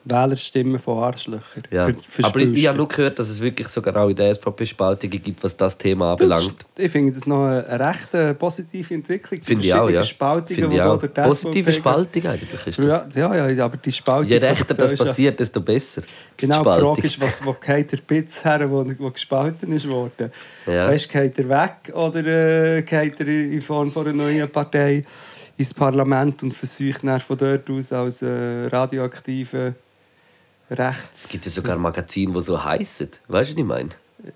Wählerstimmen 0.05 0.79
von 0.79 1.03
Arschlöchern. 1.05 1.63
Ja. 1.71 1.87
Ver- 1.87 2.25
Aber 2.25 2.41
ich, 2.41 2.53
ich 2.55 2.67
habe 2.67 2.77
du. 2.77 2.83
nur 2.83 2.89
gehört, 2.89 3.19
dass 3.19 3.29
es 3.29 3.41
wirklich 3.41 3.69
sogar 3.69 3.97
auch 3.97 4.09
in 4.09 4.17
der 4.17 4.35
SVP-Spaltungen 4.35 5.23
gibt, 5.23 5.43
was 5.45 5.57
das 5.57 5.79
Thema 5.79 6.13
anbelangt. 6.13 6.55
Ich 6.77 6.91
finde 6.91 7.13
das 7.13 7.27
noch 7.27 7.47
eine 7.47 7.79
recht 7.79 8.13
äh, 8.15 8.35
positive 8.35 8.95
Entwicklung. 8.95 9.41
Die 9.41 9.47
Finde 9.47 9.65
ich 9.65 9.75
auch, 9.75 9.89
ja. 9.89 10.03
Spaltungen, 10.03 10.71
die 10.71 10.77
ich 10.77 10.83
auch. 10.83 11.01
die 11.01 11.09
Positive 11.09 11.73
Spaltung 11.73 12.27
eigentlich 12.27 12.67
ist 12.67 12.79
das. 12.79 13.15
Ja, 13.15 13.35
ja, 13.35 13.49
ja, 13.51 13.65
aber 13.65 13.77
die 13.77 13.93
Spaltung 13.93 14.29
Je 14.29 14.39
rechter 14.39 14.75
das 14.75 14.95
passiert, 14.95 15.39
desto 15.39 15.61
besser. 15.61 16.03
Genau, 16.37 16.57
die 16.59 16.61
Spaltung. 16.63 16.95
Frage 16.95 17.07
ist, 17.07 17.21
was, 17.21 17.47
wo 17.47 17.53
geht 17.53 17.93
der 17.93 17.99
Bitz 17.99 18.45
her, 18.45 18.69
wo, 18.71 18.85
wo 18.99 19.11
gespalten 19.11 19.73
ist 19.73 19.91
worden? 19.91 20.33
Ja. 20.67 20.89
Weißt 20.89 21.15
du, 21.15 21.21
geht 21.21 21.39
er 21.39 21.49
weg 21.49 21.95
oder 21.95 22.25
äh, 22.77 22.83
geht 22.83 23.21
er 23.21 23.29
in 23.29 23.63
Form 23.63 23.93
von 23.93 24.07
einer 24.07 24.17
neuen 24.17 24.51
Partei 24.51 25.05
ins 25.57 25.75
Parlament 25.75 26.43
und 26.43 26.55
versucht 26.55 27.05
dann 27.05 27.21
von 27.21 27.37
dort 27.37 27.69
aus 27.71 27.93
als 27.93 28.23
äh, 28.23 28.67
radioaktive 28.73 29.75
Rechts... 30.71 31.25
Es 31.25 31.29
gibt 31.29 31.45
ja 31.45 31.51
sogar 31.51 31.77
Magazine, 31.77 32.33
die 32.33 32.41
so 32.41 32.63
heissen. 32.63 33.09
Weißt 33.29 33.51
du, 33.51 33.55
was 33.55 33.59
ich 33.61 33.65
meine? 33.65 33.89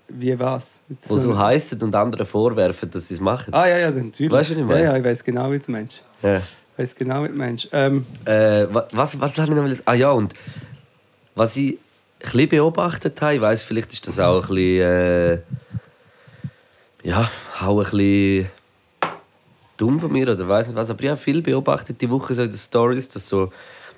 Wie 0.09 0.37
was? 0.37 0.79
Jetzt 0.89 1.09
Die 1.09 1.19
so 1.19 1.31
ein- 1.31 1.37
heissen 1.37 1.81
und 1.81 1.95
anderen 1.95 2.25
vorwerfen, 2.25 2.91
dass 2.91 3.07
sie 3.07 3.13
es 3.15 3.19
machen. 3.19 3.53
Ah 3.53 3.67
ja, 3.67 3.77
ja, 3.77 3.91
natürlich. 3.91 4.31
Weißt 4.31 4.49
du, 4.49 4.53
was 4.55 4.59
ich 4.61 4.65
meine? 4.65 4.83
Ja, 4.83 4.91
ja, 4.91 4.97
ich 4.97 5.03
weiß 5.03 5.23
genau, 5.23 5.51
wie 5.51 5.59
du 5.59 5.71
meinst. 5.71 6.03
Ja. 6.21 6.37
Ich 6.37 6.43
weiß 6.77 6.95
genau, 6.95 7.23
wie 7.23 7.29
du 7.29 7.35
meinst. 7.35 7.69
Ähm, 7.71 8.05
Äh, 8.25 8.67
wa- 8.69 8.87
was, 8.91 9.19
was 9.19 9.37
habe 9.37 9.51
ich 9.53 9.77
noch 9.77 9.85
Ah 9.85 9.93
ja, 9.93 10.11
und 10.11 10.33
was 11.35 11.55
ich 11.55 11.73
ein 12.19 12.23
bisschen 12.23 12.49
beobachtet 12.49 13.21
habe, 13.21 13.35
ich 13.35 13.41
weiss, 13.41 13.61
vielleicht 13.63 13.93
ist 13.93 14.05
das 14.07 14.19
auch 14.19 14.41
ein 14.49 14.55
bisschen, 14.55 14.81
äh, 14.81 15.39
ja, 17.03 17.29
auch 17.61 17.77
ein 17.79 17.83
bisschen 17.91 18.49
dumm 19.77 19.99
von 19.99 20.11
mir 20.11 20.29
oder 20.29 20.47
weiß 20.47 20.67
nicht 20.67 20.75
was, 20.75 20.89
aber 20.89 21.01
ich 21.03 21.09
habe 21.09 21.19
viel 21.19 21.41
beobachtet 21.41 22.01
die 22.01 22.09
Woche 22.09 22.33
so 22.35 22.43
in 22.43 22.49
den 22.49 22.57
Stories, 22.59 23.07
dass 23.09 23.27
so 23.27 23.51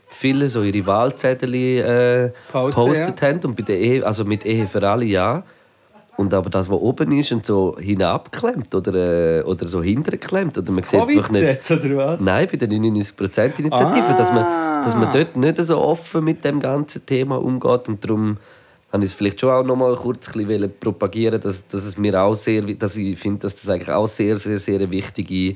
viele 0.10 0.50
so 0.50 0.64
ihre 0.64 0.86
Wahlzettel 0.86 1.54
äh, 1.56 2.32
Posten, 2.52 2.82
postet 2.86 3.22
haben 3.22 3.40
und 3.46 3.56
bei 3.56 3.64
der 3.64 3.80
Ehe, 3.80 4.06
also 4.06 4.26
mit 4.26 4.46
Ehe 4.46 4.68
für 4.68 4.86
alle 4.88 5.06
ja. 5.06 5.44
Und 6.18 6.34
aber 6.34 6.50
das, 6.50 6.70
was 6.70 6.78
oben 6.78 7.14
ist 7.14 7.32
und 7.32 7.46
so 7.46 7.78
hinabklemmt 7.80 8.76
oder, 8.76 9.40
äh, 9.40 9.44
oder 9.44 9.66
so 9.70 9.82
hinterklemmt 9.82 10.58
oder 10.58 10.70
man 10.74 10.84
sieht 10.84 11.00
einfach 11.00 11.30
nicht. 11.32 11.72
Oder 11.72 11.96
was? 11.96 12.20
Nein, 12.20 12.48
bei 12.52 12.58
der 12.58 12.68
99%-Initiative, 12.68 14.16
dass, 14.18 14.34
man, 14.34 14.84
dass 14.84 14.96
man 14.96 15.08
Ah. 15.08 15.12
dort 15.14 15.38
nicht 15.38 15.58
so 15.60 15.78
offen 15.78 16.26
mit 16.26 16.44
dem 16.44 16.60
ganzen 16.60 17.06
Thema 17.06 17.42
umgeht. 17.42 17.88
Und 17.88 18.04
darum 18.04 18.36
habe 18.92 19.06
ich 19.06 19.12
es 19.12 19.14
vielleicht 19.16 19.40
schon 19.40 19.52
auch 19.52 19.64
noch 19.64 19.78
mal 19.78 19.96
kurz 19.96 20.28
ein 20.28 20.34
bisschen 20.34 20.50
wollen 20.50 20.72
propagieren, 20.78 21.40
dass, 21.40 21.66
dass 21.70 21.86
es 21.86 21.98
mir 21.98 22.22
auch 22.22 22.36
sehr, 22.36 22.64
dass 22.64 22.98
ich 22.98 23.18
finde, 23.18 23.40
dass 23.42 23.56
das 23.56 23.70
eigentlich 23.70 23.90
auch 23.92 24.08
sehr, 24.08 24.38
sehr, 24.38 24.60
sehr 24.60 24.76
eine 24.80 24.92
wichtige 24.92 25.56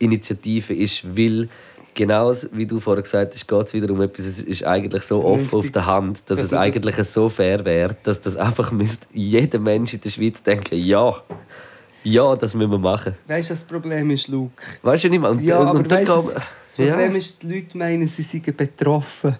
Initiative 0.00 0.74
ist, 0.74 1.16
weil 1.16 1.48
genau 1.94 2.32
wie 2.52 2.66
du 2.66 2.80
vorher 2.80 3.02
gesagt 3.02 3.34
hast, 3.34 3.46
geht 3.46 3.66
es 3.66 3.74
wieder 3.74 3.90
um 3.92 4.00
etwas, 4.02 4.26
es 4.26 4.42
ist 4.42 4.64
eigentlich 4.64 5.02
so 5.04 5.24
offen 5.24 5.48
auf 5.52 5.70
der 5.70 5.86
Hand, 5.86 6.22
dass 6.28 6.38
es 6.40 6.50
das- 6.50 6.58
eigentlich 6.58 6.96
so 7.08 7.28
fair 7.28 7.64
wäre, 7.64 7.96
dass 8.02 8.20
das 8.20 8.36
einfach 8.36 8.70
müsste 8.72 9.06
jeder 9.12 9.58
Mensch 9.58 9.94
in 9.94 10.00
der 10.00 10.10
Schweiz 10.10 10.42
denken, 10.42 10.76
ja, 10.76 11.14
ja, 12.02 12.36
das 12.36 12.54
müssen 12.54 12.70
wir 12.70 12.78
machen. 12.78 13.14
Weißt 13.26 13.48
du, 13.50 13.54
das 13.54 13.64
Problem 13.64 14.10
ist, 14.10 14.28
Luke? 14.28 14.52
Weißt 14.82 15.04
du 15.04 15.08
nicht? 15.08 15.24
Und, 15.24 15.42
Ja, 15.42 15.58
und, 15.60 15.68
aber 15.68 15.78
und 15.78 15.90
weißt, 15.90 16.08
du, 16.10 16.22
gehen- 16.22 16.34
das 16.34 16.76
Problem 16.90 17.16
ist, 17.16 17.42
die 17.42 17.46
Leute 17.54 17.78
meinen, 17.78 18.06
sie 18.08 18.22
seien 18.22 18.42
betroffen. 18.56 19.36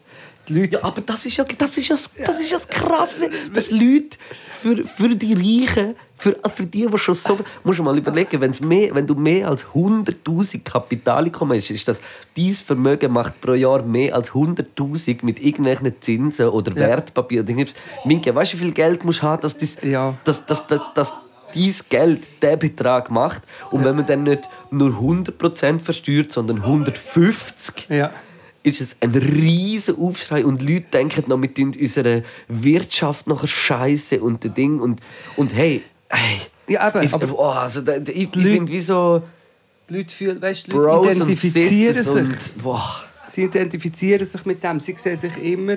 Die 0.49 0.61
Leute, 0.61 0.73
Ja, 0.75 0.85
aber 0.85 1.01
das 1.01 1.27
ist 1.27 1.37
ja 1.37 1.45
das, 1.45 1.77
ist 1.77 1.88
ja, 1.88 1.97
das, 1.97 2.11
das, 2.27 2.40
ist 2.40 2.51
ja 2.51 2.59
das 2.59 2.69
Krasse, 2.69 3.31
dass 3.53 3.71
Leute 3.71 4.17
für, 4.64 4.83
für 4.83 5.14
die 5.14 5.35
Reichen, 5.35 5.94
für, 6.16 6.37
für 6.55 6.64
die, 6.64 6.87
die 6.87 6.98
schon 6.98 7.14
so... 7.14 7.38
Musst 7.64 7.81
du 7.81 7.83
mal 7.83 7.98
überlegen, 7.98 8.40
wenn's 8.40 8.61
mehr, 8.61 8.94
wenn 8.94 9.07
du 9.07 9.14
mehr 9.14 9.48
als 9.48 9.66
100'000 9.66 10.62
Kapitaleinkommen 10.64 11.59
hast, 11.59 11.70
ist 11.70 11.87
das, 11.87 12.00
dein 12.35 12.55
Vermögen 12.55 13.12
macht 13.12 13.38
pro 13.42 13.53
Jahr 13.53 13.83
mehr 13.83 14.14
als 14.14 14.31
100'000 14.31 15.18
mit 15.22 15.38
irgendwelchen 15.38 15.92
Zinsen 16.00 16.48
oder 16.48 16.72
Ja. 16.72 16.88
Wertpapieren. 16.88 17.66
Minke, 18.07 18.35
weißt 18.35 18.55
du, 18.55 18.57
wie 18.57 18.64
viel 18.64 18.72
Geld 18.72 19.05
musst 19.05 19.20
du 19.20 19.24
haben, 19.24 19.42
dass, 19.42 19.59
das, 19.59 19.77
Ja. 19.83 20.14
dass, 20.24 20.46
dass, 20.46 20.66
dass, 20.66 20.81
dass 20.94 21.12
dein 21.55 21.74
Geld 21.90 22.29
diesen 22.42 22.59
Betrag 22.59 23.11
macht? 23.11 23.42
Und 23.70 23.85
wenn 23.85 23.96
man 23.96 24.07
dann 24.07 24.22
nicht 24.22 24.48
nur 24.70 24.90
100% 24.90 25.79
versteuert, 25.81 26.33
sondern 26.33 26.62
150%, 26.62 27.92
ja. 27.94 28.11
Ist 28.64 28.81
es 28.81 28.96
ein 29.00 29.11
riesen 29.12 29.96
Aufschrei 30.00 30.44
und 30.44 30.61
Leute 30.62 30.87
denken 30.92 31.24
noch, 31.29 31.40
wir 31.40 31.53
tun 31.55 31.72
unsere 31.79 32.24
Wirtschaft 32.48 33.27
nachher 33.29 33.46
scheiße 33.46 34.20
und 34.20 34.44
das 34.44 34.55
Ding 34.55 34.81
und, 34.81 35.00
und 35.37 35.55
hey, 35.55 35.83
hey 36.09 36.38
Ja, 36.66 36.88
eben, 36.88 37.03
ich, 37.05 37.12
aber- 37.14 37.38
oh, 37.38 37.44
also, 37.50 37.83
da- 37.83 37.98
da- 38.00 38.11
ich, 38.11 38.22
ich 38.35 38.42
finde 38.42 38.72
wie 38.72 38.81
so 38.81 39.22
Die 39.88 39.94
Leute, 39.98 40.14
fühlen, 40.14 40.40
weißt, 40.42 40.68
Leute 40.72 40.90
und 40.98 41.07
identifizieren 41.12 41.94
Sisses 41.94 42.12
sich. 42.12 42.22
und 42.22 42.62
boah. 42.62 43.05
Sie 43.29 43.42
identifizieren 43.44 44.24
sich 44.24 44.44
mit 44.46 44.62
dem. 44.64 44.81
Sie 44.81 44.94
sehen 44.96 45.16
sich 45.16 45.37
immer 45.42 45.77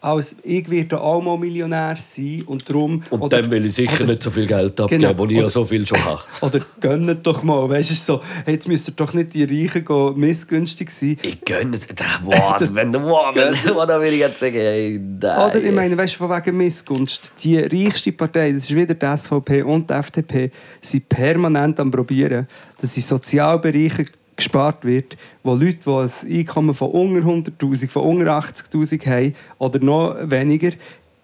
als 0.00 0.36
ich 0.44 0.70
werde 0.70 1.00
auch 1.00 1.20
mal 1.20 1.36
Millionär 1.36 1.96
sein 1.98 2.42
und 2.46 2.68
darum... 2.68 3.02
und 3.10 3.20
oder- 3.20 3.40
dann 3.42 3.50
will 3.50 3.66
ich 3.66 3.74
sicher 3.74 3.96
oder- 4.04 4.12
nicht 4.12 4.22
so 4.22 4.30
viel 4.30 4.46
Geld 4.46 4.78
abgeben, 4.80 5.02
Genau. 5.02 5.18
wo 5.18 5.24
ich 5.26 5.32
ja 5.32 5.40
Oder- 5.40 5.50
so 5.50 5.64
viel 5.64 5.86
schon 5.86 6.04
habe. 6.04 6.20
Oder 6.40 6.60
gönnt 6.80 7.26
doch 7.26 7.42
mal, 7.42 7.68
weißt 7.68 7.90
du, 7.90 7.94
so, 7.94 8.20
hey, 8.44 8.54
jetzt 8.54 8.68
müsst 8.68 8.88
ihr 8.88 8.94
doch 8.94 9.12
nicht 9.12 9.34
die 9.34 9.42
Reichen 9.42 9.84
gehen, 9.84 10.18
missgünstig 10.18 10.90
sein. 10.90 11.16
Ich 11.22 11.40
gönne 11.44 11.76
es. 11.76 11.88
Wow, 12.22 12.60
wenn 12.72 12.92
du 12.92 13.02
wow, 13.02 13.34
da 13.34 14.00
will 14.00 14.12
ich 14.12 14.20
jetzt 14.20 14.38
sagen, 14.38 14.54
hey, 14.54 15.00
nein. 15.20 15.50
Oder 15.50 15.62
ich 15.62 15.72
meine, 15.74 15.96
weißt 15.96 16.14
du, 16.14 16.18
von 16.18 16.30
wegen 16.30 16.56
Missgunst. 16.56 17.32
Die 17.42 17.58
reichste 17.58 18.12
Partei, 18.12 18.52
das 18.52 18.64
ist 18.70 18.74
wieder 18.76 18.94
die 18.94 19.16
SVP 19.18 19.62
und 19.62 19.90
die 19.90 19.94
FDP, 19.94 20.50
sind 20.80 21.08
permanent 21.08 21.80
am 21.80 21.90
probieren, 21.90 22.46
dass 22.80 22.96
in 22.96 23.02
Sozialbereichen 23.02 24.08
gespart 24.38 24.84
wird, 24.84 25.16
wo 25.42 25.54
Leute, 25.54 25.78
die 25.84 25.90
ein 25.90 26.38
Einkommen 26.38 26.74
von 26.74 26.90
unter 26.90 27.26
100'000, 27.26 27.90
von 27.90 28.02
unter 28.04 28.38
80'000 28.38 29.06
haben 29.06 29.34
oder 29.58 29.78
noch 29.80 30.16
weniger, 30.22 30.70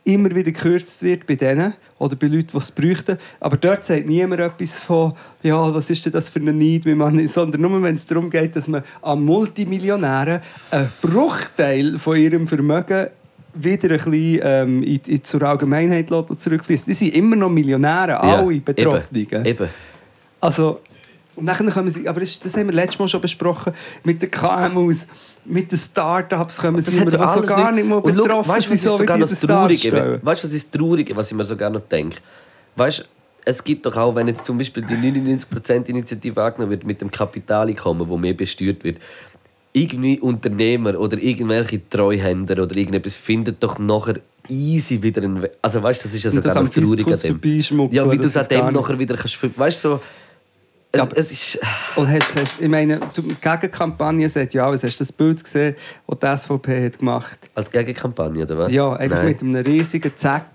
immer 0.04 0.30
wieder 0.30 0.52
gekürzt 0.52 1.02
wird 1.02 1.26
bei 1.26 1.34
denen 1.34 1.74
oder 1.98 2.16
bei 2.16 2.26
Leuten, 2.26 2.48
die 2.52 2.58
es 2.58 2.70
bräuchten. 2.70 3.16
Aber 3.40 3.56
dort 3.56 3.84
sagt 3.84 4.06
niemand 4.06 4.40
etwas 4.40 4.80
von, 4.80 5.14
ja, 5.42 5.72
was 5.74 5.88
ist 5.88 6.04
denn 6.04 6.12
das 6.12 6.28
für 6.28 6.40
ein 6.40 6.58
Neid, 6.58 6.84
wie 6.84 6.94
man, 6.94 7.26
sondern 7.26 7.62
nur, 7.62 7.82
wenn 7.82 7.94
es 7.94 8.04
darum 8.04 8.28
geht, 8.28 8.54
dass 8.54 8.68
man 8.68 8.82
an 9.00 9.24
Multimillionären 9.24 10.40
einen 10.70 10.92
Bruchteil 11.00 11.98
von 11.98 12.16
ihrem 12.18 12.46
Vermögen 12.46 13.08
wieder 13.54 13.90
ein 13.90 13.96
bisschen 13.96 14.40
ähm, 14.42 14.82
in, 14.82 15.00
in, 15.06 15.24
zur 15.24 15.42
Allgemeinheit 15.42 16.08
zurückfließt. 16.08 16.88
Die 16.88 16.92
sind 16.92 17.14
immer 17.14 17.36
noch 17.36 17.48
Millionäre, 17.48 18.10
Ja, 18.10 18.20
alle 18.20 18.60
Betroffenen. 18.60 19.26
Eben, 19.30 19.46
eben. 19.46 19.68
Also, 20.40 20.80
und 21.36 21.46
dann 21.46 21.56
können 21.56 21.90
sie, 21.90 22.08
aber 22.08 22.20
das, 22.20 22.38
das 22.38 22.56
haben 22.56 22.66
wir 22.66 22.74
letztes 22.74 22.98
Mal 22.98 23.08
schon 23.08 23.20
besprochen, 23.20 23.72
mit 24.02 24.22
den 24.22 24.30
KMUs, 24.30 25.06
mit 25.44 25.70
den 25.70 25.78
Startups 25.78 26.56
kommen 26.58 26.80
sie 26.80 26.98
immer, 26.98 27.10
so 27.28 27.40
gar 27.42 27.72
nicht 27.72 27.86
mal 27.86 27.96
Und 27.96 28.14
schau, 28.16 28.22
betroffen 28.22 28.48
weißt, 28.48 28.70
was 28.70 28.76
ist 28.76 28.82
so 28.84 28.96
sogar 28.96 29.18
das 29.18 29.30
das 29.30 29.40
Traurige? 29.40 30.20
Weißt 30.22 30.42
du, 30.42 30.46
was 30.46 30.54
ist 30.54 30.72
das 30.74 30.80
Traurige, 30.80 31.16
was 31.16 31.30
ich 31.30 31.36
mir 31.36 31.44
sogar 31.44 31.70
noch 31.70 31.80
denke? 31.80 32.16
Weißt 32.76 33.00
du, 33.00 33.04
es 33.44 33.62
gibt 33.62 33.84
doch 33.84 33.96
auch, 33.96 34.14
wenn 34.14 34.26
jetzt 34.28 34.44
zum 34.44 34.58
Beispiel 34.58 34.84
die 34.84 34.94
99%-Initiative 34.94 36.42
angenommen 36.42 36.70
wird 36.70 36.84
mit 36.84 37.00
dem 37.00 37.10
Kapitaleinkommen, 37.10 38.08
wo 38.08 38.16
mehr 38.16 38.34
besteuert 38.34 38.82
wird, 38.84 38.98
irgendwie 39.72 40.20
Unternehmer 40.20 40.98
oder 40.98 41.18
irgendwelche 41.18 41.86
Treuhänder 41.90 42.62
oder 42.62 42.76
irgendetwas 42.76 43.16
findet 43.16 43.62
doch 43.62 43.78
nachher 43.78 44.20
easy 44.48 45.02
wieder 45.02 45.22
einen 45.22 45.42
Weg. 45.42 45.52
Also 45.60 45.82
weißt 45.82 46.04
das 46.04 46.14
ist 46.14 46.22
ja 46.22 46.30
das 46.30 46.42
sogar 46.42 46.56
am 46.56 46.66
das 46.66 46.74
Traurige 46.74 47.12
an 47.12 47.20
dem. 47.20 47.90
Ja, 47.90 48.10
wie 48.10 48.18
du 48.18 48.26
es 48.26 48.36
an 48.36 48.46
dem 48.48 48.66
nicht- 48.66 48.74
nachher 48.74 48.98
wieder 48.98 49.16
kannst... 49.16 49.58
Weißt 49.58 49.80
so... 49.80 50.00
Es, 50.94 50.98
Ja, 50.98 51.02
aber- 51.02 51.18
es 51.18 51.32
ist... 51.32 51.58
Und 51.96 52.08
hast, 52.10 52.36
hast, 52.36 52.60
ich 52.60 52.68
meine, 52.68 53.00
du, 53.14 53.22
die 53.22 53.34
Gegenkampagne 53.34 54.28
sagt 54.28 54.54
ja 54.54 54.66
alles. 54.66 54.82
Hast 54.84 54.94
du 55.00 55.04
das 55.04 55.12
Bild 55.12 55.42
gesehen, 55.42 55.74
das 56.06 56.18
die 56.18 56.42
SVP 56.42 56.86
hat 56.86 56.98
gemacht 56.98 57.38
Als 57.54 57.70
Gegenkampagne, 57.70 58.44
oder 58.44 58.58
was? 58.58 58.72
Ja, 58.72 58.92
einfach 58.94 59.18
Nein. 59.18 59.26
mit 59.26 59.42
einem 59.42 59.56
riesigen 59.56 60.12
Zack, 60.16 60.46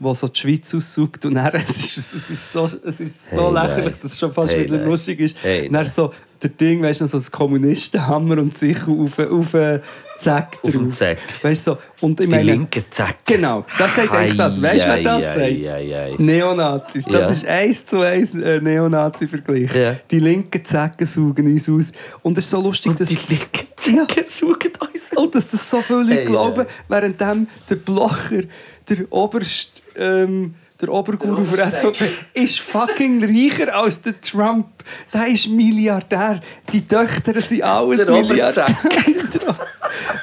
der 0.00 0.14
so 0.14 0.28
die 0.28 0.38
Schweiz 0.40 0.74
aussaugt. 0.74 1.24
Und 1.26 1.34
dann, 1.34 1.52
es 1.54 1.96
ist, 1.96 2.14
es 2.14 2.30
ist 2.30 2.52
so, 2.52 2.64
es 2.64 3.00
ist 3.00 3.30
so 3.30 3.46
Hey, 3.56 3.66
lächerlich, 3.68 3.94
dass 4.00 4.12
es 4.12 4.18
schon 4.18 4.32
fast 4.32 4.52
Hey, 4.52 4.64
wieder 4.64 4.78
nein. 4.78 4.86
lustig 4.88 5.20
ist. 5.20 5.36
Hey, 5.42 5.64
dann 5.64 5.72
nein. 5.72 5.86
so 5.88 6.12
der 6.42 6.50
Ding, 6.50 6.82
weißt 6.82 7.00
du, 7.00 7.06
so 7.06 7.16
das 7.16 7.30
Kommunistenhammer 7.30 8.38
und 8.38 8.56
sicher 8.58 8.88
auf, 8.90 9.18
auf 9.18 9.54
einen 9.54 9.80
Zack 10.18 10.58
Auf 10.62 10.70
drauf. 10.70 10.94
Zack. 10.96 11.18
Weißt 11.42 11.66
du, 11.66 11.70
so. 11.72 11.78
Und 12.00 12.20
ich 12.20 12.26
Die 12.26 12.30
meine, 12.30 12.42
linke 12.44 12.84
Zack. 12.90 13.16
Genau, 13.24 13.64
das 13.78 13.96
sagt 13.96 14.10
eigentlich 14.12 14.36
das. 14.36 14.60
Weißt 14.60 14.84
du, 14.84 14.88
wer 14.88 15.02
das 15.02 15.24
sagt? 15.24 15.38
Ei, 15.38 15.70
ei, 15.72 15.96
ei. 15.96 16.14
Neonazis. 16.18 17.04
Das 17.06 17.12
Ja. 17.14 17.28
ist 17.28 17.46
eins 17.46 17.86
zu 17.86 18.00
eins 18.00 18.34
ein 18.34 18.64
Neonazi-Vergleich. 18.64 19.74
Ja. 19.74 19.96
Die 20.10 20.18
linken 20.20 20.64
Zecken 20.64 21.06
saugen 21.06 21.46
uns 21.52 21.68
aus. 21.68 21.92
Und 22.22 22.36
es 22.38 22.44
ist 22.44 22.50
so 22.50 22.60
lustig, 22.60 22.90
Und 22.90 23.00
dass... 23.00 23.08
die 23.08 23.18
linken 23.28 23.66
Zecken 23.76 24.24
suchen 24.30 24.72
uns 24.80 25.12
Und 25.16 25.34
dass 25.34 25.48
das 25.50 25.68
so 25.70 25.80
viele 25.80 26.02
Leute 26.02 26.24
glauben, 26.26 26.66
ja. 26.66 26.72
während 26.88 27.20
dem 27.20 27.46
der 27.68 27.76
Blocher, 27.76 28.42
der 28.88 29.10
Oberst, 29.12 29.82
ähm, 29.96 30.54
der 30.80 30.90
Oberguru 30.90 31.44
für 31.44 31.70
SVP, 31.70 32.10
ist 32.34 32.60
fucking 32.60 33.24
reicher 33.24 33.74
als 33.74 34.02
der 34.02 34.20
Trump. 34.20 34.66
Der 35.12 35.28
ist 35.28 35.48
Milliardär. 35.48 36.40
Die 36.72 36.86
Töchter 36.86 37.40
sind 37.40 37.62
alles 37.62 38.04
Der 38.04 38.10
Milliardär. 38.10 38.66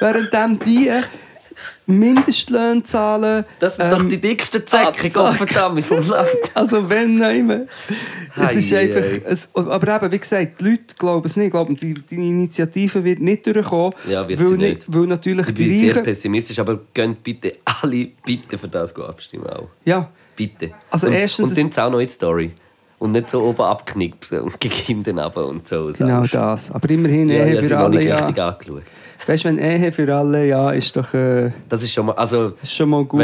Während 0.00 0.32
dem 0.32 0.58
die 0.60 0.90
Mindestlöhne 1.86 2.82
zahlen. 2.82 3.44
Das 3.60 3.76
sind 3.76 3.92
doch 3.92 4.00
ähm, 4.00 4.08
die 4.08 4.20
dicksten 4.20 4.62
Abzug. 4.72 5.12
Gottverdammt, 5.12 5.84
vom 5.84 5.98
Land. 6.08 6.28
Also 6.54 6.88
wenn 6.88 7.16
nein, 7.16 7.68
es 8.36 8.54
ist 8.56 8.72
einfach, 8.72 9.04
es, 9.26 9.48
aber 9.54 9.96
eben, 9.96 10.12
wie 10.12 10.18
gesagt, 10.18 10.60
die 10.60 10.64
Leute 10.70 10.94
glauben 10.98 11.26
es 11.26 11.36
nicht, 11.36 11.50
glauben, 11.50 11.76
die, 11.76 11.94
die 11.94 12.14
Initiative 12.16 13.04
wird 13.04 13.20
nicht 13.20 13.46
durchkommen, 13.46 13.92
Ja, 14.08 14.26
wird 14.26 14.40
weil, 14.40 14.46
sie 14.48 14.56
nicht. 14.56 14.84
weil 14.88 15.06
natürlich 15.06 15.48
Ich 15.48 15.54
bin 15.54 15.68
die 15.68 15.78
sehr 15.90 16.02
pessimistisch, 16.02 16.58
aber 16.58 16.80
könnt 16.94 17.22
bitte 17.22 17.54
alle 17.82 18.08
bitte 18.24 18.56
für 18.58 18.68
das 18.68 18.96
abstimmen. 18.98 19.46
Auch. 19.48 19.68
Ja, 19.84 20.10
Bitte. 20.36 20.72
Also 20.90 21.06
und, 21.06 21.12
erstens, 21.12 21.44
Und 21.46 21.52
es- 21.52 21.58
nimmt 21.58 21.78
auch 21.78 21.90
noch 21.90 22.00
in 22.00 22.06
die 22.08 22.12
Story. 22.12 22.50
Und 22.98 23.12
nicht 23.12 23.28
so 23.30 23.42
oben 23.42 23.60
abknickt 23.62 24.32
und 24.32 24.58
gegen 24.60 24.74
hinten 24.74 25.18
runter 25.18 25.46
und 25.48 25.68
so. 25.68 25.90
genau 25.96 26.24
das. 26.24 26.70
Aber 26.72 26.88
immerhin 26.90 27.28
Ja, 27.28 27.44
Ehe 27.44 27.54
ja, 27.56 27.62
für 27.62 27.78
alle, 27.78 28.02
ja. 28.04 28.16
richtig 28.24 28.42
angeschaut. 28.42 28.82
Weißt 29.26 29.44
du, 29.44 29.48
wenn 29.48 29.58
Ehe 29.58 29.90
für 29.92 30.14
alle, 30.14 30.46
ja, 30.46 30.70
ist 30.72 30.94
doch 30.96 31.12
äh, 31.14 31.50
Das 31.68 31.82
ist 31.82 31.92
schon 31.92 32.06
mal, 32.06 32.12
also 32.12 32.52
ist 32.62 32.72
schon 32.72 32.88
mal 32.90 33.04
gut. 33.04 33.20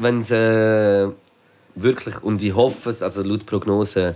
wenn 0.00 0.18
es 0.18 0.30
äh, 0.30 1.06
wirklich 1.76 2.22
und 2.22 2.42
ich 2.42 2.54
hoffe 2.54 2.90
es, 2.90 3.02
also 3.02 3.22
laut 3.22 3.46
Prognose, 3.46 4.14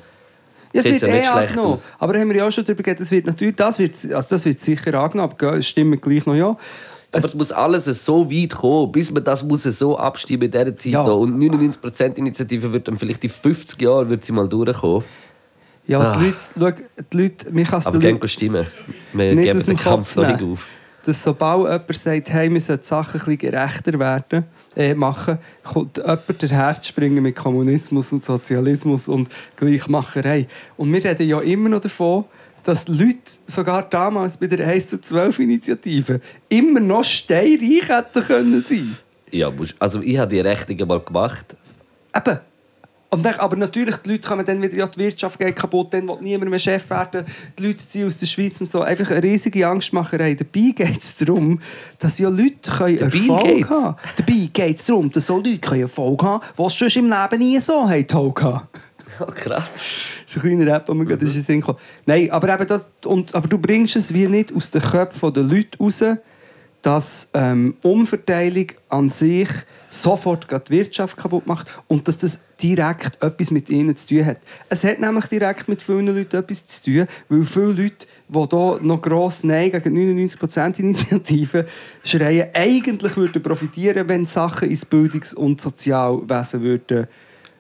Ja, 0.72 0.80
es 0.80 0.84
wird 0.86 1.00
ja 1.02 1.08
eh 1.08 1.12
nicht 1.12 1.26
schlecht 1.30 1.48
angenommen. 1.50 1.72
aus. 1.74 1.86
Aber 1.98 2.18
haben 2.18 2.28
wir 2.28 2.36
ja 2.36 2.46
auch 2.48 2.50
schon 2.52 2.64
darüber 2.64 2.82
geredet, 2.82 3.00
das 3.00 3.10
wird 3.10 3.26
natürlich, 3.26 3.56
das 3.56 3.78
wird, 3.78 3.94
also 4.12 4.28
das 4.30 4.44
wird 4.44 4.60
sicher 4.60 4.94
angenommen, 4.94 5.34
es 5.58 5.66
stimmt 5.68 6.02
gleich 6.02 6.26
noch 6.26 6.34
ja. 6.34 6.56
aber 7.12 7.24
es 7.26 7.34
muss 7.34 7.52
alles 7.52 7.84
so 8.04 8.30
weit 8.30 8.54
kommen, 8.56 8.90
bis 8.92 9.10
man 9.12 9.22
das 9.24 9.42
muss 9.44 9.62
so 9.62 9.96
abstimmen 9.98 10.42
in 10.44 10.50
dieser 10.50 10.76
Zeit 10.76 10.92
Ja. 10.92 11.04
da. 11.04 11.12
und 11.12 11.38
99% 11.38 12.16
Initiative 12.18 12.72
wird 12.72 12.88
dann 12.88 12.98
vielleicht 12.98 13.22
in 13.24 13.30
50 13.30 13.80
Jahren 13.80 14.08
wird 14.10 14.24
sie 14.24 14.32
mal 14.32 14.48
durchkommen. 14.48 15.04
Ja, 15.86 16.12
die 16.12 16.18
Ah. 16.18 16.34
Leute, 16.56 16.82
schau, 16.82 17.02
die 17.12 17.16
Leute, 17.22 17.50
mich 17.50 17.68
kann 17.68 17.78
es 17.78 17.86
Aber 17.86 17.98
Leuten- 17.98 18.28
stimmen. 18.28 18.66
Wir 19.14 19.34
geben 19.36 19.64
den 19.64 19.76
Kampf 19.76 20.16
noch 20.16 20.26
nicht 20.26 20.42
auf. 20.42 20.66
Dass 21.08 21.24
sobald 21.24 21.62
jemand 21.64 21.94
sagt, 21.94 22.30
hey, 22.30 22.52
wir 22.52 22.60
sollten 22.60 22.82
die 22.82 22.86
Sachen 22.86 23.18
ein 23.18 23.24
bisschen 23.24 23.38
gerechter 23.38 23.98
werden, 23.98 24.44
äh, 24.76 24.92
machen, 24.92 25.38
kommt 25.64 25.96
jemand 25.96 26.42
der 26.42 26.50
Herz 26.50 26.86
springen 26.86 27.22
mit 27.22 27.34
Kommunismus 27.34 28.12
und 28.12 28.22
Sozialismus 28.22 29.08
und 29.08 29.30
Gleichmacherei. 29.56 30.46
Und 30.76 30.92
wir 30.92 31.02
reden 31.02 31.26
ja 31.26 31.40
immer 31.40 31.70
noch 31.70 31.80
davon, 31.80 32.26
dass 32.62 32.84
die 32.84 32.92
Leute 32.92 33.22
sogar 33.46 33.88
damals 33.88 34.36
bei 34.36 34.48
der 34.48 34.66
1 34.66 34.88
zu 34.88 35.00
12 35.00 35.38
Initiative 35.38 36.20
immer 36.50 36.80
noch 36.80 37.04
steinreich 37.04 37.88
hätten 37.88 38.22
können 38.22 38.60
sein. 38.60 38.98
Ja, 39.30 39.50
also 39.78 40.02
ich 40.02 40.18
habe 40.18 40.28
die 40.28 40.40
Rechnung 40.40 40.88
mal 40.88 41.00
gemacht. 41.00 41.56
Eben. 42.14 42.38
Und 43.10 43.24
dann, 43.24 43.34
aber 43.36 43.56
natürlich, 43.56 43.96
die 43.96 44.10
Leute 44.10 44.28
kommen 44.28 44.44
dann 44.44 44.60
wieder, 44.60 44.74
ja, 44.74 44.86
die 44.86 44.98
Wirtschaft 44.98 45.38
geht 45.38 45.56
kaputt, 45.56 45.94
dann 45.94 46.06
will 46.06 46.18
niemand 46.20 46.50
mehr 46.50 46.58
Chef 46.58 46.90
werden, 46.90 47.24
die 47.58 47.66
Leute 47.66 47.78
ziehen 47.78 48.06
aus 48.06 48.18
der 48.18 48.26
Schweiz 48.26 48.60
und 48.60 48.70
so. 48.70 48.82
Einfach 48.82 49.10
eine 49.10 49.22
riesige 49.22 49.66
Angstmacherei. 49.66 50.34
Dabei 50.34 50.72
geht 50.74 51.02
es 51.02 51.16
darum, 51.16 51.60
dass 51.98 52.18
ja 52.18 52.28
Leute 52.28 52.70
können 52.70 52.98
Dabei 52.98 53.18
Erfolg 53.18 53.44
geht's. 53.44 53.70
haben 53.70 53.96
Dabei 54.18 54.50
geht 54.52 54.78
es 54.78 54.84
darum, 54.84 55.10
dass 55.10 55.26
so 55.26 55.36
Leute 55.36 55.58
können 55.58 55.82
Erfolg 55.82 56.22
haben 56.22 56.40
können, 56.40 56.66
es 56.66 56.78
sonst 56.78 56.96
im 56.96 57.08
Leben 57.08 57.38
nie 57.38 57.58
so 57.60 57.88
haben. 57.88 58.68
Oh, 59.20 59.24
krass. 59.24 59.70
Das 60.24 60.36
ist 60.36 60.44
ein 60.44 60.56
kleiner 60.56 60.74
Rap, 60.74 60.84
der 60.84 60.94
mir 60.94 61.06
gerade 61.06 61.24
in 61.24 61.32
den 61.32 61.42
Sinn 61.42 61.62
kommt. 61.62 61.80
Nein, 62.04 62.30
aber, 62.30 62.54
eben 62.54 62.66
das, 62.66 62.88
und, 63.06 63.34
aber 63.34 63.48
du 63.48 63.58
bringst 63.58 63.96
es 63.96 64.12
wie 64.12 64.28
nicht 64.28 64.54
aus 64.54 64.70
den 64.70 64.82
Köpfen 64.82 65.32
der 65.32 65.42
Leute 65.42 65.78
raus, 65.78 66.04
dass 66.82 67.30
ähm, 67.32 67.76
Umverteilung 67.82 68.66
an 68.88 69.10
sich 69.10 69.48
sofort 69.88 70.46
die 70.68 70.70
Wirtschaft 70.72 71.16
kaputt 71.16 71.46
macht 71.46 71.66
und 71.86 72.06
dass 72.08 72.18
das 72.18 72.40
direkt 72.62 73.22
etwas 73.22 73.50
mit 73.50 73.70
ihnen 73.70 73.96
zu 73.96 74.08
tun 74.08 74.26
hat. 74.26 74.38
Es 74.68 74.84
hat 74.84 75.00
nämlich 75.00 75.26
direkt 75.26 75.68
mit 75.68 75.82
vielen 75.82 76.06
Leuten 76.08 76.36
etwas 76.36 76.66
zu 76.66 76.84
tun, 76.84 77.06
weil 77.28 77.44
viele 77.44 77.66
Leute, 77.82 78.06
die 78.28 78.38
hier 78.38 78.78
noch 78.82 79.02
gross 79.02 79.44
Nein 79.44 79.70
gegen 79.70 79.96
99% 79.96 80.78
Initiativen 80.80 81.64
schreien, 82.04 82.48
eigentlich 82.54 83.16
würden 83.16 83.42
profitieren, 83.42 84.08
wenn 84.08 84.26
Sachen 84.26 84.70
ins 84.70 84.84
Bildungs- 84.84 85.34
und 85.34 85.60
Sozialwesen 85.60 86.62
würden 86.62 87.06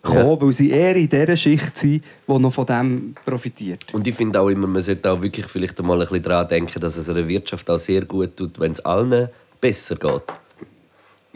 kommen, 0.02 0.18
Ja. 0.28 0.40
weil 0.40 0.52
sie 0.52 0.70
eher 0.70 0.96
in 0.96 1.08
dieser 1.08 1.36
Schicht 1.36 1.76
sind, 1.76 2.04
die 2.26 2.38
noch 2.38 2.52
von 2.52 2.66
dem 2.66 3.14
profitiert. 3.24 3.92
Und 3.92 4.06
ich 4.06 4.14
finde 4.14 4.40
auch 4.40 4.48
immer, 4.48 4.66
man 4.66 4.82
sollte 4.82 5.10
auch 5.10 5.20
wirklich 5.20 5.46
vielleicht 5.46 5.80
mal 5.82 5.94
ein 5.94 6.00
bisschen 6.00 6.22
daran 6.22 6.48
denken, 6.48 6.80
dass 6.80 6.96
es 6.96 7.08
einer 7.08 7.26
Wirtschaft 7.26 7.68
auch 7.70 7.78
sehr 7.78 8.04
gut 8.04 8.36
tut, 8.36 8.58
wenn 8.60 8.72
es 8.72 8.80
allen 8.80 9.28
besser 9.60 9.96
geht. 9.96 10.22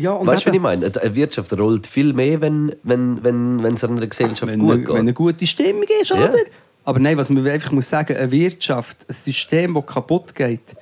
Ja, 0.02 0.12
und 0.12 0.26
weißt 0.26 0.44
du, 0.46 0.48
was 0.50 0.54
ich 0.56 0.60
meine? 0.60 0.92
Eine 1.00 1.14
Wirtschaft 1.14 1.52
rollt 1.56 1.86
viel 1.86 2.12
mehr, 2.12 2.40
wenn, 2.40 2.74
wenn, 2.82 3.22
wenn, 3.22 3.62
wenn 3.62 3.74
es 3.74 3.84
einer 3.84 4.04
Gesellschaft 4.06 4.50
wenn, 4.50 4.58
gut 4.58 4.72
eine, 4.72 4.88
wenn 4.88 4.96
eine 4.96 5.04
geht. 5.06 5.14
gute 5.14 5.46
Stimmung 5.46 5.84
ist, 6.00 6.10
Ja. 6.10 6.16
oder? 6.28 6.38
Aber 6.84 6.98
nein, 6.98 7.16
was 7.16 7.30
man 7.30 7.46
einfach 7.46 7.70
muss 7.70 7.88
sagen, 7.88 8.16
eine 8.16 8.32
Wirtschaft, 8.32 9.06
ein 9.08 9.12
System, 9.14 9.74
das 9.74 9.86
kaputt 9.86 10.34
geht, 10.34 10.74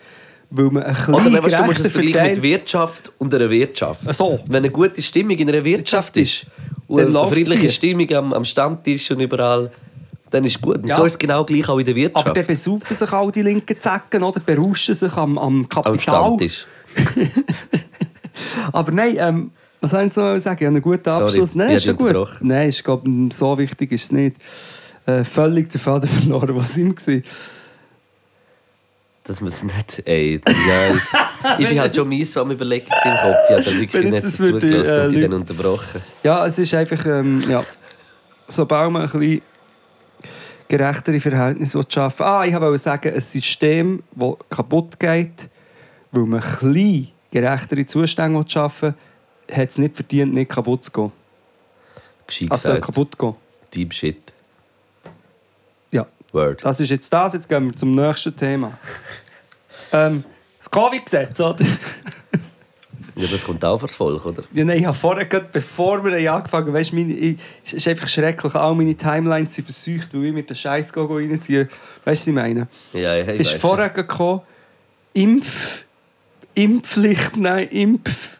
weil 0.50 0.70
man 0.70 0.82
ein 0.84 0.94
bisschen 0.94 1.14
Oder 1.14 1.42
weißt, 1.42 1.58
du 1.58 1.62
musst 1.64 1.80
es 1.84 1.92
vergleichen 1.92 2.34
mit 2.36 2.42
Wirtschaft 2.42 3.12
und 3.18 3.34
einer 3.34 3.50
Wirtschaft. 3.50 4.00
Ach 4.06 4.14
so. 4.14 4.40
Wenn 4.46 4.56
eine 4.64 4.70
gute 4.70 5.02
Stimmung 5.02 5.36
in 5.36 5.48
einer 5.50 5.62
Wirtschaft 5.62 6.16
ist 6.16 6.46
und 6.88 6.98
dann 7.02 7.14
eine 7.14 7.28
friedliche 7.30 7.60
Bier. 7.64 7.70
Stimmung 7.70 8.10
am, 8.14 8.32
am 8.32 8.44
Stammtisch 8.46 9.10
und 9.10 9.20
überall, 9.20 9.70
dann 10.30 10.44
ist 10.46 10.62
gut. 10.62 10.78
Und 10.78 10.86
Ja. 10.88 10.96
so 10.96 11.04
ist 11.04 11.12
es 11.12 11.18
genau 11.18 11.44
gleich 11.44 11.68
auch 11.68 11.78
in 11.78 11.84
der 11.84 11.94
Wirtschaft. 11.94 12.26
Aber 12.26 12.34
dann 12.34 12.46
besaufen 12.46 12.96
sich 12.96 13.12
all 13.12 13.30
die 13.30 13.42
linken 13.42 13.78
Zacken, 13.78 14.22
oder? 14.22 14.40
Berauschen 14.40 14.94
sich 14.94 15.12
am, 15.12 15.36
am 15.36 15.60
am 15.60 15.68
Kapital. 15.68 15.98
Stammtisch. 16.00 16.66
Aber 18.72 18.92
nein, 18.92 19.16
ähm, 19.18 19.50
was 19.80 19.90
soll 19.92 20.06
ich 20.06 20.16
noch 20.16 20.38
sagen? 20.38 20.40
Ich 20.40 20.48
habe 20.48 20.66
einen 20.66 20.82
guten 20.82 21.04
Sorry, 21.04 21.24
Abschluss. 21.24 21.54
Nein, 21.54 21.70
ich 21.70 21.76
ist 21.76 21.84
schon 21.84 21.96
gut. 21.96 22.16
Nein, 22.40 22.68
ich 22.68 22.84
glaube, 22.84 23.10
so 23.32 23.56
wichtig 23.58 23.92
ist 23.92 24.04
es 24.04 24.12
nicht. 24.12 24.36
Äh, 25.06 25.24
völlig 25.24 25.70
den 25.70 25.80
Faden 25.80 26.08
verloren, 26.20 26.54
was 26.56 26.76
ihm 26.76 26.94
war. 26.94 27.20
Dass 29.24 29.40
man 29.40 29.50
es 29.52 29.62
nicht. 29.62 30.02
Ey, 30.06 30.40
ja, 30.68 30.88
jetzt- 30.92 31.14
ich 31.58 31.68
bin 31.68 31.78
halt 31.80 31.94
schon 31.94 32.08
mies 32.08 32.36
am 32.36 32.50
Überlegen 32.50 32.86
im 32.86 32.92
Kopf. 32.92 33.36
Ich 33.48 33.56
habe 33.56 33.64
wirklich 33.80 33.92
Wenn 33.94 34.10
nicht 34.10 34.24
das 34.24 34.38
würde, 34.40 34.60
zugelassen 34.60 34.92
äh, 35.14 35.16
und 35.16 35.22
dann 35.22 35.32
unterbrochen. 35.34 36.00
Ja, 36.22 36.46
es 36.46 36.58
ist 36.58 36.74
einfach, 36.74 37.06
ähm, 37.06 37.44
ja, 37.48 37.64
sobald 38.48 38.90
man 38.90 39.02
ein 39.02 39.08
bisschen 39.08 39.42
gerechtere 40.68 41.20
Verhältnisse 41.20 41.80
schaffen. 41.88 42.22
Ah, 42.24 42.44
ich 42.44 42.54
wollte 42.54 42.78
sagen, 42.78 43.14
ein 43.14 43.20
System, 43.20 44.02
das 44.14 44.34
kaputt 44.48 44.98
geht, 44.98 45.48
weil 46.12 46.24
man 46.24 46.40
ein 46.42 46.48
bisschen 46.60 47.08
gerechtere 47.30 47.86
Zustände 47.86 48.44
schaffen 48.48 48.94
will, 49.48 49.56
hat 49.56 49.70
es 49.70 49.78
nicht 49.78 49.96
verdient, 49.96 50.34
nicht 50.34 50.50
kaputt 50.50 50.84
zu 50.84 50.92
gehen. 50.92 51.12
Gescheit 52.26 52.50
Also 52.52 52.68
gesagt. 52.68 52.84
kaputt 52.86 53.18
gehen. 53.18 53.34
Deep 53.74 53.92
Shit. 53.94 54.32
Ja, 55.90 56.06
Word. 56.32 56.64
das 56.64 56.80
ist 56.80 56.90
jetzt 56.90 57.12
das. 57.12 57.34
Jetzt 57.34 57.48
gehen 57.48 57.66
wir 57.66 57.76
zum 57.76 57.92
nächsten 57.92 58.36
Thema. 58.36 58.78
ähm, 59.92 60.24
das 60.58 60.70
Covid-Gesetz, 60.70 61.40
oder? 61.40 61.64
Ja, 63.16 63.26
das 63.26 63.44
kommt 63.44 63.64
auch 63.64 63.78
vors 63.78 63.94
Volk, 63.94 64.24
oder? 64.24 64.44
Ja, 64.52 64.64
nein, 64.64 64.78
ich 64.78 64.86
habe 64.86 64.96
vorher, 64.96 65.26
gerade 65.26 65.48
bevor 65.52 66.02
wir 66.04 66.32
angefangen 66.32 66.66
haben, 66.68 66.74
weißt, 66.74 66.92
meine, 66.92 67.12
ich, 67.12 67.38
es 67.64 67.74
ist 67.74 67.88
einfach 67.88 68.08
schrecklich, 68.08 68.54
all 68.54 68.74
meine 68.74 68.94
Timelines 68.94 69.54
sind 69.54 69.64
verseucht, 69.64 70.14
weil 70.14 70.26
ich 70.26 70.32
mit 70.32 70.48
den 70.48 70.56
Scheiß 70.56 70.92
reinziehe. 70.96 71.68
Weißt 72.04 72.04
du, 72.04 72.06
was 72.06 72.26
ich 72.26 72.34
meine? 72.34 72.68
Ja, 72.92 73.16
ja, 73.16 73.16
ich 73.16 73.40
ist 73.40 73.54
weiss. 73.54 73.60
vorher 73.60 73.90
gekommen, 73.90 74.40
Impf, 75.12 75.84
Impfpflicht, 76.54 77.36
nein, 77.36 77.68
Impf, 77.68 78.38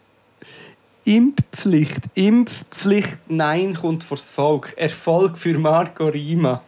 Impfpflicht, 1.05 2.03
Impfpflicht, 2.15 3.19
nein, 3.29 3.75
kommt 3.75 4.05
vors 4.05 4.31
Volk. 4.31 4.75
Erfolg 4.77 5.39
für 5.39 5.59
Marco 5.59 6.07
Rima. 6.07 6.63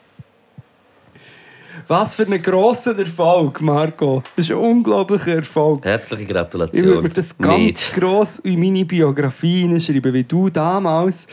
Was 1.89 2.15
für 2.15 2.25
einen 2.25 2.41
grossen 2.41 2.99
Erfolg, 2.99 3.61
Marco. 3.61 4.23
Das 4.37 4.47
ist 4.47 4.53
ein 4.53 4.59
unglaublicher 4.59 5.37
Erfolg. 5.37 5.85
Herzliche 5.85 6.27
Gratulation. 6.27 6.81
Ich 6.81 6.87
würde 6.87 7.03
mir 7.03 7.09
das 7.09 7.37
ganz 7.37 7.59
Nicht. 7.59 7.95
gross 7.95 8.39
in 8.41 8.61
meine 8.61 8.85
Biografie 8.85 9.63
hineinschreiben, 9.63 10.15
wie 10.15 10.25
du 10.25 10.49
damals 10.49 11.27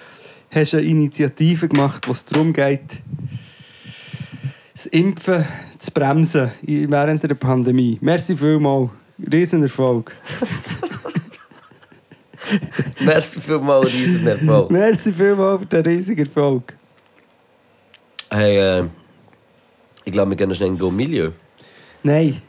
hast 0.52 0.74
eine 0.74 0.84
Initiative 0.84 1.68
gemacht, 1.68 2.08
wo 2.08 2.12
es 2.12 2.26
darum 2.26 2.54
geht, 2.54 3.02
das 4.74 4.88
Impfen 4.88 5.46
zu 5.78 5.92
bremsen 5.92 6.52
während 6.62 7.24
der 7.24 7.36
Pandemie. 7.36 7.98
Merci 8.02 8.36
vielmals. 8.36 8.90
Riesenerfolg. 9.32 10.12
Merci 13.00 13.42
vielmals, 13.42 13.92
riesen 13.94 14.26
Erfolg. 14.28 14.72
Merci 14.72 15.12
vielmals 15.14 15.62
für 15.62 15.66
den 15.68 15.84
riesigen 15.86 16.26
Erfolg. 16.26 16.74
Hey, 18.32 18.58
äh, 18.58 18.84
ich 20.06 20.12
glaube, 20.12 20.32
wir 20.32 20.38
gehen 20.38 20.50
noch 20.50 20.56
schnell 20.56 20.70
in 20.70 20.78
Go 20.78 20.90
Milieu. 20.90 21.32
Nein, 22.04 22.42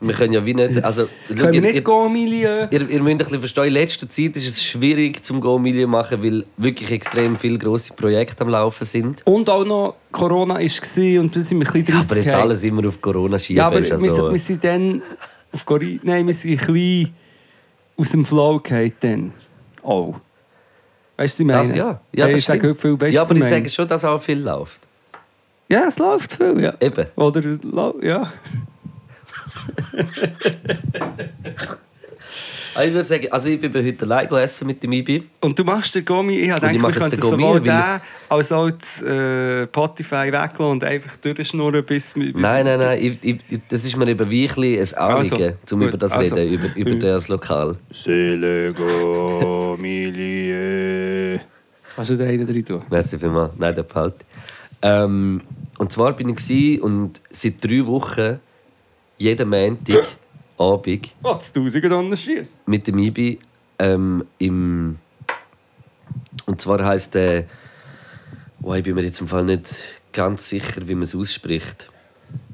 Wir 0.00 0.14
können 0.14 0.32
ja 0.32 0.44
wie 0.44 0.54
nicht. 0.54 0.82
Also, 0.84 1.08
können 1.28 1.52
wir 1.52 1.60
nicht 1.60 1.74
ihr, 1.74 1.84
gehen, 1.84 2.12
Milieu? 2.12 2.66
ihr, 2.70 2.88
ihr 2.88 3.02
müsst 3.02 3.12
ein 3.12 3.18
bisschen 3.18 3.38
verstehen, 3.40 3.64
in 3.64 3.72
letzter 3.74 4.08
Zeit 4.08 4.36
ist 4.36 4.48
es 4.50 4.62
schwierig 4.64 5.22
zum 5.24 5.40
Go 5.40 5.58
Milieu 5.58 5.86
machen, 5.86 6.22
weil 6.22 6.44
wirklich 6.56 6.90
extrem 6.90 7.36
viele 7.36 7.58
grosse 7.58 7.92
Projekte 7.94 8.42
am 8.42 8.48
Laufen 8.50 8.84
sind. 8.84 9.22
Und 9.26 9.48
auch 9.50 9.64
noch 9.64 9.94
Corona 10.10 10.54
war 10.54 11.20
und 11.20 11.36
dann 11.36 11.44
sind 11.44 11.60
wir 11.60 11.66
ein 11.66 11.72
bisschen 11.84 11.86
Ja, 11.94 12.00
aber 12.00 12.16
jetzt 12.16 12.34
alles 12.34 12.62
immer 12.64 12.88
auf 12.88 13.00
Corona 13.00 13.38
schieben. 13.38 13.58
Ja, 13.58 13.66
aber 13.66 13.80
ist 13.80 13.90
wir, 13.90 13.94
also, 13.98 14.14
sind- 14.16 14.32
wir 14.32 14.38
sind 14.40 14.64
dann 14.64 15.02
auf 15.54 15.64
Gori 15.64 16.00
Nein, 16.02 16.26
wir 16.26 16.34
sind 16.34 16.50
ein 16.50 16.58
bisschen 16.58 17.14
aus 17.96 18.10
dem 18.10 18.24
Flow 18.24 18.58
gefallen 18.58 18.92
dann. 19.00 19.32
Oh. 19.82 20.14
Weißt 21.16 21.38
du, 21.38 21.40
was 21.40 21.40
ich 21.40 21.46
meine? 21.46 21.68
das, 21.68 21.76
ja. 21.76 22.00
ja, 22.12 22.26
das 22.26 22.38
ich 22.38 22.44
sage 22.44 22.58
stimmt. 22.58 22.74
heute 22.74 22.80
viel 22.80 22.96
besser. 22.96 23.14
ja, 23.14 23.22
aber 23.22 23.36
ich 23.36 23.44
sage 23.44 23.68
schon, 23.68 23.86
dass 23.88 24.04
auch 24.04 24.20
viel 24.20 24.40
läuft. 24.40 24.80
Ja, 25.68 25.86
es 25.88 25.98
läuft 25.98 26.34
viel, 26.34 26.60
ja. 26.60 26.74
Eben. 26.80 27.06
Oder, 27.16 27.42
ja. 28.02 28.32
Also 32.74 32.88
ich 32.88 32.94
würde 32.94 33.04
sagen, 33.04 33.26
also 33.30 33.48
ich 33.48 33.60
bin 33.60 33.72
heute 33.72 34.04
allein 34.04 34.28
essen 34.32 34.66
mit 34.66 34.82
dem 34.82 34.92
Ibi. 34.92 35.22
Und 35.40 35.56
du 35.58 35.62
machst 35.64 35.94
den 35.94 36.04
Gummi, 36.04 36.38
ich 36.40 36.50
habe 36.50 36.66
Und 36.66 36.72
ich 36.72 36.76
gedacht, 36.82 36.82
wir 36.82 37.06
jetzt 37.06 37.20
könnten 37.20 37.20
den 37.20 37.40
sowohl 37.40 37.60
den 37.60 38.00
als 38.28 38.50
auch 38.52 38.70
das 38.70 39.02
äh, 39.02 39.64
Spotify 39.66 40.26
weglassen 40.32 40.66
und 40.66 40.82
einfach 40.84 41.16
durchschnurren 41.18 41.84
bis... 41.84 42.14
bis 42.14 42.34
Nein, 42.34 42.64
nein, 42.66 42.78
nein, 42.80 42.98
ich, 43.00 43.18
ich, 43.22 43.60
das 43.68 43.84
ist 43.84 43.96
mir 43.96 44.08
eben 44.08 44.28
wirklich 44.28 44.80
ein 44.80 44.98
Anliegen, 44.98 45.54
Also, 45.62 45.76
um 45.76 45.80
gut, 45.80 45.88
über 45.88 45.98
das 45.98 46.12
also. 46.12 46.34
reden, 46.34 46.52
über, 46.54 46.76
über 46.76 46.90
Mhm. 46.94 47.00
das 47.00 47.28
Lokal. 47.28 47.76
Selego 47.90 49.76
Milie. 49.80 51.40
Kannst 51.94 52.10
du 52.10 52.16
den 52.16 52.26
einen 52.28 52.46
drin 52.46 52.64
tun? 52.64 52.82
Merci 52.90 53.18
vielmals. 53.18 53.52
Nein, 53.56 53.74
der 53.74 53.84
behält. 53.84 54.14
Ähm, 54.82 55.40
und 55.78 55.92
zwar 55.92 56.12
bin 56.12 56.28
ich 56.28 56.82
und 56.82 57.20
seit 57.30 57.62
drei 57.64 57.86
Wochen 57.86 58.40
jeden 59.18 59.48
Montag 59.48 60.06
Abend 60.58 61.14
Oh, 61.22 61.34
das 61.34 61.52
Tausend 61.52 61.84
anders 61.84 62.20
schießt. 62.20 62.50
mit 62.66 62.86
dem 62.86 62.98
Ibi 62.98 63.38
ähm, 63.78 64.24
im 64.38 64.98
und 66.46 66.60
zwar 66.60 66.84
heißt 66.84 67.14
der 67.14 67.44
oh, 68.62 68.74
ich 68.74 68.82
bin 68.84 68.94
mir 68.94 69.02
jetzt 69.02 69.20
im 69.20 69.28
Fall 69.28 69.44
nicht 69.44 69.76
ganz 70.12 70.48
sicher 70.48 70.86
wie 70.88 70.94
man 70.94 71.04
es 71.04 71.14
ausspricht 71.14 71.90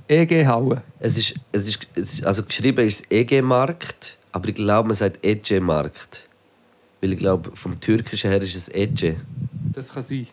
EG 0.09 0.47
Hauen. 0.47 0.81
es 0.99 1.17
ist, 1.19 1.35
es 1.53 1.69
ist, 1.69 1.87
es 1.95 2.15
ist 2.15 2.25
also 2.25 2.43
geschrieben 2.43 2.87
ist 2.87 3.03
es 3.03 3.11
EG 3.11 3.43
Markt 3.43 4.17
aber 4.33 4.49
ich 4.49 4.55
glaube 4.55 4.89
man 4.89 4.97
sagt 4.97 5.25
EG 5.25 5.61
Markt 5.61 6.25
weil 7.01 7.13
ich 7.13 7.19
glaube 7.19 7.51
vom 7.55 7.79
türkischen 7.81 8.31
her 8.31 8.41
ist 8.43 8.55
es 8.57 8.69
EG 8.69 9.17
Das 9.75 9.93
kann 9.93 10.03
sein. 10.03 10.27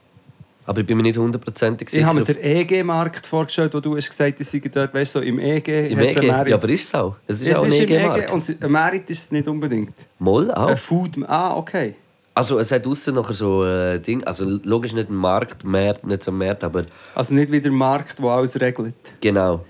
Aber 0.68 0.82
ich 0.82 0.86
bin 0.86 0.98
mir 0.98 1.04
nicht 1.04 1.18
hundertprozentig 1.18 1.90
sicher 1.90 2.02
Ich 2.02 2.08
habe 2.08 2.20
mir 2.20 2.26
den 2.26 2.38
EG-Markt 2.44 3.26
vorgestellt, 3.26 3.74
wo 3.74 3.80
du 3.80 3.96
hast 3.96 4.10
gesagt, 4.10 4.40
dass 4.40 4.52
sie 4.52 4.60
dort, 4.60 4.94
weißt 4.94 5.16
du, 5.16 5.20
so 5.20 5.26
im 5.26 5.40
EG 5.40 5.88
im 5.88 5.98
EG 5.98 6.22
Merit. 6.22 6.50
ja 6.50 6.56
aber 6.56 6.70
ist 6.70 6.84
es 6.84 6.94
auch 6.96 7.16
es 7.26 7.42
ist 7.42 7.50
es 7.50 7.56
auch 7.56 7.64
ein 7.64 7.70
ist 7.70 7.80
im 7.80 7.84
EG 7.84 7.96
EG 7.96 8.08
Markt 8.08 8.32
und 8.32 8.64
ein 8.64 8.72
Merit 8.72 9.10
ist 9.10 9.24
es 9.24 9.32
nicht 9.32 9.48
unbedingt. 9.48 9.96
Moll 10.20 10.52
auch 10.52 10.68
Ein 10.68 10.78
Food... 10.78 11.18
Ah, 11.26 11.56
okay. 11.56 11.96
also 12.36 12.60
es 12.60 12.72
hat 12.72 12.86
außen 12.86 13.16
noch 13.16 13.32
so 13.32 13.64
äh, 13.64 14.00
Ding 14.00 14.24
also 14.26 14.44
logisch 14.64 14.94
nicht 14.94 15.10
ein 15.10 15.16
Markt 15.16 15.64
Markt 15.64 16.06
nicht 16.06 16.22
so 16.22 16.32
ein 16.32 16.38
Markt 16.38 16.64
aber 16.64 16.86
Also 17.16 17.34
nicht 17.34 17.52
wie 17.52 17.62
der 17.62 17.72
Markt, 17.72 18.20
der 18.20 18.26
alles 18.26 18.60
regelt. 18.60 18.94
genau 19.22 19.66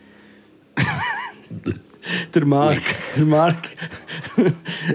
Der 2.34 2.46
Mark. 2.46 2.82
Der 3.16 3.26
Mark. 3.26 3.68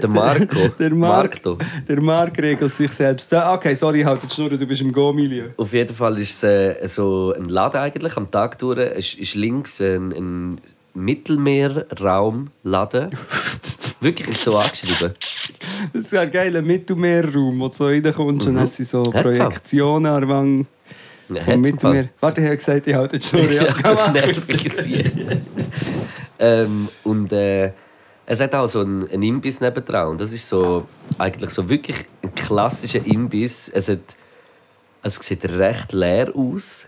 der 0.01 0.09
Marco 0.09 0.69
Der 0.79 0.93
Mark. 0.93 1.41
Der 1.87 2.01
Mark 2.01 2.37
regelt 2.39 2.75
sich 2.75 2.91
selbst. 2.91 3.33
Okay, 3.33 3.75
sorry, 3.75 4.01
halt 4.01 4.23
die 4.23 4.29
Schnur, 4.29 4.49
du 4.49 4.65
bist 4.65 4.81
im 4.81 4.91
Go-Milieu. 4.91 5.49
Auf 5.57 5.71
jeden 5.73 5.95
Fall 5.95 6.17
ist 6.19 6.43
es 6.43 6.81
äh, 6.81 6.87
so 6.87 7.33
ein 7.37 7.45
Laden 7.45 7.81
eigentlich 7.81 8.17
am 8.17 8.31
Tag 8.31 8.57
durch. 8.59 8.79
Es 8.79 9.13
ist 9.13 9.35
links 9.35 9.79
ein, 9.81 10.11
ein 10.11 10.59
Mittelmeerraumladen. 10.93 13.11
Wirklich 14.01 14.29
ist 14.29 14.43
so 14.43 14.57
angeschrieben. 14.57 15.13
Das 15.93 16.11
geil, 16.31 16.55
ein 16.55 16.65
Mittelmeerraum, 16.65 17.59
wo 17.59 17.67
du 17.69 17.75
so 17.75 17.85
reinkommst 17.85 18.47
und 18.47 18.55
dann 18.55 18.67
sind 18.67 18.89
so. 18.89 19.03
Projektionen 19.03 20.11
an 20.11 20.21
der 20.21 20.29
Wand 20.29 20.67
vom. 21.45 21.61
Mittelmeer. 21.61 22.09
Warte, 22.19 22.41
ich 22.41 22.47
habe 22.47 22.57
gesagt, 22.57 22.87
ich 22.87 22.93
halte 22.93 23.19
die 23.19 23.25
Schnur. 23.25 23.49
Ja, 23.51 23.63
das 23.63 23.97
an. 23.97 24.13
ähm, 26.39 26.89
und 27.03 27.31
äh, 27.31 27.71
es 28.25 28.39
hat 28.39 28.55
auch 28.55 28.67
so 28.67 28.81
einen, 28.81 29.09
einen 29.09 29.23
Imbiss 29.23 29.59
nebendran. 29.59 30.09
Und 30.09 30.21
das 30.21 30.31
ist 30.31 30.47
so, 30.47 30.87
eigentlich 31.17 31.49
so 31.49 31.67
wirklich 31.67 32.05
ein 32.21 32.33
klassischer 32.33 33.05
Imbiss. 33.05 33.69
Es, 33.69 33.89
hat, 33.89 34.15
es 35.01 35.15
sieht 35.15 35.43
recht 35.57 35.91
leer 35.91 36.33
aus, 36.35 36.87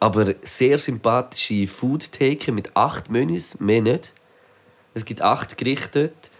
aber 0.00 0.34
sehr 0.42 0.78
sympathische 0.78 1.66
Foodtheke 1.66 2.52
mit 2.52 2.76
acht 2.76 3.10
Menüs, 3.10 3.58
mehr 3.60 3.82
nicht. 3.82 4.12
Es 4.94 5.04
gibt 5.04 5.22
acht 5.22 5.56
Gerichte 5.56 6.08
dort. 6.08 6.30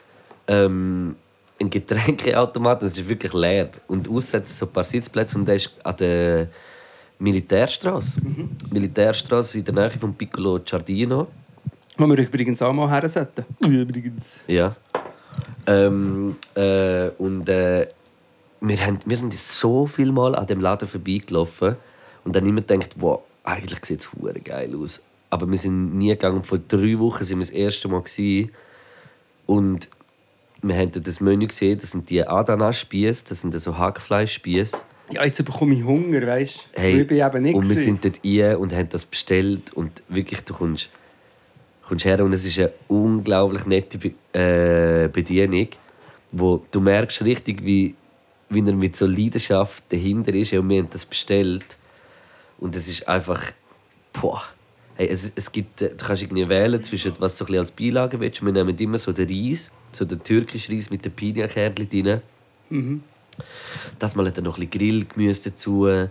Ähm, 0.49 1.16
ein 1.59 1.70
Getränkeautomat, 1.70 2.82
das 2.82 2.99
ist 2.99 3.09
wirklich 3.09 3.32
leer. 3.32 3.70
Und 3.87 4.09
aussen 4.09 4.41
hat 4.41 4.47
es 4.47 4.59
so 4.59 4.66
ein 4.66 4.72
paar 4.72 4.84
Sitzplätze 4.84 5.39
und 5.39 5.47
der 5.47 5.55
ist 5.55 5.74
an 5.84 5.97
der 5.97 6.49
Militärstraße. 7.18 8.20
Militärstraße 8.70 9.59
in 9.59 9.64
der 9.64 9.74
Nähe 9.74 9.91
von 9.91 10.14
Piccolo 10.14 10.61
Giardino. 10.62 11.28
Wo 11.97 12.07
wir 12.07 12.18
übrigens 12.18 12.61
auch 12.62 12.72
mal 12.72 12.90
her 12.90 13.09
sollten. 13.09 13.44
Übrigens. 13.66 14.40
Ja. 14.47 14.76
Ähm, 15.66 16.36
äh, 16.55 17.09
und 17.18 17.49
äh, 17.49 17.88
wir, 18.61 18.86
haben, 18.86 18.99
wir 19.05 19.16
sind 19.16 19.34
so 19.34 19.86
viel 19.86 20.12
Mal 20.12 20.34
an 20.34 20.47
dem 20.47 20.61
Laden 20.61 20.86
vorbeigelaufen 20.86 21.76
und 22.24 22.36
dann 22.36 22.47
immer 22.47 22.61
gedacht, 22.61 22.90
wow, 22.97 23.22
eigentlich 23.44 23.84
sieht 23.84 24.01
es 24.01 24.12
hure 24.12 24.40
geil 24.40 24.74
aus. 24.76 25.01
Aber 25.30 25.51
wir 25.51 25.59
sind 25.59 25.97
nie 25.97 26.09
gegangen. 26.09 26.44
Vor 26.44 26.59
drei 26.59 26.99
Wochen 26.99 27.24
sind 27.24 27.38
wir 27.38 27.47
das 27.47 27.55
erste 27.55 27.88
Mal 27.88 28.03
gewesen. 28.03 28.51
und 29.47 29.88
wir 30.62 30.76
haben 30.76 30.90
das 30.90 31.20
Menü 31.20 31.47
gesehen. 31.47 31.78
Das 31.78 31.90
sind 31.90 32.11
die 32.11 32.26
Adana-Spieße, 32.26 33.24
das 33.28 33.40
sind 33.40 33.55
so 33.55 33.76
Hackfleischspieße. 33.78 34.78
Ja, 35.12 35.24
jetzt 35.24 35.44
bekomme 35.44 35.74
ich 35.74 35.84
Hunger, 35.84 36.26
weißt 36.26 36.70
du? 36.74 36.80
Hey, 36.80 37.01
ich 37.03 37.07
bin 37.07 37.18
eben 37.18 37.42
nicht 37.42 37.55
und 37.55 37.68
wir 37.68 37.76
sind 37.76 38.05
dort 38.05 38.20
rein 38.24 38.57
und 38.57 38.72
haben 38.72 38.88
das 38.88 39.05
bestellt 39.05 39.72
und 39.72 40.03
wirklich, 40.09 40.40
du 40.40 40.55
kommst, 40.55 40.90
kommst 41.87 42.05
her 42.05 42.22
und 42.24 42.32
es 42.32 42.45
ist 42.45 42.59
eine 42.59 42.72
unglaublich 42.89 43.66
nette 43.66 43.99
Be 43.99 44.12
äh, 44.32 45.09
Bedienung, 45.09 45.68
wo 46.32 46.64
du 46.70 46.80
merkst 46.80 47.24
richtig, 47.24 47.64
wie, 47.64 47.95
wie 48.49 48.66
er 48.66 48.74
mit 48.74 48.97
so 48.97 49.07
Leidenschaft 49.07 49.84
dahinter 49.89 50.34
ist 50.34 50.53
und 50.53 50.68
wir 50.68 50.78
haben 50.78 50.91
das 50.91 51.07
bestellt 51.07 51.76
und 52.59 52.74
es 52.74 52.89
ist 52.89 53.09
einfach, 53.09 53.53
boah, 54.12 54.43
hey, 54.97 55.09
es, 55.09 55.30
es 55.34 55.53
gibt, 55.53 55.82
äh, 55.82 55.91
du 55.91 56.05
kannst 56.05 56.22
irgendwie 56.22 56.49
wählen 56.49 56.82
zwischen 56.82 57.12
was 57.18 57.37
du 57.37 57.45
so 57.45 57.53
ein 57.53 57.59
als 57.59 57.70
Beilage 57.70 58.18
willst. 58.18 58.45
Wir 58.45 58.53
nehmen 58.53 58.76
immer 58.76 58.99
so 58.99 59.12
den 59.12 59.28
Reis, 59.28 59.70
so 59.93 60.05
den 60.05 60.22
türkischen 60.22 60.74
Reis 60.74 60.91
mit 60.91 61.05
den 61.05 61.12
Pina-Kernchen 61.12 61.89
drin. 61.89 62.20
Das 63.99 64.16
mal 64.16 64.26
hat 64.26 64.39
er 64.39 64.43
noch 64.43 64.59
ein 64.59 64.68
bisschen 64.68 64.80
Grillgemüse 64.80 65.51
dazu. 65.51 65.87
Er 65.87 66.11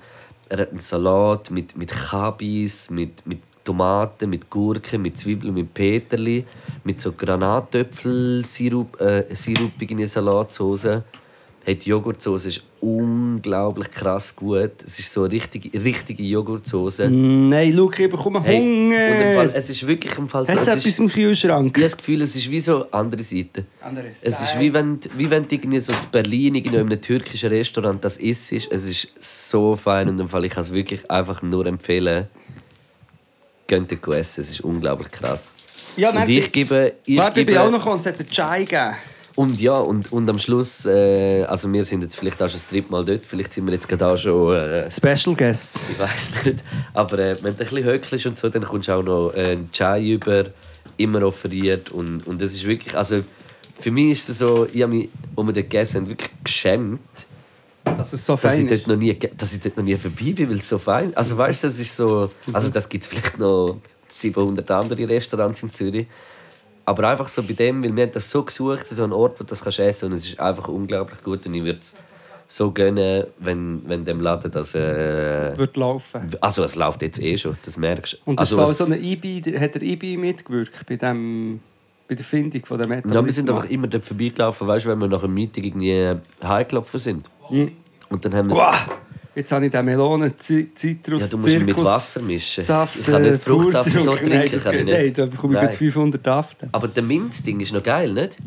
hat 0.52 0.70
einen 0.70 0.80
Salat 0.80 1.50
mit, 1.50 1.76
mit 1.76 1.90
Kabis, 1.90 2.90
mit, 2.92 3.26
mit 3.26 3.40
Tomaten, 3.66 4.30
mit 4.30 4.50
Gurken, 4.50 5.02
mit 5.02 5.18
Zwiebeln, 5.18 5.54
mit 5.54 5.74
Peterli, 5.74 6.46
mit 6.86 7.02
so 7.02 7.12
Granatöpfel-Sirup, 7.12 9.02
äh, 9.02 9.24
sirupige 9.36 10.08
Salatsauce. 10.08 11.02
Hey, 11.68 11.76
die 11.76 11.90
Joghurtsoße 11.90 12.50
ist 12.50 12.64
unglaublich 12.80 13.90
krass 13.90 14.36
gut. 14.36 14.84
Es 14.86 15.00
ist 15.00 15.12
so 15.12 15.24
eine 15.24 15.32
richtige, 15.32 15.84
richtige 15.84 16.22
Joghurtsoße. 16.22 17.10
Nein, 17.10 17.74
schau, 17.76 17.90
ich 17.90 18.08
bekomme 18.08 18.44
Hey, 18.44 18.60
und 18.62 18.92
im 18.94 19.36
Fall, 19.36 19.48
Hunger. 19.48 19.56
es 19.56 19.72
ist 19.72 19.88
wirklich 19.88 20.16
im 20.16 20.28
Fall 20.28 20.46
so. 20.46 20.52
Hat 20.52 20.60
es 20.60 20.68
es 20.68 20.74
etwas 20.74 20.86
ist, 20.86 21.00
im 21.00 21.08
Kühlschrank? 21.10 21.70
ich 21.70 21.74
habe 21.74 21.82
das 21.82 21.98
Gefühl, 21.98 22.22
es 22.22 22.36
ist 22.36 22.52
wie 22.52 22.60
so 22.60 22.86
andere 22.92 23.24
Seite. 23.24 23.66
Andere 23.82 24.10
Es 24.22 24.40
ist 24.40 24.60
wie 24.60 24.72
wenn, 24.72 25.00
wie 25.18 25.28
wenn 25.28 25.48
du 25.48 25.56
irgendwie 25.56 25.80
so 25.80 25.92
in 25.92 25.98
Berlin 26.12 26.54
irgendwie 26.54 26.76
in 26.76 26.82
einem 26.86 27.02
türkischen 27.02 27.50
Restaurant 27.50 28.06
das 28.06 28.18
isst. 28.18 28.54
Es 28.54 28.68
ist 28.86 29.14
so 29.20 29.76
fein 29.76 30.08
und 30.08 30.20
im 30.20 30.30
Fall, 30.30 30.46
ich 30.46 30.52
kann 30.52 30.62
es 30.66 30.72
wirklich 30.72 31.10
einfach 31.10 31.42
nur 31.42 31.66
empfehlen. 31.66 32.28
Gönnt 33.68 33.92
ihr 33.92 34.08
essen, 34.10 34.42
es 34.42 34.50
ist 34.50 34.62
unglaublich 34.62 35.12
krass. 35.12 35.50
Ja, 35.98 36.10
Und 36.10 36.16
nein, 36.16 36.30
ich 36.30 36.52
gebe... 36.52 36.94
Ich 37.06 37.18
Warte, 37.18 37.42
ich 37.42 37.48
gebe 37.48 37.52
bin 37.54 37.58
auch 37.62 37.72
noch 37.72 37.80
gekommen, 37.80 38.00
es 38.00 38.06
hat 38.06 38.20
einen 38.20 38.30
Chai 38.30 38.60
gegeben. 38.66 38.96
und 39.36 39.60
ja, 39.60 39.78
und, 39.78 40.12
und 40.12 40.30
am 40.30 40.40
Schluss, 40.40 40.86
äh, 40.86 41.44
also 41.44 41.72
wir 41.72 41.84
sind 41.86 42.02
jetzt 42.02 42.16
vielleicht 42.16 42.42
auch 42.42 42.50
schon 42.50 42.60
das 42.60 42.68
dritte 42.68 42.92
Mal 42.92 43.04
dort, 43.06 43.26
vielleicht 43.26 43.54
sind 43.54 43.66
wir 43.66 43.74
jetzt 43.74 43.88
gerade 43.88 44.08
auch 44.08 44.18
schon... 44.18 44.56
Äh, 44.56 44.92
Special 44.92 45.36
Guests. 45.36 45.90
ich 45.92 46.00
weiß 46.00 46.46
nicht. 46.46 46.64
Aber 46.94 47.18
äh, 47.20 47.36
wenn 47.42 47.56
du 47.56 47.64
ein 47.64 47.70
bisschen 47.70 47.84
höckelst 47.84 48.26
und 48.26 48.38
so, 48.38 48.50
dann 48.50 48.64
kommst 48.64 48.88
du 48.88 48.94
auch 48.94 49.04
noch 49.04 49.34
äh, 49.34 49.52
einen 49.52 49.72
Chai 49.72 50.04
über, 50.04 50.46
immer 50.98 51.24
offeriert. 51.24 51.90
Und, 51.90 52.28
und 52.28 52.42
das 52.42 52.54
ist 52.54 52.66
wirklich, 52.66 52.96
also 52.96 53.24
für 53.80 53.92
mich 53.92 54.12
ist 54.12 54.30
es 54.30 54.40
so, 54.40 54.68
ich 54.72 54.82
habe 54.82 54.94
mich, 54.94 55.10
als 55.36 55.48
wir 55.48 55.54
dort 55.54 55.56
gegessen 55.56 56.02
haben, 56.02 56.08
wirklich 56.10 56.32
geschämt, 56.44 57.25
Dass 57.86 58.14
es 58.14 58.26
so 58.26 58.36
dass 58.36 58.54
ich, 58.54 58.60
fein 58.60 58.68
dort 58.68 58.80
ist. 58.80 58.88
noch 58.88 58.96
nie, 58.96 59.18
dass 59.38 59.54
ich 59.54 59.60
dort 59.60 59.78
noch 59.78 59.84
nie 59.84 59.96
vorbei 59.96 60.34
bin, 60.34 60.50
weil 60.50 60.60
es 60.60 60.70
so 60.70 60.78
fein 60.78 61.16
Also 61.16 61.38
weißt 61.38 61.64
du, 61.64 61.68
das 61.68 61.80
ist 61.80 61.96
so, 61.96 62.30
also 62.52 62.70
das 62.70 62.90
gibt 62.90 63.04
es 63.04 63.10
vielleicht 63.10 63.40
noch 63.40 63.78
700 64.10 64.70
andere 64.72 65.08
Restaurants 65.08 65.64
in 65.64 65.72
Zürich. 65.72 66.08
Aber 66.86 67.10
einfach 67.10 67.28
so 67.28 67.42
bei 67.42 67.54
dem, 67.54 67.84
weil 67.84 67.96
wir 67.96 68.04
haben 68.04 68.12
das 68.12 68.30
so 68.30 68.44
gesucht, 68.44 68.88
so 68.88 69.04
einen 69.04 69.14
Ort, 69.14 69.40
wo 69.40 69.44
du 69.44 69.50
das 69.50 69.64
kannst 69.64 69.80
essen 69.80 70.06
und 70.06 70.14
es 70.14 70.26
ist 70.26 70.40
einfach 70.40 70.68
unglaublich 70.68 71.24
gut 71.24 71.46
und 71.46 71.54
ich 71.56 71.64
würde 71.64 71.80
es 71.80 71.96
so 72.48 72.72
gönnen, 72.72 73.26
wenn, 73.40 73.82
wenn 73.88 74.06
dem 74.06 74.22
Laden 74.22 74.52
das... 74.52 74.76
Äh, 74.76 75.58
Wird 75.58 75.76
laufen. 75.78 76.30
also 76.42 76.64
es 76.64 76.76
läuft 76.76 77.02
jetzt 77.02 77.20
eh 77.20 77.38
schon, 77.38 77.58
das 77.66 77.78
merkst 77.78 78.14
du. 78.14 78.18
Und 78.26 78.40
das 78.40 78.52
also, 78.52 78.72
ist 78.72 78.78
so, 78.78 78.86
so 78.86 78.94
eine 78.94 79.02
IBI, 79.02 79.42
hat 79.60 79.76
der 79.76 79.82
IBI 79.82 80.18
mitgewirkt 80.18 80.86
bei, 80.86 80.96
dem, 80.96 81.60
bei 82.08 82.16
der 82.16 82.26
Findung 82.26 82.66
von 82.66 82.78
der 82.78 82.88
Metal? 82.88 83.14
ja, 83.14 83.26
wir 83.26 83.34
sind 83.34 83.50
einfach 83.50 83.70
immer 83.70 83.88
dort 83.88 84.06
vorbeigelaufen, 84.06 84.68
weißt 84.68 84.86
du, 84.86 84.90
wenn 84.90 85.00
wir 85.00 85.08
nach 85.08 85.24
einem 85.24 85.34
Meeting 85.34 85.64
irgendwie 85.64 86.16
heimgelaufen 86.44 87.00
sind. 87.00 87.30
Mhm. 87.50 87.72
Und 88.10 88.24
dann 88.26 88.36
haben 88.36 88.50
wir 88.50 88.56
Wow. 88.56 88.90
Jetzt 89.38 89.52
habe 89.52 89.66
ich 89.66 89.72
den 89.72 89.84
Melonen, 89.84 90.34
Zi- 90.38 90.70
Zitrus, 90.74 91.24
Ja, 91.24 91.28
du 91.28 91.38
musst 91.38 91.50
ihn 91.50 91.66
mit 91.66 91.76
Zirkus, 91.76 91.86
Wasser 91.86 92.22
mischen. 92.22 92.64
Saft, 92.64 93.00
ich 93.00 93.06
kann 93.06 93.22
nicht 93.22 93.34
äh, 93.34 93.38
Fruchtsaft 93.38 93.92
so 93.92 94.16
trinken. 94.16 94.30
Nein, 94.30 94.50
das 94.50 94.64
kann 94.64 94.76
ich 94.76 94.86
nicht. 94.86 94.98
nicht. 94.98 95.18
Da 95.18 95.26
bekomme 95.26 95.54
ich 95.56 95.60
Nein. 95.60 95.66
gerade 95.66 95.78
500 95.78 96.28
Aften. 96.30 96.70
Aber 96.72 96.88
der 96.88 97.04
Minzding 97.04 97.60
ist 97.60 97.74
noch 97.74 97.84
geil, 97.84 98.14
nicht? 98.14 98.38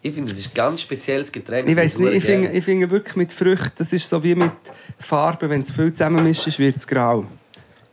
Ich 0.00 0.14
finde, 0.14 0.30
das 0.30 0.40
ist 0.40 0.48
ein 0.52 0.54
ganz 0.54 0.80
spezielles 0.80 1.30
Getränk. 1.30 1.68
Ah. 1.68 1.70
Ich 1.70 1.76
weiß 1.76 1.98
nicht, 1.98 2.14
ich 2.14 2.24
finde 2.24 2.50
ich 2.52 2.64
finde 2.64 2.90
wirklich 2.90 3.16
mit 3.16 3.32
Früchten, 3.34 3.72
das 3.76 3.92
ist 3.92 4.08
so 4.08 4.22
wie 4.22 4.34
mit 4.34 4.52
Farben, 4.98 5.50
wenn 5.50 5.60
es 5.60 5.70
viel 5.70 5.92
zusammenmischt 5.92 6.58
wird 6.58 6.76
es 6.76 6.86
grau. 6.86 7.26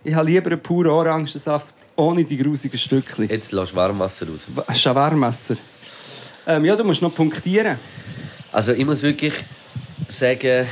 Ich 0.05 0.13
habe 0.15 0.27
lieber 0.27 0.49
einen 0.49 0.61
puren 0.61 0.87
Orangensaft 0.91 1.73
ohne 2.01 2.25
die 2.25 2.37
grusigen 2.37 2.79
Stückchen. 2.79 3.29
Jetzt 3.29 3.51
lass 3.51 3.75
Warmwasser 3.75 4.25
raus. 4.27 4.47
Schawarmesser. 4.75 5.55
Ähm, 6.47 6.65
ja, 6.65 6.75
du 6.75 6.83
musst 6.83 7.01
noch 7.01 7.13
punktieren. 7.13 7.77
Also 8.51 8.73
ich 8.73 8.85
muss 8.85 9.03
wirklich 9.03 9.33
sagen, 10.07 10.67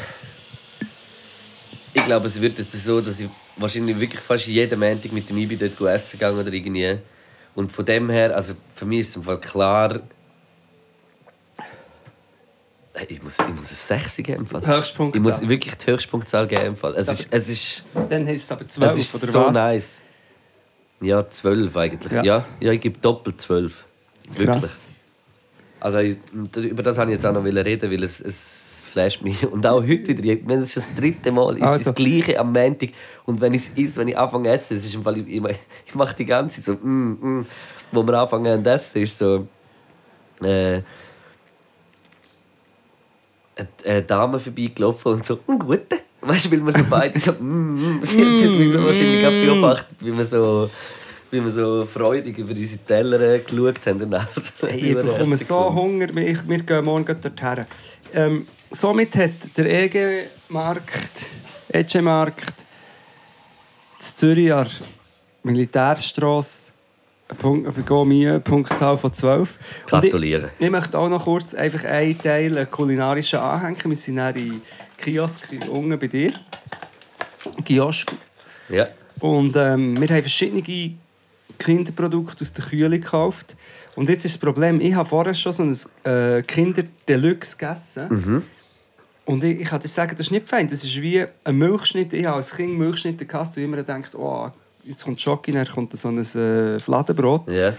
ich 1.94 2.06
glaube, 2.06 2.28
es 2.28 2.42
wird 2.42 2.58
jetzt 2.58 2.74
so, 2.84 3.00
dass 3.00 3.20
ich 3.20 3.30
wahrscheinlich 3.58 4.00
wirklich 4.00 4.22
fast 4.22 4.48
jeden 4.48 4.80
Montag 4.80 5.12
mit 5.12 5.30
dem 5.30 5.38
Ibi 5.38 5.56
dort 5.56 5.80
essen 5.94 6.18
gehe 6.18 6.34
oder 6.34 6.52
irgendwie. 6.52 6.98
Und 7.54 7.72
von 7.72 7.86
dem 7.86 8.10
her, 8.10 8.36
also 8.36 8.56
für 8.76 8.86
mich 8.86 9.02
ist 9.02 9.10
es 9.10 9.16
im 9.18 9.24
Fall 9.24 9.40
klar, 9.40 10.02
ich 13.08 13.24
muss, 13.24 13.36
ich 13.40 13.56
muss 13.56 13.72
ein 13.72 14.00
6 14.02 14.18
geben. 14.18 14.40
im 14.40 14.46
Fall. 14.46 14.66
Höchstpunktzahl. 14.66 15.22
Ich 15.22 15.40
muss 15.42 15.48
wirklich 15.48 15.76
die 15.76 15.92
Höchstpunktzahl 15.92 16.48
geben. 16.48 16.66
im 16.66 16.76
Fall. 16.76 16.96
Es 16.96 17.08
ist, 17.08 17.28
es 17.32 17.50
ist, 17.50 17.86
Dann 18.10 18.28
hast 18.28 18.28
du 18.28 18.34
es 18.34 18.52
aber 18.52 18.68
12 18.68 18.92
es 18.92 19.00
ist 19.00 19.16
oder 19.24 19.32
so 19.32 19.40
was? 19.46 19.54
nice. 19.54 20.02
Ja, 21.02 21.28
12 21.30 21.76
eigentlich. 21.78 22.12
Ja. 22.12 22.24
Ja, 22.24 22.46
ja, 22.60 22.72
ich 22.72 22.82
gebe 22.82 23.00
doppelt 23.00 23.40
12. 23.42 23.86
Wirklich. 24.30 24.48
Krass. 24.48 24.86
Also 25.80 26.00
ich- 26.00 26.18
über 26.58 26.84
das 26.84 26.98
wollte 26.98 27.12
ich 27.12 27.16
jetzt 27.16 27.26
auch 27.26 27.34
noch 27.34 27.44
reden, 27.46 27.90
weil 27.90 28.04
es, 28.04 28.20
es 28.20 28.84
flasht 28.92 29.22
mich. 29.22 29.46
Und 29.48 29.66
auch 29.66 29.82
heute 29.82 30.18
wieder. 30.18 30.34
Ich 30.34 30.44
meine, 30.46 30.64
Es 30.64 30.76
ist 30.76 30.90
das 30.90 30.96
dritte 30.96 31.32
Mal. 31.32 31.56
Es 31.56 31.62
Also. 31.62 31.76
ist 31.76 31.88
das 31.88 31.96
Gleiche 31.96 32.38
am 32.40 32.52
Montag. 32.52 32.90
Und 33.26 33.40
wenn 33.40 33.54
ich 33.54 33.62
es 33.62 33.78
esse, 33.78 34.02
wenn 34.02 34.10
ich 34.10 34.18
anfange 34.18 34.50
zu 34.50 34.54
essen, 34.56 34.78
es 34.78 34.86
ist 34.86 34.94
im 34.96 35.04
Fall, 35.04 35.18
ich, 35.20 35.28
ich, 35.86 35.96
mache 35.96 36.16
die 36.16 36.26
ganze 36.26 36.58
Zeit 36.62 36.66
so, 36.66 36.74
mm, 36.74 37.40
mm, 37.40 37.46
wo 37.94 38.04
wir 38.06 38.14
anfangen 38.20 38.64
zu 38.64 38.70
essen, 38.70 39.02
ist 39.04 39.18
so. 39.18 39.48
Äh, 40.42 40.82
eine- 43.86 44.02
Dame 44.04 44.40
vorbeigelaufen 44.40 45.14
und 45.14 45.26
so, 45.26 45.40
ein 45.48 45.60
guter. 45.60 45.98
Weißt 46.22 46.46
du, 46.46 46.52
weil 46.52 46.66
wir 46.66 46.74
so 46.74 46.84
beide 46.90 47.18
so, 47.20 47.32
mm, 47.32 48.00
mm, 48.00 48.00
sie 48.04 48.22
hat 48.22 48.44
jetzt 48.44 48.58
mich 48.58 48.72
so 48.72 48.84
wahrscheinlich 48.84 49.22
gerade 49.22 49.46
beobachtet, 49.46 49.98
wie 50.02 50.16
wir 50.16 50.26
so, 50.26 50.70
wie 51.32 51.44
wir 51.44 51.52
so 51.52 51.86
freudig 51.86 52.38
über 52.38 52.52
unsere 52.52 52.80
Teller 52.80 53.22
äh, 53.22 53.40
geschaut 53.40 53.86
haben. 53.86 54.00
danach. 54.00 54.28
Hey, 54.62 54.90
ich 54.90 54.96
bekomme 54.96 55.38
so 55.38 55.74
Hunger, 55.74 56.14
wir, 56.14 56.48
wir 56.48 56.60
gehen 56.60 56.86
morgen 56.86 57.06
dorthin. 57.06 57.66
Ähm, 58.14 58.48
somit 58.72 59.16
hat 59.16 59.32
der 59.56 59.84
EG-Markt, 59.84 61.12
EG-Markt, 61.72 62.54
in 63.98 64.02
Zürich 64.02 64.54
an 64.54 64.66
der 64.66 65.52
Militärstrasse 65.52 66.74
Punkt, 67.38 67.68
eine 67.76 67.84
Gomie- 67.86 68.40
Punktzahl 68.40 68.98
von 68.98 69.14
12. 69.14 69.40
Und 69.92 70.04
ich, 70.04 70.12
Gratuliere. 70.12 70.50
ich 70.58 70.70
möchte 70.70 70.98
auch 70.98 71.10
noch 71.10 71.24
kurz 71.26 71.54
einfach 71.54 71.84
einen 71.86 72.18
Teil 72.18 72.58
einen 72.58 72.70
kulinarischen 72.72 73.40
anhängen. 73.40 73.78
Wir 73.86 73.96
sind 73.96 74.16
dann 74.18 74.36
in 74.36 74.62
Kiosk 74.98 75.48
unten 75.70 75.98
bei 76.00 76.08
dir. 76.08 76.34
Kiosk. 77.64 78.12
Ja. 78.70 78.88
Und 79.20 79.56
ähm, 79.56 80.00
wir 80.00 80.08
haben 80.10 80.22
verschiedene 80.22 80.64
Kinderprodukte 81.58 82.42
aus 82.42 82.54
der 82.54 82.66
Kühle 82.66 83.00
gekauft. 83.00 83.56
Und 83.96 84.10
jetzt 84.10 84.26
ist 84.26 84.36
das 84.36 84.40
Problem, 84.40 84.80
ich 84.82 84.94
habe 84.94 85.08
vorher 85.08 85.34
schon 85.34 85.52
so 85.74 85.90
ein 86.04 86.38
äh, 86.38 86.42
Kinder 86.44 86.84
Deluxe 87.08 87.58
gegessen. 87.58 88.44
Und 89.26 89.44
ich, 89.44 89.60
ich 89.60 89.68
kann 89.68 89.80
dir 89.82 89.88
sagen, 89.88 90.12
das 90.18 90.28
ist 90.28 90.32
nicht 90.32 90.48
fein. 90.48 90.68
Das 90.70 90.84
ist 90.84 91.00
wie 91.02 91.24
ein 91.44 91.56
Milchschnitt. 91.58 92.14
Ich 92.14 92.26
habe 92.26 92.38
als 92.38 92.56
Kind 92.56 92.78
Milchschnitte 92.78 93.26
gehabt 93.26 93.56
und 93.58 93.64
immer 93.64 93.78
gedacht, 93.78 94.16
oh, 94.16 94.50
jetzt 94.84 95.04
kommt 95.04 95.22
Schoki, 95.22 95.52
dann 95.52 95.68
kommt 95.68 95.96
so 95.98 96.08
ein 96.10 96.20
äh, 96.20 96.80
Fladenbrot. 96.80 97.50
Ja. 97.50 97.74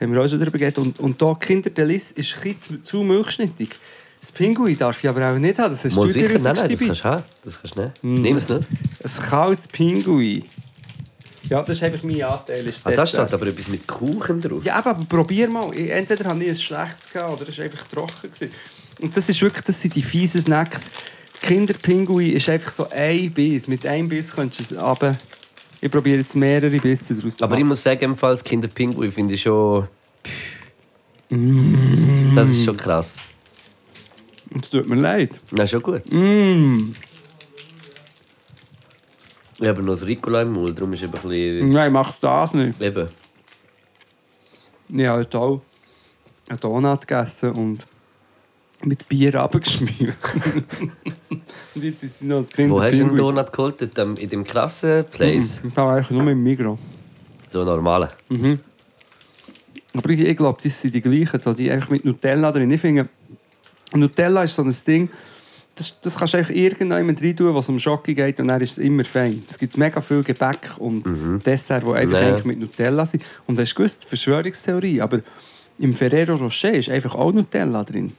Haben 0.00 0.14
wir 0.14 0.22
auch 0.22 0.28
schon 0.28 0.38
darüber 0.38 0.58
geredet. 0.58 0.78
Und, 0.78 0.98
und 1.00 1.20
da 1.20 1.34
Kinder 1.34 1.70
Deluxe 1.70 2.14
ist 2.14 2.36
ein 2.36 2.54
bisschen 2.54 2.84
zu, 2.84 3.02
milchschnittig. 3.02 3.70
Das 4.20 4.30
Pinguin 4.30 4.78
darf 4.78 5.02
ich 5.02 5.08
aber 5.08 5.32
auch 5.32 5.38
nicht 5.38 5.58
haben. 5.58 5.72
Das 5.72 5.84
hast 5.84 5.96
Mal 5.96 6.06
du 6.06 6.12
sicher, 6.12 6.38
nein, 6.38 6.42
nein, 6.42 6.70
das 6.70 6.78
kannst 6.78 7.04
du 7.04 7.08
haben. 7.08 7.22
Das 7.44 7.60
kannst 7.60 7.76
du 7.76 7.80
nehmen. 7.80 8.22
Nimm 8.22 8.36
es 8.36 8.48
nicht. 8.48 8.68
Ein 9.02 9.28
kaltes 9.28 9.68
Pinguin. 9.68 10.44
Ja, 11.48 11.60
das 11.60 11.70
ist 11.70 11.82
einfach 11.82 12.02
mein 12.04 12.22
Anteil. 12.22 12.66
Ist 12.66 12.86
Ah, 12.86 12.92
da 12.92 13.06
steht 13.06 13.32
aber 13.32 13.46
etwas 13.48 13.68
mit 13.68 13.86
Kuchen 13.86 14.40
drauf. 14.40 14.64
Ja, 14.64 14.76
aber, 14.76 14.94
probier 15.04 15.48
mal. 15.48 15.72
Entweder 15.76 16.24
habe 16.30 16.42
ich 16.42 16.50
ein 16.50 16.56
schlechtes 16.56 17.10
gehabt 17.12 17.40
oder 17.40 17.48
es 17.48 17.58
war 17.58 17.64
einfach 17.64 17.84
trocken. 17.88 18.30
Gewesen. 18.32 18.50
Und 19.00 19.16
das 19.16 19.28
ist 19.28 19.42
wirklich, 19.42 19.64
das 19.64 19.80
sind 19.80 19.94
die 19.94 20.02
fiesen 20.02 20.40
Snacks. 20.40 20.90
Kinderpinguin 21.42 22.32
ist 22.32 22.48
einfach 22.48 22.70
so 22.70 22.88
ein 22.90 23.32
Biss. 23.32 23.66
Mit 23.66 23.84
einem 23.84 24.08
Biss 24.08 24.32
könntest 24.32 24.70
du 24.70 24.76
es 24.76 24.82
runter. 24.82 25.18
Ich 25.84 25.90
probiere 25.90 26.18
jetzt 26.18 26.36
mehrere 26.36 26.78
Bisse 26.78 27.12
daraus 27.12 27.36
zu 27.36 27.42
Aber 27.42 27.56
ich 27.56 27.60
machen. 27.60 27.68
muss 27.70 27.82
sagen, 27.82 28.16
das 28.18 28.44
Kinderpinguin 28.44 29.10
finde 29.10 29.34
ich 29.34 29.42
schon... 29.42 29.88
Das 32.36 32.48
ist 32.48 32.64
schon 32.64 32.76
krass. 32.76 33.16
Es 34.60 34.70
tut 34.70 34.88
mir 34.88 34.94
leid. 34.94 35.40
Na, 35.50 35.66
schon 35.66 35.82
gut. 35.82 36.02
Mm. 36.12 36.92
Ich 39.58 39.66
habe 39.66 39.82
noch 39.82 39.94
das 39.94 40.06
Ricola 40.06 40.42
im 40.42 40.52
Mund, 40.52 40.78
darum 40.78 40.92
ist 40.92 41.00
es 41.00 41.06
eben 41.06 41.14
ein 41.16 41.28
bisschen... 41.28 41.70
Nein, 41.70 41.92
mach 41.92 42.14
das 42.20 42.54
nicht. 42.54 42.80
Eben. 42.80 43.08
Ich 44.88 45.06
habe 45.06 45.18
heute 45.18 45.38
auch 45.38 45.62
einen 46.48 46.60
Donut 46.60 47.08
gegessen 47.08 47.52
und 47.52 47.88
mit 48.84 49.08
Bier 49.08 49.34
abgeschmiert. 49.34 50.16
und 51.74 51.84
jetzt 51.84 52.02
ist 52.02 52.18
sie 52.18 52.26
noch 52.26 52.38
das 52.38 52.50
Wo 52.50 52.80
hast 52.80 52.94
du 52.94 53.00
einen 53.00 53.08
Kinderpinguin. 53.08 53.16
Donut 53.16 53.52
geholt? 53.52 53.82
In 53.82 53.90
dem, 53.94 54.16
in 54.16 54.28
dem 54.28 54.44
krassen 54.44 55.04
Place? 55.10 55.60
Ich 55.64 55.76
war 55.76 55.94
eigentlich 55.94 56.10
nur 56.10 56.30
im 56.30 56.42
Migros. 56.42 56.78
So 57.50 57.64
normale. 57.64 58.08
Aber 59.94 60.10
ich, 60.10 60.20
ich 60.20 60.36
glaube, 60.36 60.60
das 60.62 60.80
sind 60.80 60.94
die 60.94 61.02
gleichen, 61.02 61.40
so 61.40 61.52
die 61.52 61.70
einfach 61.70 61.90
mit 61.90 62.04
Nutella 62.04 62.50
drin. 62.50 62.70
Ich 62.70 62.80
finde, 62.80 63.08
Nutella 63.94 64.44
ist 64.44 64.54
so 64.54 64.62
ein 64.62 64.74
Ding, 64.86 65.10
das, 65.74 65.98
das 66.00 66.16
kannst 66.16 66.34
du 66.34 66.38
einfach 66.38 66.54
irgendjemand 66.54 67.22
rein 67.22 67.36
tun, 67.36 67.54
was 67.54 67.68
um 67.68 67.78
Schocke 67.78 68.14
geht 68.14 68.38
und 68.40 68.48
dann 68.48 68.60
ist 68.60 68.72
es 68.72 68.78
immer 68.78 69.04
fein. 69.04 69.42
Es 69.48 69.58
gibt 69.58 69.76
mega 69.76 70.00
viel 70.00 70.22
Gebäck 70.22 70.72
und 70.78 71.04
Dessert, 71.44 71.84
die 71.86 71.92
einfach 71.92 72.18
eigentlich 72.18 72.44
mit 72.44 72.60
Nutella 72.60 73.06
sind. 73.06 73.24
Und 73.46 73.58
hast 73.58 73.72
du 73.72 73.76
gewusst, 73.76 74.04
Verschwörungstheorie, 74.04 75.00
aber 75.00 75.20
im 75.78 75.94
Ferrero 75.94 76.34
Rocher 76.34 76.72
ist 76.72 76.90
einfach 76.90 77.14
auch 77.14 77.32
Nutella 77.32 77.84
drin. 77.84 78.12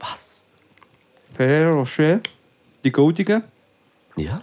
Was? 0.00 0.44
Ferrero 1.36 1.80
Rocher, 1.80 2.20
die 2.82 2.90
goldigen, 2.90 3.42
Ja? 4.16 4.42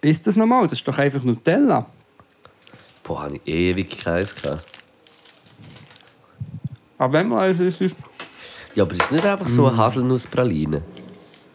ist 0.00 0.26
das 0.26 0.34
normal? 0.34 0.64
Das 0.64 0.78
ist 0.78 0.88
doch 0.88 0.98
einfach 0.98 1.22
Nutella. 1.22 1.86
Boah, 3.04 3.22
habe 3.24 3.36
ich 3.36 3.46
ewig 3.46 3.98
keins 3.98 4.34
gehabt. 4.34 4.64
Aber 6.98 7.12
wenn 7.12 7.28
man 7.28 7.50
es 7.50 7.60
ist, 7.60 7.80
ist 7.80 7.96
Ja, 8.74 8.82
aber 8.84 8.94
es 8.94 9.00
ist 9.00 9.12
nicht 9.12 9.24
einfach 9.24 9.46
so 9.46 9.66
eine 9.66 9.76
Haselnusspraline. 9.76 10.82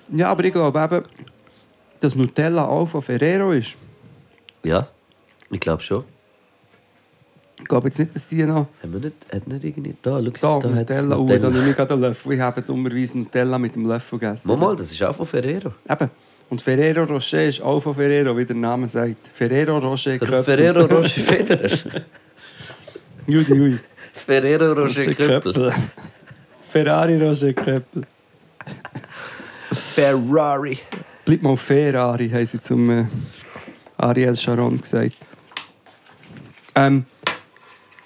Ja, 0.09 0.29
aber 0.29 0.43
ich 0.45 0.53
glaube 0.53 0.79
eben, 0.81 1.03
dass 1.99 2.15
Nutella 2.15 2.65
auch 2.65 2.85
von 2.85 3.01
Ferrero 3.01 3.51
ist. 3.51 3.75
Ja? 4.63 4.87
Ich 5.51 5.59
glaube 5.59 5.81
schon. 5.81 6.05
Ich 7.57 7.65
glaube 7.65 7.87
jetzt 7.87 7.99
nicht, 7.99 8.13
dass 8.13 8.27
die 8.27 8.43
noch 8.43 8.67
Haben 8.83 8.93
wir 8.93 8.99
nicht, 8.99 9.15
hat 9.33 9.47
nicht 9.47 9.63
irgendwie... 9.63 9.95
Da, 10.01 10.21
schau, 10.21 10.59
da, 10.59 10.67
da 10.67 10.75
Nutella, 10.75 11.17
oh, 11.17 11.25
da 11.25 11.49
nehme 11.49 11.69
ich 11.69 11.75
gerade 11.75 11.93
einen 11.93 12.01
Löffel. 12.01 12.33
Ich 12.33 12.39
habe 12.39 12.61
dummerweise 12.61 13.17
Nutella 13.17 13.57
mit 13.57 13.75
dem 13.75 13.87
Löffel 13.87 14.19
gegessen. 14.19 14.49
Mal, 14.49 14.57
mal, 14.57 14.75
das 14.75 14.91
ist 14.91 15.01
auch 15.01 15.15
von 15.15 15.25
Ferrero. 15.25 15.73
Eben. 15.89 16.09
Und 16.49 16.61
Ferrero 16.61 17.03
Rocher 17.03 17.45
ist 17.45 17.61
auch 17.61 17.79
von 17.79 17.95
Ferrero, 17.95 18.37
wie 18.37 18.45
der 18.45 18.55
Name 18.55 18.87
sagt. 18.87 19.27
Ferrero 19.33 19.77
Rocher 19.77 20.19
Köppel. 20.19 20.43
Ferrero 20.43 20.85
Rocher 20.95 21.21
Federer. 21.21 22.03
Judi, 23.25 23.53
judi. 23.53 23.79
Ferrero 24.13 24.73
Rocher 24.73 25.13
Köppel. 25.13 25.73
Ferrari 26.61 27.17
Rocher 27.17 27.53
Köppel. 27.53 28.03
Ferrari. 29.71 30.77
Bleib 31.25 31.41
mal 31.41 31.57
Ferrari, 31.57 32.29
haben 32.29 32.45
sie 32.45 32.61
zum 32.61 32.89
äh, 32.89 33.05
Ariel 33.97 34.35
Sharon 34.35 34.79
gesagt. 34.79 35.15
Ähm, 36.75 37.05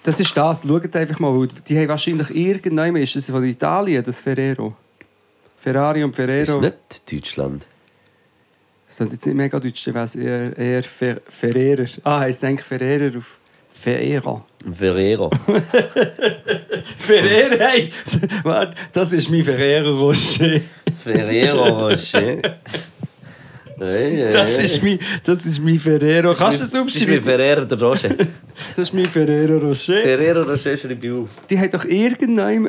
das 0.04 0.20
ist 0.20 0.36
das. 0.36 0.64
Schaut 0.64 0.96
einfach 0.96 1.20
mal. 1.20 1.34
weil 1.38 1.48
Die 1.68 1.78
haben 1.78 1.88
wahrscheinlich 1.88 2.34
irgendwann, 2.36 2.96
ist 2.96 3.16
das 3.16 3.30
von 3.30 3.44
Italien, 3.44 4.04
das 4.04 4.22
Ferrero? 4.22 4.76
Ferrari 5.58 6.04
und 6.04 6.12
Ist 6.12 6.16
Ferrero. 6.16 6.62
nicht 6.62 7.12
Deutschland? 7.12 7.66
Das 8.88 8.96
klingt 8.98 9.12
jetzt 9.14 9.26
nicht 9.26 9.36
mega 9.36 9.60
deutsch, 9.60 9.84
dann 9.86 9.94
wäre 9.94 10.06
es 10.06 10.16
eher, 10.16 10.58
eher 10.58 10.84
Fer 10.84 11.22
Ferrerer. 11.28 11.86
Ah, 12.04 12.22
heisst 12.22 12.44
eigentlich 12.44 12.66
Ferrerer 12.66 13.18
auf 13.18 13.38
Ferrero. 13.72 14.46
Ferrero. 14.74 15.30
Ferrerer, 16.98 17.68
hey! 17.68 17.92
Warte, 18.44 18.76
das 18.94 19.12
ist 19.12 19.30
mein 19.30 19.44
Ferrero 19.44 20.00
Rocher. 20.00 20.60
Ferrero 21.04 21.88
Rocher. 21.88 22.38
Hey, 23.80 24.32
Das 24.32 24.50
hey. 24.52 24.66
ist 24.66 24.84
mein, 24.84 25.00
das 25.24 25.46
ist 25.46 25.60
mein 25.60 25.80
Ferrero. 25.80 26.34
Kannst 26.34 26.60
du 26.60 26.64
das 26.64 26.72
Das 26.72 26.96
ist 26.96 26.98
aufschreiben? 26.98 27.24
Ferrero 27.24 27.66
der 27.66 27.80
Rocher. 27.82 28.10
Das 28.76 28.90
ist 28.90 28.94
mein 28.94 29.06
Ferrero 29.08 29.58
Rocher. 29.60 29.94
Ferrero 30.02 30.42
Rocher 30.44 30.76
schreibe 30.78 31.08
ich 31.08 31.14
auf. 31.14 31.30
Die 31.50 31.58
haben 31.58 31.72
doch 31.72 31.86
irgendwann. 31.86 32.68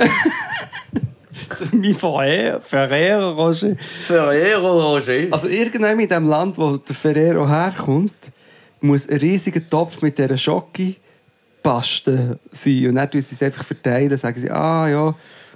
mein 1.73 1.95
Ferrero, 1.95 2.61
Ferrero 2.61 3.33
Rocher. 3.33 3.77
Ferrero 4.07 4.93
Rocher. 4.95 5.27
Also 5.31 5.49
irgendwann 5.49 5.99
in 6.01 6.09
dem 6.09 6.29
Land, 6.29 6.57
wo 6.59 6.77
der 6.77 6.95
Ferrero 6.95 7.49
herkommt, 7.49 8.13
muss 8.81 9.09
ein 9.09 9.19
riesiger 9.19 9.69
Topf 9.69 10.01
mit 10.03 10.17
dieser 10.19 10.39
Schocke 10.39 10.95
Paste 11.63 12.39
sein. 12.53 12.89
Und 12.89 12.95
dann 12.95 13.11
tun 13.11 13.21
sie 13.21 13.35
es 13.35 13.43
einfach 13.43 13.65
verteilen. 13.65 14.17
Sagen 14.17 14.39
sie, 14.41 14.51
ah 14.51 14.89
ja, 14.89 15.15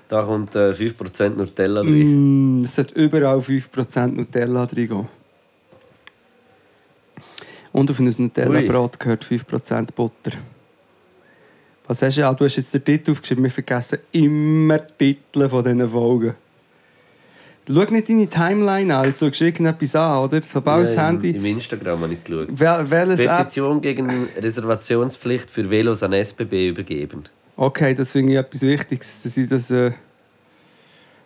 Da 0.09 0.23
kommt 0.23 0.55
äh, 0.55 0.71
5% 0.73 1.31
Nutella 1.31 1.81
drin. 1.83 2.61
mm, 2.61 2.65
es 2.65 2.75
sollte 2.75 3.01
überall 3.01 3.39
5% 3.39 4.07
Nutella 4.09 4.67
drin 4.67 4.89
gehen. 4.89 5.09
Und 7.75 7.91
auf 7.91 7.99
ein 7.99 8.05
Nutella-Brot 8.05 9.01
gehört 9.01 9.25
5% 9.25 9.89
Butter. 9.97 10.31
Was 11.89 12.03
hast 12.03 12.17
du? 12.17 12.21
Ja, 12.21 12.33
du 12.33 12.45
hast 12.45 12.55
jetzt 12.55 12.73
den 12.73 12.85
Titel 12.85 13.11
aufgeschrieben. 13.11 13.43
Wir 13.43 13.51
vergessen 13.51 13.99
immer 14.13 14.79
die 14.79 15.17
Titel 15.17 15.49
von 15.49 15.65
diesen 15.65 15.89
Folgen. 15.89 16.37
Schau 17.67 17.85
nicht 17.91 18.09
deine 18.09 18.29
Timeline 18.29 18.97
an, 18.97 19.13
du 19.19 19.27
irgendetwas 19.27 19.97
an, 19.97 20.19
oder? 20.19 20.41
Sobald 20.45 20.87
das 20.87 20.97
Handy... 20.97 21.31
Im 21.31 21.45
Instagram 21.47 22.01
habe 22.03 22.13
ich 22.13 22.23
geschaut. 22.23 22.49
Wel 22.53 22.91
welches 22.91 23.21
App... 23.21 23.39
Petition 23.39 23.81
gegen 23.81 24.29
Reservationspflicht 24.37 25.51
für 25.51 25.69
Velos 25.69 26.05
an 26.05 26.13
SBB 26.13 26.69
übergeben. 26.69 27.25
Okay, 27.57 27.93
das 27.93 28.13
finde 28.13 28.35
ich 28.35 28.39
etwas 28.39 28.63
Wichtiges, 28.63 29.25
dass 29.25 29.37
ich 29.37 29.49
das... 29.49 29.73
Äh... 29.73 29.91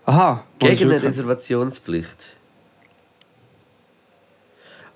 Aha. 0.06 0.44
Gegen 0.58 0.84
eine 0.84 1.02
Reservation. 1.02 1.04
Reservationspflicht. 1.04 2.37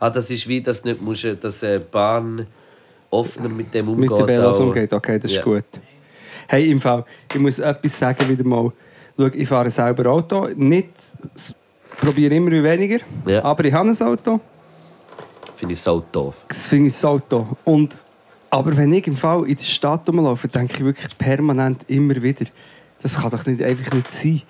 Ah, 0.03 0.11
das 0.11 0.29
ist 0.33 0.49
wie, 0.49 0.61
dass 0.61 0.83
nicht 0.83 1.01
musst, 1.01 1.25
dass 1.45 1.63
eine 1.63 1.79
Bahn 1.79 2.45
offener 3.09 3.49
mit 3.49 3.73
dem 3.73 3.89
umgeht. 3.89 4.11
Mit 4.11 4.19
den 4.19 4.27
Velos 4.27 4.59
umgeht, 4.59 4.93
okay, 4.93 5.17
das 5.21 5.31
ist 5.31 5.37
Ja. 5.37 5.45
gut. 5.45 5.65
Hey, 6.49 6.73
im 6.73 6.81
Fall, 6.81 7.05
ich 7.33 7.39
muss 7.39 7.61
etwas 7.61 7.97
sagen 7.97 8.29
wieder 8.29 8.43
mal. 8.43 8.73
Schau, 9.17 9.27
ich 9.27 9.47
fahre 9.47 9.71
selber 9.71 10.11
Auto, 10.11 10.49
nicht... 10.57 10.89
probiere 12.01 12.35
immer 12.35 12.51
weniger, 12.51 12.99
Ja. 13.27 13.45
aber 13.45 13.65
ich 13.65 13.73
habe 13.73 13.91
ein 13.91 14.01
Auto. 14.03 14.41
Finde 15.55 15.75
ich 15.75 15.81
so 15.81 16.03
doof. 16.11 16.47
Das 16.49 16.67
finde 16.67 16.89
ich 16.89 16.97
so 16.97 17.21
toll. 17.21 17.47
Und, 17.63 17.97
aber 18.51 18.77
wenn 18.77 18.93
ich 18.93 19.07
im 19.07 19.17
Fall 19.17 19.47
in 19.49 19.55
der 19.55 19.63
Stadt 19.63 20.09
rumlaufe, 20.09 20.49
denke 20.49 20.75
ich 20.79 20.85
wirklich 20.85 21.17
permanent 21.17 21.85
immer 21.87 22.21
wieder, 22.21 22.47
das 23.01 23.21
kann 23.21 23.31
doch 23.31 23.47
nicht, 23.47 23.63
einfach 23.63 23.93
nicht 23.93 24.11
sein. 24.11 24.43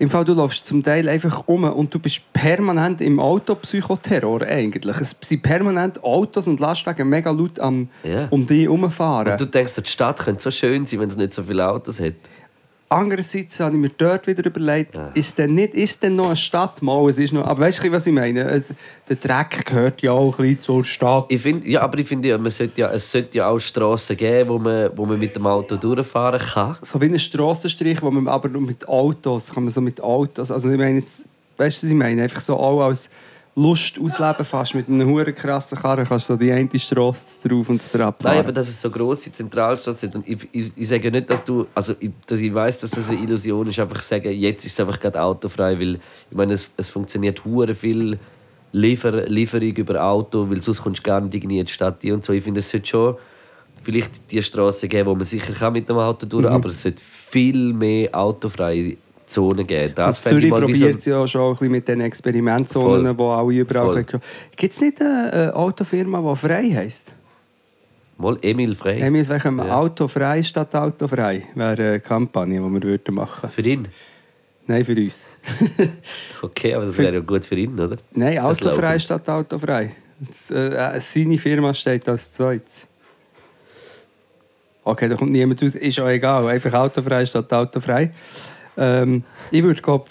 Im 0.00 0.08
Fall, 0.08 0.24
du 0.24 0.32
läufst 0.32 0.64
zum 0.64 0.82
Teil 0.82 1.10
einfach 1.10 1.46
um 1.46 1.62
und 1.64 1.92
du 1.94 1.98
bist 1.98 2.22
permanent 2.32 3.02
im 3.02 3.20
Autopsychoterror 3.20 4.40
eigentlich. 4.40 4.96
Es 4.98 5.14
sind 5.20 5.42
permanent 5.42 6.02
Autos 6.02 6.48
und 6.48 6.58
Lastwagen 6.58 7.06
mega 7.10 7.30
laut 7.30 7.60
am, 7.60 7.86
Ja. 8.02 8.26
um 8.30 8.46
dich 8.46 8.62
herumfahren. 8.62 9.32
Und 9.32 9.40
du 9.42 9.44
denkst, 9.44 9.74
die 9.74 9.90
Stadt 9.90 10.20
könnte 10.20 10.40
so 10.42 10.50
schön 10.50 10.86
sein, 10.86 11.00
wenn 11.00 11.10
es 11.10 11.16
nicht 11.18 11.34
so 11.34 11.42
viele 11.42 11.68
Autos 11.68 12.00
hat. 12.00 12.14
Andererseits 12.92 13.60
habe 13.60 13.76
ich 13.76 13.80
mir 13.80 13.90
dort 13.90 14.26
wieder 14.26 14.44
überlegt, 14.44 14.98
ist 15.14 15.38
denn 15.38 15.54
nicht, 15.54 15.74
ist 15.74 16.02
denn 16.02 16.16
noch 16.16 16.26
eine 16.26 16.36
Stadt? 16.36 16.82
Mal, 16.82 17.08
es 17.08 17.18
ist 17.18 17.32
noch, 17.32 17.46
aber 17.46 17.60
weißt 17.60 17.84
du, 17.84 17.92
was 17.92 18.04
ich 18.04 18.12
meine? 18.12 18.42
Es, 18.50 18.74
der 19.08 19.14
Dreck 19.14 19.64
gehört 19.64 20.02
ja 20.02 20.10
auch 20.10 20.36
ein 20.40 20.44
bisschen 20.44 20.62
zur 20.62 20.84
Stadt. 20.84 21.26
Ich 21.28 21.40
find, 21.40 21.64
ja, 21.64 21.82
aber 21.82 21.98
ich 21.98 22.08
finde, 22.08 22.30
ja, 22.30 22.36
man 22.36 22.50
sollte 22.50 22.80
ja, 22.80 22.90
es 22.90 23.08
sollte 23.08 23.38
ja 23.38 23.48
auch 23.48 23.60
Strassen 23.60 24.16
geben, 24.16 24.50
wo 24.50 24.58
man, 24.58 24.90
wo 24.96 25.06
man 25.06 25.20
mit 25.20 25.36
dem 25.36 25.46
Auto 25.46 25.76
durchfahren 25.76 26.40
kann. 26.40 26.78
so 26.82 27.00
wie 27.00 27.06
ein 27.06 27.18
Strassenstrich, 27.18 28.02
wo 28.02 28.10
man 28.10 28.26
aber 28.26 28.48
nur 28.48 28.62
mit 28.62 28.88
Autos, 28.88 29.54
kann 29.54 29.62
man 29.62 29.72
so 29.72 29.80
mit 29.80 30.00
Autos, 30.00 30.50
also 30.50 30.68
ich 30.68 30.76
meine 30.76 31.04
weißt 31.60 31.82
du, 31.82 31.86
was 31.86 31.92
ich 31.92 31.96
meine? 31.96 32.22
Einfach 32.22 32.40
so 32.40 32.56
auch 32.56 32.80
als 32.82 33.10
Lust 33.62 34.00
ausleben 34.00 34.44
fast 34.44 34.74
mit 34.74 34.88
einem 34.88 35.08
huren 35.08 35.34
krassen 35.34 35.76
Karren 35.76 36.06
kannst 36.06 36.28
du 36.28 36.34
so 36.34 36.38
die 36.38 36.50
eine 36.50 36.68
Strasse 36.78 37.24
drauf 37.46 37.68
und 37.68 37.82
drauf 37.92 38.14
Nein, 38.22 38.38
aber 38.38 38.52
dass 38.52 38.68
es 38.68 38.80
so 38.80 38.90
grosse 38.90 39.30
Zentralstadt 39.32 39.98
sind. 39.98 40.14
Und 40.16 40.28
ich, 40.28 40.48
ich, 40.52 40.72
ich 40.76 40.88
sage 40.88 41.10
nicht, 41.10 41.28
dass 41.28 41.44
du. 41.44 41.66
Also, 41.74 41.94
ich, 42.00 42.10
dass 42.26 42.40
ich 42.40 42.54
weiß, 42.54 42.80
dass 42.80 42.92
das 42.92 43.10
eine 43.10 43.20
Illusion 43.20 43.66
ist, 43.66 43.78
einfach 43.78 44.00
sagen, 44.00 44.32
jetzt 44.32 44.64
ist 44.64 44.72
es 44.72 44.80
einfach 44.80 44.98
gerade 44.98 45.20
autofrei, 45.20 45.78
weil 45.78 45.94
ich 46.30 46.36
meine, 46.36 46.54
es, 46.54 46.70
es 46.76 46.88
funktioniert 46.88 47.44
hure 47.44 47.74
viel 47.74 48.18
Liefer, 48.72 49.26
Lieferung 49.28 49.74
über 49.76 50.02
Auto, 50.02 50.48
weil 50.48 50.62
sonst 50.62 50.82
kommst 50.82 51.00
du 51.00 51.02
gar 51.02 51.20
nicht 51.20 51.34
in 51.34 51.48
die 51.48 51.66
Stadt 51.66 52.04
und 52.04 52.24
so. 52.24 52.32
Ich 52.32 52.44
finde, 52.44 52.60
es 52.60 52.70
sollte 52.70 52.86
schon 52.88 53.16
vielleicht 53.82 54.30
die 54.30 54.42
Straßen 54.42 54.88
geben, 54.88 55.08
wo 55.08 55.14
man 55.14 55.24
sicher 55.24 55.52
kann 55.52 55.72
mit 55.72 55.88
dem 55.88 55.98
Auto 55.98 56.26
durch, 56.26 56.46
Mhm. 56.46 56.52
aber 56.52 56.68
es 56.68 56.82
sollte 56.82 57.02
viel 57.02 57.72
mehr 57.72 58.14
autofreie 58.14 58.96
Zonen 59.30 59.66
geben. 59.66 59.92
Das 59.94 60.18
Und 60.18 60.24
Zürich 60.24 60.50
probiert 60.50 60.98
es 60.98 61.04
ja 61.06 61.26
schon 61.26 61.48
ein 61.48 61.52
bisschen 61.52 61.70
mit 61.72 61.88
den 61.88 62.00
Experimentzonen, 62.00 63.16
Voll. 63.16 63.18
wo 63.18 63.30
alle 63.30 63.54
überall. 63.54 64.04
Gibt 64.56 64.74
es 64.74 64.80
nicht 64.80 65.00
eine, 65.00 65.54
Autofirma, 65.54 66.20
die 66.20 66.36
frei 66.36 66.70
heisst? 66.70 67.12
Mal 68.18 68.36
Emil 68.42 68.74
Frey. 68.74 69.00
Emil, 69.00 69.26
wir 69.26 69.38
Ja. 69.66 69.78
Autofrei 69.78 70.42
statt 70.42 70.74
Autofrei. 70.74 71.44
Wäre 71.54 71.82
eine 71.82 72.00
Kampagne, 72.00 72.60
die 72.60 72.68
wir 72.68 72.82
würden 72.82 73.14
machen 73.14 73.48
Für 73.48 73.62
ihn? 73.62 73.88
Nein, 74.66 74.84
für 74.84 74.94
uns. 74.94 75.26
Okay, 76.42 76.74
aber 76.74 76.86
das 76.86 76.98
wäre 76.98 77.14
ja 77.14 77.20
gut 77.20 77.44
für 77.44 77.56
ihn, 77.56 77.80
oder? 77.80 77.96
Nein, 78.12 78.38
Autofrei 78.38 78.98
Slogan. 78.98 79.00
statt 79.00 79.28
Autofrei. 79.28 79.96
Das, 80.20 80.50
äh, 80.50 80.68
äh, 80.96 81.00
seine 81.00 81.38
Firma 81.38 81.72
steht 81.72 82.06
als 82.08 82.30
zweites. 82.30 82.86
Okay, 84.84 85.08
da 85.08 85.16
kommt 85.16 85.32
niemand 85.32 85.62
raus. 85.62 85.74
Ist 85.74 85.98
auch 86.00 86.08
egal. 86.08 86.46
Einfach 86.46 86.74
Autofrei 86.74 87.24
statt 87.24 87.52
Autofrei. 87.52 88.12
Ähm, 88.80 89.22
ich 89.52 89.62
würde, 89.62 89.80
glaube 89.80 90.06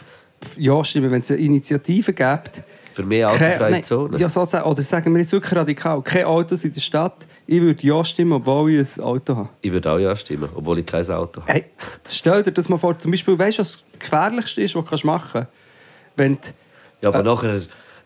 ja 0.57 0.84
stimmen, 0.84 1.11
wenn 1.11 1.22
es 1.22 1.32
eine 1.32 1.41
Initiative 1.41 2.13
gibt. 2.13 2.61
Für 2.93 3.03
mehr 3.03 3.30
autofreie 3.30 3.82
Zonen. 3.82 4.20
Ja, 4.20 4.30
sozusagen, 4.30 4.70
oder 4.70 4.82
sagen 4.82 5.13
wir 5.13 5.22
jetzt 5.22 5.32
wirklich 5.32 5.55
radikal, 5.55 6.01
keine 6.01 6.28
Autos 6.28 6.63
in 6.63 6.72
der 6.72 6.82
Stadt. 6.82 7.28
Ich 7.45 7.61
würde 7.61 7.86
ja 7.86 8.03
stimmen, 8.03 8.34
obwohl 8.34 8.72
ich 8.72 8.97
ein 8.97 9.03
Auto 9.03 9.36
habe. 9.36 9.49
Ich 9.61 9.72
würde 9.72 9.91
auch 9.91 9.97
ja 9.97 10.15
stimmen, 10.15 10.49
obwohl 10.55 10.80
ich 10.80 10.86
kein 10.86 11.05
Auto 11.09 11.41
habe. 11.41 11.51
Hey, 11.51 11.65
stell 12.07 12.43
dir 12.43 12.51
das 12.51 12.70
mal 12.70 12.78
vor. 12.78 12.97
Zum 12.97 13.11
Beispiel, 13.11 13.38
weißt 13.38 13.57
du, 13.57 13.61
was 13.61 13.72
das 13.74 13.99
Gefährlichste 13.99 14.61
ist, 14.61 14.76
was 14.76 15.01
du 15.01 15.07
machen 15.07 15.30
kannst? 15.32 15.51
Wenn 16.15 16.36
du 16.36 16.41
Ja, 17.01 17.09
aber 17.09 17.24
nachher, 17.24 17.59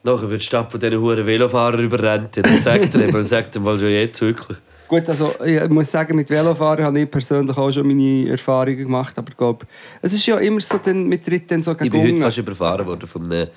nachher 0.04 0.30
wird 0.30 0.42
die 0.42 0.46
Stadt 0.46 0.72
von 0.72 0.80
diesen 0.80 1.00
huren 1.00 1.26
Velofahrern 1.26 1.80
überrennt. 1.80 2.38
Das 2.38 2.64
sagt 2.64 2.94
er 2.96 3.08
eben. 3.08 3.24
Sagt 3.24 3.56
er 3.56 3.62
mal 3.62 3.80
schon 3.80 3.90
jetzt 3.90 4.22
wirklich. 4.22 4.58
Gut, 4.88 5.10
also 5.10 5.32
ich 5.44 5.70
muss 5.70 5.92
sagen, 5.92 6.16
mit 6.16 6.30
Velofahren 6.30 6.86
habe 6.86 7.00
ich 7.00 7.10
persönlich 7.10 7.58
auch 7.58 7.72
schon 7.72 7.88
meine 7.88 8.30
Erfahrungen 8.30 8.78
gemacht, 8.78 9.18
aber 9.18 9.30
ich 9.30 9.38
glaube, 9.38 9.66
es 10.02 10.14
ist 10.14 10.26
ja 10.26 10.38
immer 10.38 10.60
so, 10.60 10.78
dann, 10.78 11.08
mit 11.08 11.52
dann 11.52 11.64
so 11.64 11.72
Ich 11.72 11.78
bin 11.78 11.92
gegen 11.92 12.18
heute 12.18 12.22
fast 12.24 12.38
überfahren 12.38 12.86
worden 12.86 13.08
von 13.08 13.24
einem 13.32 13.48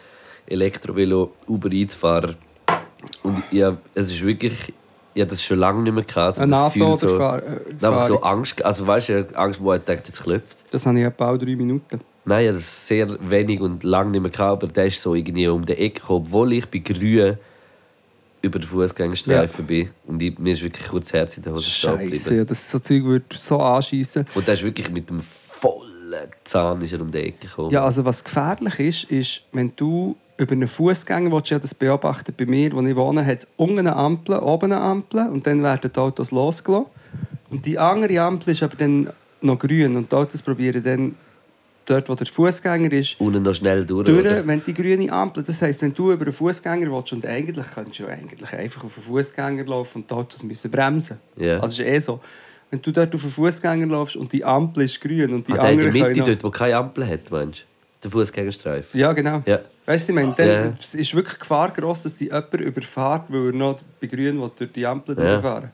Elektrovelo 0.46 1.32
Uber 1.46 1.72
Eats 1.72 1.94
Fahrer. 1.94 2.34
Und 3.22 3.42
ja, 3.50 3.76
es 3.94 4.10
ist 4.10 4.24
wirklich... 4.24 4.72
Ich 5.14 5.22
hatte 5.22 5.30
das 5.30 5.42
schon 5.42 5.58
lange 5.58 5.82
nicht 5.82 5.94
mehr 5.94 6.04
gehabt. 6.04 6.36
So 6.36 6.42
Ein 6.42 6.50
das 6.50 6.74
Gefühl, 6.74 6.96
so, 6.98 7.18
äh, 7.18 7.40
einfach 7.80 8.06
so. 8.06 8.20
Angst. 8.20 8.62
Also 8.62 8.86
weißt 8.86 9.08
du, 9.08 9.38
Angst, 9.38 9.62
wo 9.62 9.72
er 9.72 9.78
denkt, 9.78 10.08
jetzt 10.08 10.22
klopft. 10.22 10.66
Das 10.70 10.84
habe 10.84 10.98
ich 10.98 11.06
etwa 11.06 11.30
auch 11.30 11.38
drei 11.38 11.56
Minuten. 11.56 12.00
Nein, 12.26 12.42
ich 12.42 12.48
hatte 12.48 12.58
das 12.58 12.86
sehr 12.86 13.30
wenig 13.30 13.62
und 13.62 13.82
lange 13.82 14.10
nicht 14.10 14.20
mehr 14.20 14.30
gehabt, 14.30 14.62
aber 14.62 14.70
der 14.70 14.84
ist 14.84 15.00
so 15.00 15.14
irgendwie 15.14 15.48
um 15.48 15.64
die 15.64 15.72
Ecke 15.72 16.00
gekommen, 16.00 16.26
obwohl 16.26 16.52
ich 16.52 16.66
bei 16.68 16.80
grün 16.80 17.38
über 18.42 18.58
den 18.58 18.68
Fußgängerstreifen 18.68 19.66
bin. 19.66 19.90
Und 20.06 20.22
ich, 20.22 20.38
mir 20.38 20.52
ist 20.52 20.62
wirklich 20.62 20.86
kurz 20.88 21.06
das 21.06 21.12
Herz 21.14 21.36
in 21.36 21.42
der 21.42 21.52
Hose 21.52 21.70
stehen 21.70 21.98
geblieben. 21.98 22.36
ja, 22.36 22.44
das 22.44 22.70
so 22.70 22.78
Zeug 22.78 23.04
würde 23.04 23.24
so 23.34 23.58
anschießen. 23.58 24.26
Und 24.34 24.46
der 24.46 24.54
ist 24.54 24.62
wirklich 24.62 24.90
mit 24.90 25.10
dem 25.10 25.20
vollen 25.20 26.28
Zahn 26.44 26.80
ist 26.82 26.92
er 26.92 27.00
um 27.00 27.10
die 27.10 27.18
Ecke 27.18 27.48
gekommen. 27.48 27.70
Ja, 27.70 27.84
also 27.84 28.04
was 28.04 28.22
gefährlich 28.22 28.78
ist, 28.78 29.04
ist, 29.10 29.42
wenn 29.52 29.72
du 29.76 30.16
über 30.38 30.52
einen 30.52 30.68
Fußgänger 30.68 31.32
willst, 31.32 31.50
ja 31.50 31.58
das 31.58 31.74
beobachten 31.74 32.34
bei 32.36 32.46
mir, 32.46 32.72
wo 32.72 32.82
ich 32.82 32.94
wohne, 32.94 33.24
hat 33.24 33.38
es 33.38 33.48
unten 33.56 33.80
eine 33.80 33.96
Ampel, 33.96 34.38
oben 34.38 34.72
eine 34.72 34.80
Ampel 34.80 35.28
und 35.28 35.46
dann 35.46 35.62
werden 35.62 35.90
die 35.92 35.98
Autos 35.98 36.30
losgelassen. 36.30 36.86
Und 37.50 37.64
die 37.64 37.78
andere 37.78 38.20
Ampel 38.20 38.52
ist 38.52 38.62
aber 38.62 38.76
dann 38.76 39.10
noch 39.40 39.58
grün 39.58 39.96
und 39.96 40.12
die 40.12 40.16
Autos 40.16 40.42
probieren 40.42 40.82
dann 40.82 41.14
dort, 41.86 42.08
wo 42.08 42.14
der 42.14 42.26
Fußgänger 42.26 42.92
ist, 42.92 43.20
Unten 43.20 43.42
noch 43.42 43.54
schnell 43.54 43.84
durch. 43.84 44.06
durch, 44.06 44.20
oder? 44.20 44.46
wenn 44.46 44.62
die 44.62 44.74
grüne 44.74 45.10
Ampel, 45.12 45.42
das 45.42 45.62
heisst, 45.62 45.82
wenn 45.82 45.94
du 45.94 46.12
über 46.12 46.24
einen 46.24 46.32
Fußgänger 46.32 46.90
willst 46.90 47.12
und 47.12 47.24
eigentlich 47.24 47.66
könntest 47.74 48.00
du 48.00 48.06
eigentlich 48.06 48.52
einfach 48.52 48.84
auf 48.84 48.96
einen 48.96 49.04
Fußgänger 49.06 49.64
laufen 49.64 50.02
und 50.02 50.10
die 50.10 50.14
Autos 50.14 50.42
müssen 50.42 50.70
bremsen. 50.70 51.18
Ja. 51.36 51.60
Also 51.60 51.82
ist 51.82 51.88
eh 51.88 51.98
so. 51.98 52.20
Wenn 52.70 52.82
du 52.82 52.90
dort 52.90 53.14
auf 53.14 53.22
einen 53.22 53.30
Fußgänger 53.32 53.86
läufst 53.86 54.16
und 54.16 54.32
die 54.32 54.44
Ampel 54.44 54.84
ist 54.84 55.00
grün 55.00 55.32
und 55.34 55.46
die 55.48 55.52
Ah, 55.52 55.58
der 55.58 55.70
in 55.72 55.78
der 55.78 55.92
Mitte, 55.92 56.22
dort, 56.22 56.44
wo 56.44 56.50
keine 56.50 56.76
Ampel 56.76 57.06
hat, 57.06 57.30
meinst? 57.30 57.64
Der 58.02 58.10
Fußgängerstreifen. 58.10 58.98
Ja, 59.00 59.12
genau. 59.12 59.42
Ja. 59.46 59.60
Weißt 59.86 60.08
du, 60.08 60.12
ich 60.12 60.16
meine, 60.16 60.34
dann 60.36 60.76
es 60.78 60.94
ist 60.94 61.14
wirklich 61.14 61.38
Gefahr 61.38 61.70
groß, 61.70 62.02
dass 62.02 62.16
die 62.16 62.24
jemand 62.26 62.52
überfährt, 62.54 63.22
weil 63.28 63.46
er 63.46 63.52
noch 63.52 63.78
bei 64.00 64.08
Grün 64.08 64.40
will 64.40 64.50
durch 64.56 64.72
die 64.72 64.84
Ampel 64.84 65.16
Ja. 65.16 65.24
durchfahren 65.32 65.70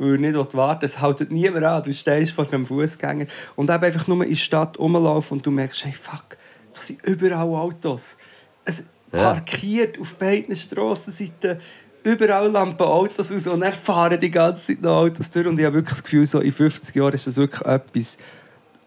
Weil 0.00 0.14
er 0.14 0.32
nicht 0.32 0.54
warten 0.54 0.84
Es 0.86 0.98
haltet 1.00 1.30
niemand 1.30 1.62
an. 1.62 1.82
Du 1.82 1.92
stehst 1.92 2.32
vor 2.32 2.50
einem 2.50 2.64
Fußgänger 2.64 3.26
und 3.54 3.70
eben 3.70 3.84
einfach 3.84 4.06
nur 4.06 4.24
in 4.24 4.30
der 4.30 4.36
Stadt 4.36 4.78
rumlaufen 4.78 5.36
und 5.36 5.46
du 5.46 5.50
merkst, 5.50 5.84
hey, 5.84 5.92
fuck, 5.92 6.38
da 6.72 6.80
sind 6.80 7.04
überall 7.04 7.46
Autos. 7.46 8.16
Es 8.64 8.82
Ja. 9.12 9.34
parkiert 9.34 10.00
auf 10.00 10.14
beiden 10.14 10.54
Strassenseiten. 10.54 11.58
Überall 12.02 12.48
lampen 12.50 12.86
Autos 12.86 13.30
aus 13.30 13.46
und 13.46 13.60
dann 13.60 13.74
fahren 13.74 14.18
die 14.18 14.30
ganze 14.30 14.68
Zeit 14.68 14.80
noch 14.80 15.02
Autos 15.02 15.30
durch. 15.30 15.46
Und 15.46 15.60
ich 15.60 15.66
habe 15.66 15.74
wirklich 15.74 15.96
das 15.96 16.02
Gefühl, 16.02 16.24
so 16.24 16.40
in 16.40 16.52
50 16.52 16.94
Jahren 16.94 17.12
ist 17.12 17.26
das 17.26 17.36
wirklich 17.36 17.60
etwas. 17.66 18.16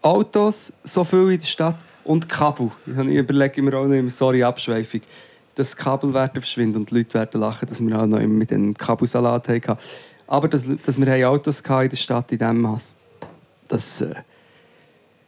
Autos, 0.02 0.72
so 0.82 1.04
viel 1.04 1.30
in 1.30 1.38
der 1.38 1.46
Stadt 1.46 1.76
und 2.02 2.28
Kabel. 2.28 2.72
Ich 2.86 2.92
überlege 2.92 3.62
mir 3.62 3.78
auch 3.78 3.86
noch 3.86 3.94
immer, 3.94 4.10
sorry, 4.10 4.42
Abschweifung, 4.42 5.02
dass 5.54 5.76
Kabel 5.76 6.12
werden 6.12 6.40
verschwinden 6.42 6.78
und 6.78 6.90
die 6.90 6.96
Leute 6.96 7.14
werden 7.14 7.40
lachen, 7.40 7.68
dass 7.68 7.78
wir 7.78 8.00
auch 8.00 8.06
noch 8.06 8.18
immer 8.18 8.34
mit 8.34 8.50
dem 8.50 8.76
Kabelsalat 8.76 9.48
hatten. 9.48 9.78
Aber 10.26 10.48
dass, 10.48 10.66
dass 10.84 10.98
wir 10.98 11.28
Autos 11.28 11.60
in 11.60 11.88
der 11.88 11.96
Stadt 11.96 12.32
in 12.32 12.38
diesem 12.38 12.60
Maß, 12.60 12.96
das 13.68 14.00
äh, 14.00 14.14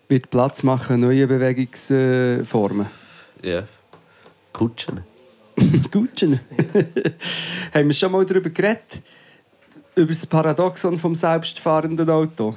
wird 0.08 0.30
Platz 0.30 0.62
machen, 0.62 1.00
neue 1.00 1.26
Bewegungsformen. 1.26 2.86
Ja. 3.42 3.64
Kutschen. 4.52 5.02
Gutschen. 5.90 6.40
haben 7.74 7.86
wir 7.86 7.92
schon 7.92 8.12
mal 8.12 8.24
darüber 8.24 8.50
geredet? 8.50 9.02
Über 9.94 10.08
das 10.08 10.26
Paradoxon 10.26 10.98
vom 10.98 11.14
selbstfahrenden 11.14 12.08
Auto? 12.08 12.56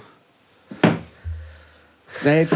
Nein, 2.24 2.48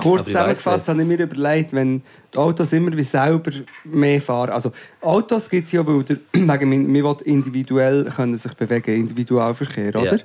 kurz 0.00 0.24
zusammengefasst 0.26 0.88
habe 0.88 1.00
ich 1.02 1.08
mir 1.08 1.20
überlegt, 1.20 1.72
wenn 1.72 2.02
die 2.32 2.38
Autos 2.38 2.72
immer 2.72 2.96
wie 2.96 3.02
selber 3.02 3.50
mehr 3.84 4.20
fahren. 4.20 4.50
Also 4.50 4.72
Autos 5.00 5.48
gibt 5.48 5.66
es 5.66 5.72
ja, 5.72 5.86
weil 5.86 6.02
der, 6.04 6.16
wegen, 6.32 6.92
man 6.92 7.04
will 7.04 7.16
individuell 7.24 8.04
können 8.04 8.36
sich 8.36 8.54
bewegen, 8.54 8.94
Individualverkehr, 8.94 9.92
Ja. 9.94 10.00
oder? 10.00 10.18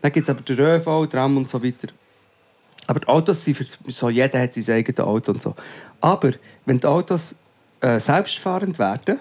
Dann 0.00 0.12
gibt 0.12 0.24
es 0.24 0.30
aber 0.30 0.42
den 0.42 0.58
ÖV, 0.58 1.06
Tram 1.10 1.36
und 1.36 1.48
so 1.48 1.62
weiter. 1.62 1.88
Aber 2.86 3.00
die 3.00 3.08
Autos 3.08 3.44
sind 3.44 3.56
für 3.56 3.64
so, 3.88 4.10
jeder 4.10 4.40
hat 4.40 4.54
sein 4.54 4.76
eigenes 4.76 5.00
Auto 5.00 5.32
und 5.32 5.40
so. 5.42 5.54
Aber 6.00 6.32
wenn 6.66 6.78
die 6.78 6.86
Autos 6.86 7.34
äh, 7.80 7.98
selbstfahrend 7.98 8.78
werden, 8.78 9.18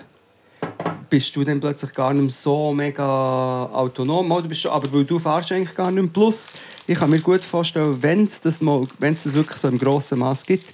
bist 1.14 1.36
du 1.36 1.44
dann 1.44 1.60
plötzlich 1.60 1.94
gar 1.94 2.12
nicht 2.12 2.36
so 2.36 2.74
mega 2.74 3.66
autonom. 3.72 4.32
Oder 4.32 4.48
bist 4.48 4.66
du, 4.66 4.72
aber 4.72 4.92
weil 4.92 5.04
du 5.04 5.20
fahrst 5.20 5.52
eigentlich 5.52 5.76
gar 5.76 5.92
nicht 5.92 6.02
mehr. 6.02 6.12
Plus, 6.12 6.52
ich 6.88 6.98
kann 6.98 7.12
mir 7.12 7.20
gut 7.20 7.46
vorstellen, 7.46 8.02
wenn 8.02 8.24
es 8.24 8.42
das, 8.42 8.62
mal, 8.62 8.82
das 9.00 9.32
wirklich 9.32 9.60
so 9.60 9.68
im 9.68 9.78
grossen 9.78 10.18
Maß 10.18 10.44
gibt, 10.44 10.66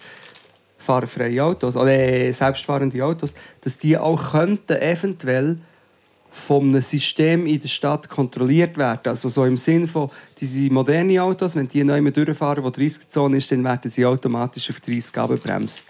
fahrerfreie 0.78 1.44
Autos 1.44 1.76
oder 1.76 1.92
äh, 1.92 2.32
selbstfahrende 2.32 3.04
Autos, 3.04 3.34
dass 3.60 3.78
die 3.78 3.98
auch 3.98 4.32
könnten 4.32 4.78
eventuell 4.78 5.58
von 6.32 6.70
einem 6.70 6.82
System 6.82 7.46
in 7.46 7.60
der 7.60 7.68
Stadt 7.68 8.08
kontrolliert 8.08 8.78
werden. 8.78 9.10
Also 9.10 9.28
so 9.28 9.44
im 9.44 9.58
Sinn 9.58 9.90
von, 9.90 10.10
diese 10.40 10.72
modernen 10.72 11.20
Autos, 11.20 11.54
wenn 11.58 11.68
die 11.68 11.84
neu 11.84 12.00
durchfahren, 12.12 12.64
wo 12.64 12.70
30 12.70 13.10
Zone 13.10 13.36
ist, 13.36 13.52
dann 13.52 13.66
werden 13.66 13.92
sie 13.92 14.06
automatisch 14.06 14.70
auf 14.70 14.80
30 14.80 15.18
abgebremst. 15.18 15.88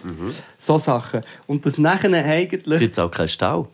So 0.57 0.79
Sachen. 0.79 1.21
Und 1.45 1.67
das 1.67 1.77
nachher 1.77 2.25
eigentlich... 2.25 2.79
Gibt 2.79 2.93
es 2.93 2.99
auch 2.99 3.11
keinen 3.11 3.27
Stau? 3.27 3.67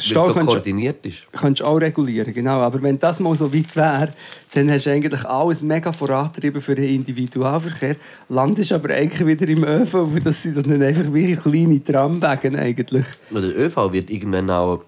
Stau 0.00 0.26
so 0.26 0.34
kannst, 0.34 0.48
koordiniert 0.48 1.04
ist. 1.06 1.26
kannst 1.32 1.60
du 1.60 1.64
auch 1.64 1.76
regulieren, 1.76 2.32
genau. 2.32 2.60
Aber 2.60 2.82
wenn 2.82 2.98
das 2.98 3.20
mal 3.20 3.34
so 3.34 3.52
weit 3.52 3.76
wäre, 3.76 4.08
dann 4.54 4.70
hast 4.70 4.86
du 4.86 4.90
eigentlich 4.90 5.24
alles 5.24 5.62
mega 5.62 5.92
vorantrieben 5.92 6.60
für 6.60 6.74
den 6.74 6.88
Individualverkehr, 6.88 7.96
landest 8.28 8.72
aber 8.72 8.94
eigentlich 8.94 9.26
wieder 9.26 9.48
im 9.48 9.64
ÖV, 9.64 9.92
weil 9.92 10.20
das 10.20 10.42
sind 10.42 10.56
dann 10.56 10.82
einfach 10.82 11.12
wie 11.12 11.36
kleine 11.36 11.82
Tramwagen 11.82 12.56
eigentlich. 12.56 13.06
Oder 13.30 13.42
der 13.42 13.58
ÖV 13.58 13.92
wird 13.92 14.10
irgendwann 14.10 14.50
auch 14.50 14.82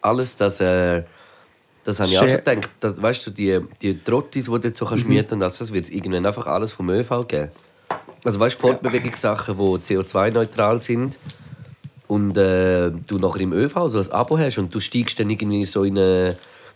alles 0.00 0.36
das. 0.36 0.60
Äh, 0.60 1.02
das 1.84 2.00
habe 2.00 2.10
ich 2.10 2.18
auch 2.18 2.26
schon 2.26 2.38
gedacht. 2.38 2.70
Das, 2.80 3.00
weißt 3.00 3.26
du, 3.26 3.30
die, 3.30 3.60
die 3.82 4.02
Trottis, 4.02 4.46
die 4.46 4.50
du 4.50 4.68
jetzt 4.68 4.78
so 4.78 4.86
kannst 4.86 5.06
mieten 5.06 5.34
und 5.34 5.42
alles, 5.42 5.58
das 5.58 5.70
wird 5.70 5.84
es 5.84 5.90
irgendwann 5.90 6.24
einfach 6.24 6.46
alles 6.46 6.72
vom 6.72 6.88
ÖV 6.88 7.28
geben. 7.28 7.50
Also 8.24 8.40
weißt 8.40 8.56
du, 8.56 8.60
Fortbewegungssachen, 8.60 9.54
die 9.54 9.62
CO2-neutral 9.62 10.80
sind 10.80 11.18
und 12.08 12.36
äh, 12.36 12.90
du 13.06 13.16
nachher 13.18 13.40
im 13.40 13.52
ÖV 13.52 13.88
so 13.88 13.98
ein 13.98 14.10
Abo 14.12 14.38
hast 14.38 14.58
und 14.58 14.74
du 14.74 14.80
steigst 14.80 15.18
dann 15.18 15.30
irgendwie 15.30 15.64
so 15.64 15.84
in 15.84 15.98
eine, 15.98 16.30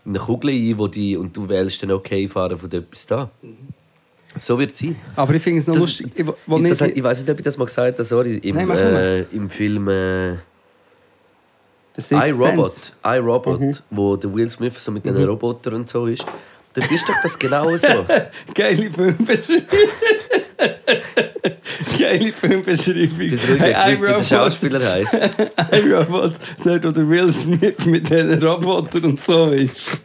in 0.04 0.10
eine 0.12 0.18
Kugel 0.18 0.50
ein 0.50 0.78
wo 0.78 0.86
die, 0.88 1.16
und 1.16 1.36
du 1.36 1.48
wählst 1.48 1.82
dann 1.82 1.90
okay 1.92 2.28
fahren 2.28 2.56
von 2.58 2.70
etwas 2.72 3.06
da. 3.06 3.30
So 4.38 4.58
wird 4.58 4.72
es 4.72 4.78
sein. 4.78 4.96
Aber 5.16 5.34
ich 5.34 5.42
finde 5.42 5.60
es 5.60 5.66
noch 5.66 5.74
Das- 5.74 5.82
lustig. 5.82 6.12
Ich, 6.14 6.26
wo 6.46 6.58
ich, 6.58 6.68
das, 6.68 6.80
ich, 6.82 6.96
ich 6.96 7.02
weiß 7.02 7.20
nicht, 7.20 7.30
ob 7.30 7.38
ich 7.38 7.44
das 7.44 7.56
mal 7.58 7.64
gesagt 7.64 7.94
habe, 7.98 8.04
sorry, 8.04 8.36
im, 8.38 8.56
Nein, 8.56 8.66
mach 8.68 8.76
äh, 8.76 9.22
im 9.32 9.48
Film 9.50 9.88
äh, 9.88 10.34
iRobot, 12.10 12.92
iRobot, 13.04 13.60
Mhm. 13.60 13.72
wo 13.90 14.16
der 14.16 14.32
Will 14.32 14.48
Smith 14.50 14.74
so 14.78 14.92
mit 14.92 15.04
den 15.04 15.16
Robotern 15.16 15.74
und 15.74 15.88
so 15.88 16.06
ist. 16.06 16.24
Dort 16.74 16.90
ist 16.92 17.08
doch 17.08 17.14
das 17.22 17.38
genau 17.38 17.76
so. 17.76 17.88
Geile 18.54 18.90
Filmbeschreibung. 18.92 19.66
Geile 21.98 22.32
Filmbeschreibung. 22.32 23.18
Bis 23.18 23.48
ruhig, 23.48 23.60
hey, 23.60 23.96
wie 24.00 24.06
der 24.06 24.22
Schauspieler 24.24 24.80
heißt. 24.80 25.12
iRobot, 25.72 26.34
dort 26.64 26.84
wo 26.84 26.90
der 26.90 27.08
Will 27.08 27.32
Smith 27.32 27.86
mit 27.86 28.08
diesen 28.08 28.42
Robotern 28.42 29.04
und 29.04 29.20
so 29.20 29.50
ist. 29.52 29.98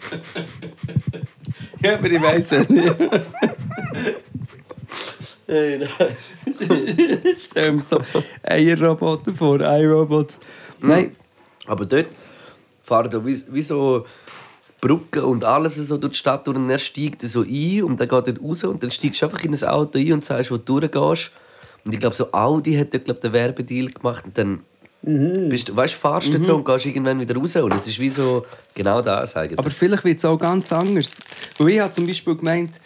ja, 1.82 1.96
aber 1.96 2.12
ich 2.12 2.22
weiß 2.22 2.52
es 2.52 2.70
nicht. 2.70 2.96
Stell 7.38 7.72
mir 7.74 7.82
so 7.82 8.02
Eierroboter 8.44 9.34
vor, 9.34 9.60
iRobot. 9.60 10.34
Nein, 10.80 11.16
Aber 11.66 11.86
dort 11.86 12.08
fahren 12.84 13.10
da 13.10 13.26
wie, 13.26 13.42
wie 13.50 13.62
so 13.62 14.06
Brücken 14.84 15.24
und 15.24 15.46
alles 15.46 15.76
so 15.76 15.98
durch 15.98 16.12
die 16.12 16.20
Stadt 16.20 16.46
durch 16.46 16.58
und 16.58 16.70
er 16.70 16.78
steigt 16.78 17.22
so 17.22 17.42
ein 17.42 17.84
und 17.84 18.02
dann 18.02 18.10
geht 18.10 18.28
dort 18.28 18.42
raus 18.44 18.66
und 18.66 18.84
dann 18.84 18.92
steigst 18.92 19.22
du 19.22 19.26
einfach 19.28 19.42
in 19.42 19.54
ein 19.54 19.64
Auto 19.64 19.98
ein 19.98 20.12
und 20.12 20.26
sagst, 20.26 20.52
wo 20.52 20.58
du 20.58 20.82
durchgehst. 20.82 21.32
Und 21.86 21.94
ich 21.94 22.02
glaube, 22.02 22.16
so 22.16 22.34
Audi 22.34 22.76
hat 22.76 22.94
dort 22.94 23.06
glaub, 23.06 23.22
den 23.22 23.32
Werbedeal 23.32 23.88
gemacht 23.88 24.26
und 24.26 24.38
dann 24.38 24.60
bist 25.50 25.70
du, 25.70 25.76
weißt, 25.76 25.94
fahrst 25.94 26.34
du 26.34 26.44
so 26.44 26.56
und 26.56 26.66
gehst 26.66 26.86
irgendwann 26.86 27.20
wieder 27.20 27.36
raus 27.36 27.56
und 27.56 27.74
es 27.74 27.88
ist 27.88 28.00
wie 28.00 28.10
so 28.10 28.46
genau 28.74 29.02
das 29.02 29.38
eigentlich. 29.38 29.58
Aber 29.58 29.72
vielleicht 29.72 30.04
wird 30.04 30.18
es 30.18 30.26
auch 30.26 30.38
ganz 30.38 30.72
anders. 30.74 31.16
Weil 31.58 31.70
ich 31.70 31.80
habe 31.80 31.94
zum 31.94 32.06
Beispiel 32.06 32.36
gemeint, 32.36 32.80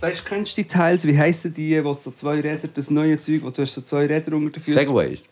weißt, 0.00 0.24
kennst 0.24 0.56
du 0.56 0.62
die 0.62 0.68
Teils, 0.68 1.06
wie 1.06 1.16
heissen 1.16 1.52
die, 1.52 1.82
wo 1.84 1.92
so 1.92 2.10
zwei 2.10 2.40
Räder, 2.40 2.68
das 2.72 2.90
neue 2.90 3.20
Zeug, 3.20 3.42
wo 3.42 3.50
du 3.50 3.62
hast 3.62 3.74
so 3.74 3.82
zwei 3.82 4.06
Räder 4.06 4.34
unter 4.34 4.50
den 4.50 4.62
Füßen 4.62 4.78
Segways. 4.78 5.24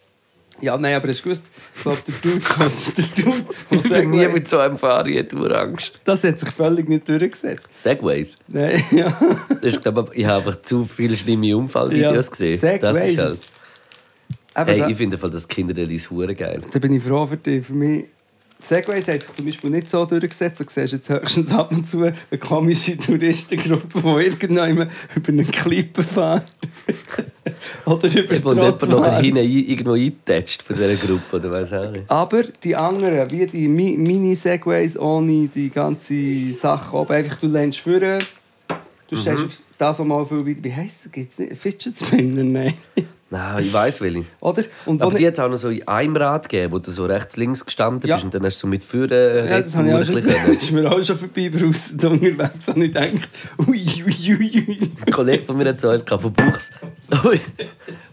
Ja, 0.60 0.76
nein, 0.78 0.94
aber 0.94 1.08
hast 1.08 1.18
du 1.20 1.24
gewusst, 1.24 1.50
ich 1.76 1.82
glaube, 1.82 1.98
der 2.06 2.14
Dude, 2.22 2.44
was- 2.58 2.92
der 2.94 3.24
Dude 3.24 3.44
Ich 3.70 3.82
bin 3.82 4.10
nie 4.10 4.26
mit 4.28 4.48
so 4.48 4.58
einem 4.58 4.76
hätte 4.78 5.36
nur 5.36 5.50
Angst. 5.54 6.00
das 6.04 6.24
hat 6.24 6.38
sich 6.38 6.48
völlig 6.50 6.88
nicht 6.88 7.08
durchgesetzt. 7.08 7.68
Segways. 7.74 8.36
Nein, 8.48 8.82
ja. 8.90 9.14
Das 9.48 9.62
ist, 9.62 9.82
glaub, 9.82 10.14
ich 10.14 10.24
habe 10.24 10.46
einfach 10.46 10.62
zu 10.62 10.84
viele 10.84 11.16
schlimme 11.16 11.56
Unfallvideos 11.56 12.26
Ja, 12.26 12.30
gesehen. 12.30 12.60
Das 12.80 12.96
Segways. 12.96 13.12
ist 13.12 13.18
halt. 13.18 13.38
Aber 14.54 14.72
Hey, 14.72 14.80
da, 14.80 14.88
ich 14.88 14.96
finde 14.96 15.18
das 15.18 15.46
Kinderrelease 15.46 16.08
hure 16.08 16.34
geil. 16.34 16.62
da 16.72 16.78
bin 16.78 16.94
ich 16.94 17.02
froh 17.02 17.26
für 17.26 17.36
dich. 17.36 17.66
Für 17.66 17.74
mich, 17.74 18.04
Segways 18.62 19.06
haben 19.06 19.18
sich 19.18 19.34
zum 19.34 19.44
Beispiel 19.44 19.70
nicht 19.70 19.90
so 19.90 20.04
durchgesetzt. 20.04 20.60
Du 20.60 20.64
siehst 20.68 20.92
jetzt 20.92 21.08
höchstens 21.08 21.52
ab 21.52 21.70
und 21.70 21.86
zu 21.88 22.02
eine 22.02 22.14
komische 22.40 22.98
Touristengruppe, 22.98 24.00
die 24.02 24.24
irgendwann 24.24 24.90
über 25.14 25.28
einen 25.28 25.50
Klippen 25.50 26.04
fährt. 26.04 26.46
Oder 27.86 28.08
über 28.08 28.50
Und 28.50 28.56
jemand 28.56 28.88
noch 28.88 29.20
hinten 29.20 29.36
irgendwo 29.38 29.92
eintatscht 29.92 30.62
von 30.62 30.76
dieser 30.76 30.94
Gruppe, 30.94 31.36
oder 31.36 31.50
weiß 31.50 31.72
auch 31.72 31.90
nicht. 31.90 32.10
Aber 32.10 32.42
die 32.42 32.76
anderen, 32.76 33.30
wie 33.30 33.46
die 33.46 33.68
Mi- 33.68 33.96
Mini-Segways 33.96 34.98
ohne 34.98 35.48
die 35.48 35.70
ganze 35.70 36.52
Sache 36.54 36.96
oben, 36.96 37.12
einfach 37.12 37.36
du 37.38 37.46
lehnst 37.46 37.80
vorne, 37.80 38.18
du 39.08 39.16
stehst 39.16 39.44
auf 39.44 39.62
das, 39.78 39.98
was 39.98 40.06
mal 40.06 40.24
viel 40.26 40.46
weiter... 40.46 40.64
Wie 40.64 40.74
heisst 40.74 41.06
das? 41.06 41.12
Gibt 41.12 41.32
es 41.32 41.38
nicht? 41.38 41.56
Fidget 41.56 41.96
Spinner? 41.98 42.44
Nein. 42.44 42.74
Nein, 43.28 43.64
ich 43.64 43.72
weiß 43.72 44.00
welche. 44.02 44.24
Oder? 44.38 44.62
Und 44.84 45.02
Aber 45.02 45.12
wo 45.12 45.16
die 45.16 45.26
hat 45.26 45.34
es 45.34 45.40
auch 45.40 45.48
noch 45.48 45.56
so 45.56 45.68
in 45.68 45.86
einem 45.88 46.14
Rad 46.16 46.48
gegeben, 46.48 46.70
wo 46.72 46.78
du 46.78 46.92
so 46.92 47.06
rechts 47.06 47.36
links 47.36 47.64
gestanden 47.64 48.08
Ja. 48.08 48.14
bist 48.16 48.24
und 48.24 48.32
dann 48.34 48.44
hast 48.44 48.56
du 48.58 48.60
so 48.60 48.66
mit 48.68 48.84
Führen 48.84 49.48
ja, 49.48 49.60
das, 49.60 49.74
habe 49.74 49.88
ich 49.88 49.94
auch 49.94 50.04
schon, 50.04 50.14
das 50.22 50.46
ist 50.62 50.70
mir 50.70 50.88
auch 50.90 51.02
schon 51.02 51.18
vorbei 51.18 51.48
draussen 51.48 51.98
unterwegs 52.08 52.68
und 52.68 52.82
ich 52.82 52.92
denke, 52.92 53.22
ui, 53.66 53.84
ui, 54.06 54.36
ui, 54.38 54.64
ui. 54.68 54.78
Ein 55.06 55.12
Kollege 55.12 55.44
von 55.44 55.56
mir 55.56 55.64
hat 55.66 55.80
so 55.80 55.88
einen 55.88 56.06
von 56.06 56.32
Buchs. 56.32 56.70
Ui. 57.24 57.40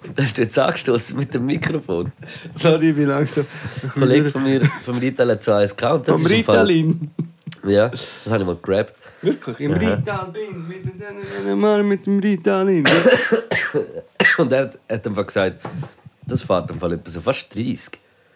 Und 0.03 0.17
da 0.17 0.23
hast 0.23 0.35
du 0.37 0.41
jetzt 0.41 0.57
angestoßen 0.57 1.15
mit 1.17 1.31
dem 1.33 1.45
Mikrofon. 1.45 2.11
Sorry, 2.55 2.89
ich 2.89 2.95
bin 2.95 3.05
langsam... 3.05 3.45
Ein 3.83 3.89
Kollege 3.91 4.29
von 4.31 4.43
mir, 4.43 4.65
vom 4.83 4.97
Rital 4.97 5.29
hat 5.29 5.43
so 5.43 5.51
eins 5.51 5.75
gehabt. 5.75 5.99
und 5.99 6.07
das 6.07 6.15
Vom 6.15 6.25
Ritalin. 6.25 7.11
Ja, 7.65 7.87
das 7.89 8.21
habe 8.27 8.39
ich 8.39 8.45
mal 8.45 8.57
gerappt. 8.61 8.93
Wirklich, 9.21 9.59
im 9.61 9.71
Ritalin, 9.73 10.67
mit 10.67 10.83
dem 11.47 11.59
Mann 11.59 11.87
mit 11.87 12.05
dem 12.05 12.19
Ritalin. 12.19 12.83
Und 14.37 14.51
er 14.51 14.61
hat, 14.63 14.79
hat 14.89 15.07
einfach 15.07 15.25
gesagt, 15.27 15.61
das 16.27 16.41
fährt 16.41 16.69
im 16.71 16.79
Fall 16.79 16.93
etwa 16.93 17.09
so 17.09 17.21
fast 17.21 17.53
30. 17.55 17.89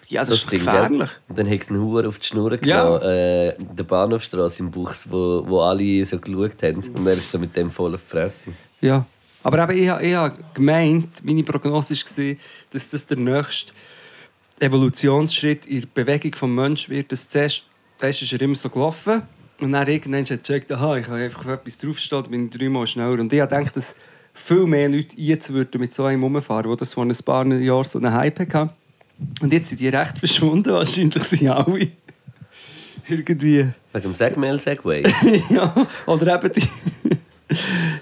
Ja, 0.10 0.22
das 0.22 0.30
So 0.30 0.34
ist 0.36 0.52
Ding, 0.52 0.60
gell? 0.64 0.74
gefährlich. 0.74 1.10
Und 1.28 1.38
dann 1.38 1.50
hat 1.50 1.62
es 1.62 1.70
einen 1.70 1.82
Huren 1.82 2.06
auf 2.06 2.20
die 2.20 2.26
Schnur 2.28 2.52
Ja. 2.64 2.84
genommen, 2.84 3.02
äh, 3.04 3.54
der 3.60 3.84
Bahnhofstrasse 3.84 4.60
im 4.64 4.72
Buchs, 4.72 5.08
wo, 5.12 5.44
wo 5.46 5.60
alle 5.62 6.06
so 6.06 6.18
geschaut 6.20 6.64
haben. 6.64 6.78
Und 6.94 7.06
er 7.08 7.14
ist 7.18 7.30
so 7.30 7.38
mit 7.40 7.56
dem 7.58 7.70
voll 7.70 7.94
auf 7.96 8.02
die 8.04 8.10
Fresse. 8.12 8.52
Ja, 8.80 9.06
aber 9.44 9.64
eben, 9.70 9.78
ich, 9.84 10.08
ich 10.08 10.16
habe 10.16 10.38
gemeint, 10.54 11.26
meine 11.26 11.44
Prognose 11.44 11.94
war, 11.96 12.36
dass 12.72 12.90
das 12.90 13.06
der 13.08 13.18
nächste 13.18 13.74
Evolutionsschritt 14.60 15.66
in 15.66 15.82
der 15.82 15.88
Bewegung 15.94 16.32
des 16.32 16.42
Menschen 16.42 16.96
wird. 16.96 17.12
Dass 17.12 17.28
zuerst, 17.28 17.64
du, 18.00 18.08
ist 18.08 18.34
er 18.34 18.42
immer 18.42 18.56
so 18.56 18.70
gelaufen 18.70 19.24
und 19.60 19.72
dann 19.72 19.88
irgendwann 19.88 20.22
hat 20.22 20.32
er 20.32 20.38
gecheckt, 20.38 20.72
aha, 20.72 20.98
ich 20.98 21.06
kann 21.06 21.16
einfach 21.16 21.46
auf 21.46 21.52
etwas 21.52 21.78
draufstehen, 21.78 22.24
bin 22.30 22.46
ich 22.46 22.58
dreimal 22.58 22.86
schneller. 22.86 23.20
Und 23.20 23.34
ich 23.34 23.42
habe 23.42 23.56
gedacht, 23.56 23.76
dass 23.76 23.96
viel 24.34 24.66
mehr 24.68 24.88
Leute 24.88 25.16
jetzt 25.16 25.52
würden 25.52 25.82
mit 25.82 25.94
so 25.94 26.06
einem 26.06 26.24
rumfahren, 26.24 26.70
wo 26.70 26.76
das 26.76 26.94
vor 26.94 27.04
ein 27.04 27.16
paar 27.26 27.46
Jahren 27.48 27.84
so 27.86 27.98
einen 27.98 28.14
Hype 28.14 28.40
hatte. 28.40 28.70
Und 29.42 29.52
jetzt 29.52 29.70
sind 29.70 29.82
die 29.82 29.88
recht 29.88 30.20
verschwunden, 30.20 30.74
wahrscheinlich 30.74 31.24
sind 31.24 31.50
alle 31.50 31.88
irgendwie... 33.10 33.68
Wegen 33.94 34.04
dem 34.04 34.14
Segmail 34.14 34.60
Segway. 34.60 35.04
ja, 35.50 35.88
oder 36.06 36.36
eben 36.36 36.54
die, 36.54 37.56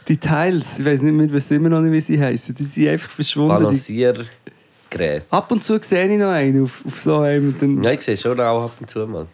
die 0.10 0.18
Teils, 0.18 0.80
ich 0.80 0.86
weiß 0.86 1.02
nicht 1.02 1.14
mehr, 1.14 1.32
weiß 1.32 1.52
immer 1.52 1.70
noch 1.70 1.80
nicht, 1.80 1.94
wie 1.94 2.02
sie 2.02 2.20
heißen. 2.20 2.54
Die 2.54 2.64
sind 2.64 2.90
einfach 2.90 3.10
verschwunden. 3.10 3.58
Die, 3.58 3.64
Balanciergerät. 3.64 5.24
ab 5.30 5.50
und 5.54 5.64
zu 5.64 5.80
sehe 5.82 6.12
ich 6.12 6.20
noch 6.20 6.32
einen 6.32 6.64
auf, 6.64 6.84
auf 6.86 7.00
so 7.00 7.20
einem. 7.20 7.58
Dann, 7.58 7.82
Ja, 7.82 7.92
ich 7.92 8.02
sehe 8.02 8.18
schon 8.18 8.38
auch 8.42 8.66
ab 8.66 8.74
und 8.82 8.90
zu 8.90 9.08
mal. 9.08 9.28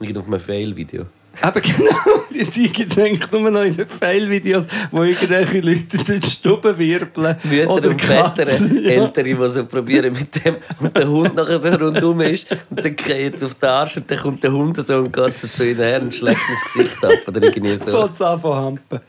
Irgend 0.00 0.18
auf 0.18 0.26
einem 0.26 0.40
Fail-Video. 0.40 1.06
Eben 1.42 1.62
genau, 1.76 2.24
die, 2.32 2.44
die 2.44 2.68
gibt 2.68 2.92
es 2.92 2.98
eigentlich 2.98 3.30
nur 3.30 3.50
noch 3.50 3.62
in 3.62 3.76
den 3.76 3.88
Fail-Videos, 3.88 4.64
wo 4.90 5.04
irgendwelche 5.04 5.60
Leute 5.60 5.98
durch 5.98 6.20
die 6.20 6.26
Stube 6.26 6.76
wirbeln. 6.76 7.36
Mütter 7.44 7.70
oder 7.70 7.90
und 7.90 8.02
Väter. 8.02 8.64
Ja. 8.74 8.90
Ältere, 8.90 9.24
die 9.24 9.48
so 9.48 9.64
probieren 9.66 10.12
mit 10.12 10.44
dem 10.44 10.56
und 10.80 10.96
der 10.96 11.08
Hund 11.08 11.34
nachher 11.34 11.80
rundum 11.80 12.20
ist 12.22 12.46
und 12.70 12.84
dann 12.84 12.96
geht 12.96 13.36
es 13.36 13.44
auf 13.44 13.54
den 13.54 13.68
Arsch 13.68 13.98
und 13.98 14.10
dann 14.10 14.18
kommt 14.18 14.42
der 14.42 14.52
Hund 14.52 14.76
so 14.84 14.96
und 14.96 15.12
geht 15.12 15.38
so 15.38 15.46
zu 15.46 15.68
ihnen 15.68 15.78
her 15.78 16.02
und 16.02 16.14
schlägt 16.14 16.38
das 16.38 16.72
Gesicht 16.72 17.04
ab 17.04 17.12
oder 17.28 17.42
irgendwie 17.42 17.78
so. 17.86 18.02
Fängt's 18.02 18.22
an 18.22 18.40
von 18.40 18.54
Hampen. 18.56 19.00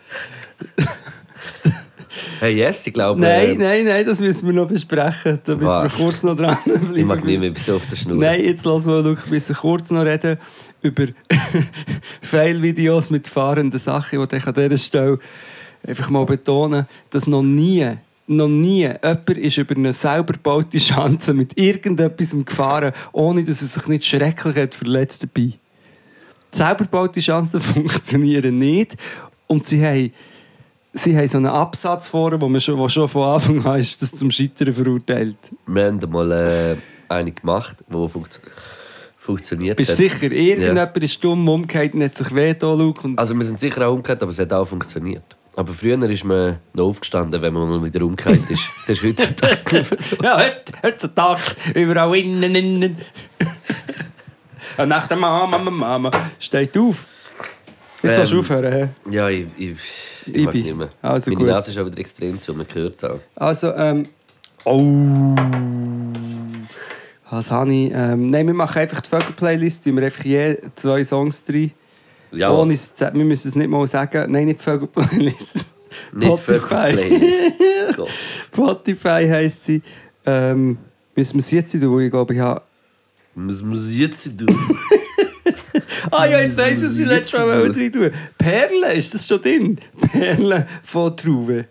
Hey, 2.39 2.55
yes, 2.55 2.87
ich 2.87 2.93
glaube... 2.93 3.19
Nein, 3.19 3.49
äh, 3.49 3.55
nein, 3.55 3.85
nein, 3.85 4.05
das 4.05 4.19
müssen 4.19 4.45
wir 4.45 4.53
noch 4.53 4.67
besprechen. 4.67 5.39
Da 5.43 5.55
müssen 5.55 5.67
wir 5.67 5.89
kurz 5.89 6.23
noch 6.23 6.35
dran 6.35 6.57
bleiben. 6.63 6.95
Ich 6.95 7.05
mag 7.05 7.23
nicht 7.23 7.39
mehr 7.39 7.49
bis 7.49 7.69
auf 7.69 7.85
der 7.87 7.95
Schnur. 7.95 8.17
Nein, 8.17 8.43
jetzt 8.43 8.65
lass 8.65 8.85
mal 8.85 9.03
Luke, 9.03 9.23
ein 9.25 9.29
bisschen 9.29 9.55
kurz 9.55 9.91
noch 9.91 10.05
reden. 10.05 10.37
Über 10.81 11.07
Fail-Videos 12.21 13.09
mit 13.09 13.27
fahrenden 13.27 13.79
Sachen, 13.79 14.25
die 14.25 14.35
ich 14.35 14.47
an 14.47 14.53
dieser 14.53 14.77
Stelle 14.77 15.19
einfach 15.87 16.09
mal 16.09 16.25
betonen, 16.25 16.87
dass 17.09 17.27
noch 17.27 17.43
nie, 17.43 17.87
noch 18.27 18.47
nie 18.47 18.81
jemand 18.81 19.29
ist 19.29 19.57
über 19.57 19.75
eine 19.75 19.93
selber 19.93 20.33
gebaute 20.33 20.79
Schanze 20.79 21.33
mit 21.33 21.57
irgendetwas 21.57 22.31
gefahren, 22.45 22.93
ohne 23.11 23.43
dass 23.43 23.61
er 23.61 23.67
sich 23.67 23.87
nicht 23.87 24.05
schrecklich 24.05 24.55
hat 24.55 24.73
verletzt 24.73 25.23
dabei. 25.23 25.53
Selber 26.51 26.85
gebaute 26.85 27.19
Chancen 27.19 27.61
funktionieren 27.61 28.57
nicht 28.57 28.97
und 29.47 29.67
sie 29.67 29.85
haben 29.85 30.11
Sie 30.91 31.15
haben 31.15 31.27
so 31.27 31.37
einen 31.37 31.45
Absatz 31.45 32.07
vor, 32.07 32.41
wo 32.41 32.49
man 32.49 32.59
schon, 32.59 32.75
wo 32.79 32.89
schon 32.89 33.07
von 33.07 33.33
Anfang 33.33 33.63
an 33.63 33.79
ist, 33.79 34.01
das 34.01 34.11
zum 34.11 34.31
Scheitern 34.31 34.73
verurteilt. 34.73 35.37
Wir 35.67 35.85
haben 35.85 35.99
mal 36.09 36.31
äh, 36.31 36.75
eine 37.07 37.31
gemacht, 37.31 37.77
die 37.87 38.07
funktio 38.09 38.41
funktioniert 39.33 39.77
Bist 39.77 39.91
hat. 39.91 39.97
sicher? 39.97 40.31
Irgendjemand 40.31 40.97
ist 41.03 41.23
dumm 41.23 41.47
umgekehrt 41.47 41.93
und 41.93 42.03
hat 42.03 42.15
sich 42.15 42.33
weh 42.33 42.53
da, 42.55 42.73
Luke. 42.73 43.07
Also 43.15 43.35
wir 43.35 43.45
sind 43.45 43.59
sicher 43.59 43.87
auch 43.87 43.91
umgekehrt, 43.93 44.21
aber 44.23 44.31
es 44.31 44.39
hat 44.39 44.51
auch 44.53 44.65
funktioniert. 44.65 45.23
Aber 45.55 45.73
früher 45.73 46.01
ist 46.09 46.23
man 46.23 46.57
noch 46.73 46.85
aufgestanden, 46.85 47.39
wenn 47.41 47.53
man 47.53 47.69
mal 47.69 47.83
wieder 47.83 48.03
umgekehrt 48.05 48.49
ist. 48.49 48.69
Das 48.87 48.97
ist 48.97 49.03
heutzutage 49.03 49.77
nicht 49.77 49.91
mehr 49.91 50.01
so. 50.01 50.15
ja, 50.23 50.37
heut- 50.39 50.71
heutzutage 50.83 51.41
überall 51.75 52.15
innen, 52.17 52.55
innen. 52.55 52.97
und 54.77 54.87
nach 54.89 55.05
der 55.07 55.17
Mama, 55.17 55.45
Mama, 55.57 55.69
Mama. 55.71 56.11
Steht 56.39 56.75
auf. 56.77 57.05
Jetzt 58.01 58.15
sollst 58.15 58.31
du 58.31 58.35
Ähm, 58.37 58.41
aufhören. 58.41 58.73
hä? 58.73 58.87
Ja, 59.11 59.29
ich, 59.29 59.45
ich, 59.57 59.75
ich 60.25 60.43
mag 60.45 60.53
bin- 60.53 60.63
nicht 60.63 60.75
mehr. 60.77 60.89
also 61.01 61.29
Meine 61.31 61.43
gut. 61.43 61.49
Nase 61.53 61.71
ist 61.71 61.77
wieder 61.85 61.97
extrem 61.99 62.41
zu, 62.41 62.53
man 62.53 62.65
hört 62.73 62.95
es 62.95 63.03
auch. 63.03 63.19
Also, 63.35 63.73
ähm. 63.73 64.07
Oh. 64.65 65.35
Was 67.29 67.51
habe 67.51 67.73
ich? 67.73 67.91
Ähm, 67.93 68.29
nein, 68.31 68.47
wir 68.47 68.53
machen 68.53 68.79
einfach 68.79 69.01
die 69.01 69.09
Vögel-Playlist. 69.09 69.83
tun 69.83 69.97
Wir 69.97 70.05
einfach 70.05 70.25
je 70.25 70.57
zwei 70.75 71.03
Songs 71.03 71.45
drin. 71.45 71.71
Ja, 72.31 72.51
Ohne 72.51 72.73
es 72.73 72.93
wir 72.99 73.11
müssen 73.25 73.47
es 73.47 73.55
nicht 73.55 73.69
mal 73.69 73.85
sagen. 73.87 74.31
Nein, 74.31 74.45
nicht 74.45 74.61
Vögel-Playlist. 74.61 75.55
nicht 76.13 76.39
für 76.39 76.59
Playlist. 76.59 77.57
Gott. 77.95 78.09
Spotify 78.53 79.27
heisst 79.29 79.65
sie. 79.65 79.81
Ähm, 80.25 80.77
müssen 81.15 81.35
wir 81.35 81.39
es 81.39 81.51
jetzt 81.51 81.71
tun, 81.71 81.95
weil 81.95 82.05
ich 82.05 82.11
glaube, 82.11 82.33
ich 82.33 82.39
habe. 82.39 82.61
Was 83.35 83.61
muss 83.61 83.89
ich 83.89 83.99
jetzt 83.99 84.37
tun? 84.37 84.47
Ah 86.11 86.25
ja, 86.25 86.41
ich, 86.41 86.55
was 86.57 86.67
ich 86.67 86.99
Jetzt 86.99 87.09
letztes 87.09 87.39
Mal 87.39 87.71
drin 87.71 87.91
tun 87.91 88.11
Perle, 88.37 88.93
ist 88.93 89.13
das 89.13 89.27
schon 89.27 89.41
drin? 89.41 89.77
Perle 90.11 90.67
von 90.83 91.15
Trauve. 91.15 91.65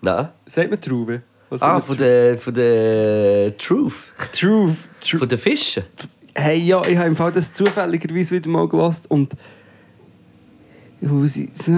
Nein. 0.00 0.28
Sagt 0.46 0.70
man 0.70 0.80
Trauve? 0.80 1.22
Was 1.48 1.62
Ah, 1.62 1.80
von 1.80 1.96
der, 1.96 2.38
von 2.38 2.54
der 2.54 3.56
Truth. 3.56 4.12
Trauve. 4.32 4.74
Trauve. 5.00 5.18
Von 5.18 5.28
den 5.28 5.38
Fischen. 5.38 5.84
Hey, 6.34 6.58
ja, 6.58 6.84
ich 6.86 6.96
habe 6.96 7.08
im 7.08 7.16
Fall 7.16 7.32
das 7.32 7.52
zufälligerweise 7.52 8.34
wieder 8.34 8.50
mal 8.50 8.68
gelost 8.68 9.10
und 9.10 9.32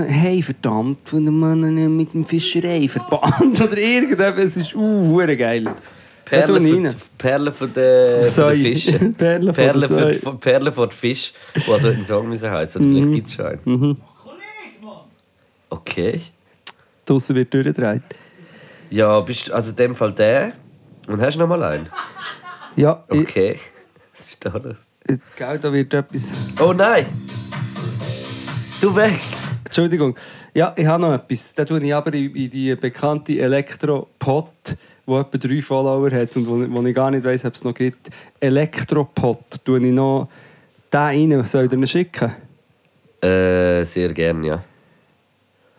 hey, 0.08 0.42
verdammt, 0.42 1.08
von 1.08 1.24
dem 1.24 1.38
Mann 1.38 1.96
mit 1.96 2.14
dem 2.14 2.24
Fischereiverband 2.24 3.60
oder 3.60 3.78
irgendetwas, 3.78 4.44
es 4.44 4.56
ist 4.56 4.74
uh, 4.74 5.16
geil. 5.16 5.74
Perlen 6.24 6.84
rein. 6.84 6.94
Perlen 7.16 7.52
von 7.52 7.72
den, 7.72 8.26
Fischen. 8.26 9.14
Perlen 9.14 9.54
von 9.54 10.38
Perlen 10.40 10.72
von 10.72 10.88
den 10.88 10.92
Fisch, 10.92 11.32
die 11.54 11.72
also 11.72 11.88
in 11.88 11.96
den 11.98 12.06
Song 12.06 12.28
müssen 12.28 12.50
heißen. 12.50 12.82
Oder 12.82 12.90
vielleicht 12.90 13.12
gibt 13.12 13.26
es 13.28 13.34
schon 13.34 13.46
einen. 13.46 13.60
Mhm. 13.64 13.96
Okay. 15.70 16.20
Draussen 17.06 17.34
wird 17.36 17.52
durchgedreht. 17.52 18.02
Ja, 18.90 19.20
bist 19.20 19.48
du 19.48 19.54
also 19.54 19.70
in 19.70 19.76
dem 19.76 19.94
Fall 19.94 20.12
der. 20.12 20.52
Und 21.06 21.20
hast 21.20 21.36
du 21.36 21.40
noch 21.40 21.48
mal 21.48 21.62
einen? 21.62 21.88
Ja, 22.76 23.04
Okay. 23.08 23.58
Was 24.16 24.28
ist 24.28 24.44
da 24.44 24.56
los? 24.56 24.76
ich, 25.08 25.18
gell, 25.36 25.58
da 25.58 25.72
wird 25.72 25.94
etwas... 25.94 26.30
Oh 26.60 26.72
nein! 26.72 27.06
Du 28.80 28.94
weg! 28.94 29.18
Entschuldigung. 29.64 30.16
Ja, 30.54 30.72
ich 30.76 30.86
habe 30.86 31.02
noch 31.02 31.12
etwas. 31.12 31.54
Da 31.54 31.64
tue 31.64 31.82
ich 31.82 31.94
aber 31.94 32.12
in, 32.14 32.32
die 32.32 32.74
bekannte 32.74 33.38
Elektropod, 33.38 34.48
die 35.06 35.12
etwa 35.12 35.38
drei 35.38 35.62
Follower 35.62 36.10
hat 36.10 36.36
und 36.36 36.46
wo, 36.46 36.70
wo 36.70 36.86
ich 36.86 36.94
gar 36.94 37.10
nicht 37.10 37.24
weiß, 37.24 37.44
ob 37.44 37.54
es 37.54 37.64
noch 37.64 37.74
gibt. 37.74 38.08
Elektropod. 38.40 39.64
Tue 39.64 39.78
ich 39.86 39.92
noch 39.92 40.28
den 40.92 41.00
rein. 41.00 41.44
Soll 41.46 41.64
ich 41.64 41.70
dir 41.70 41.86
schicken? 41.86 42.34
Äh, 43.20 43.84
sehr 43.84 44.12
gern, 44.12 44.42
ja. 44.42 44.62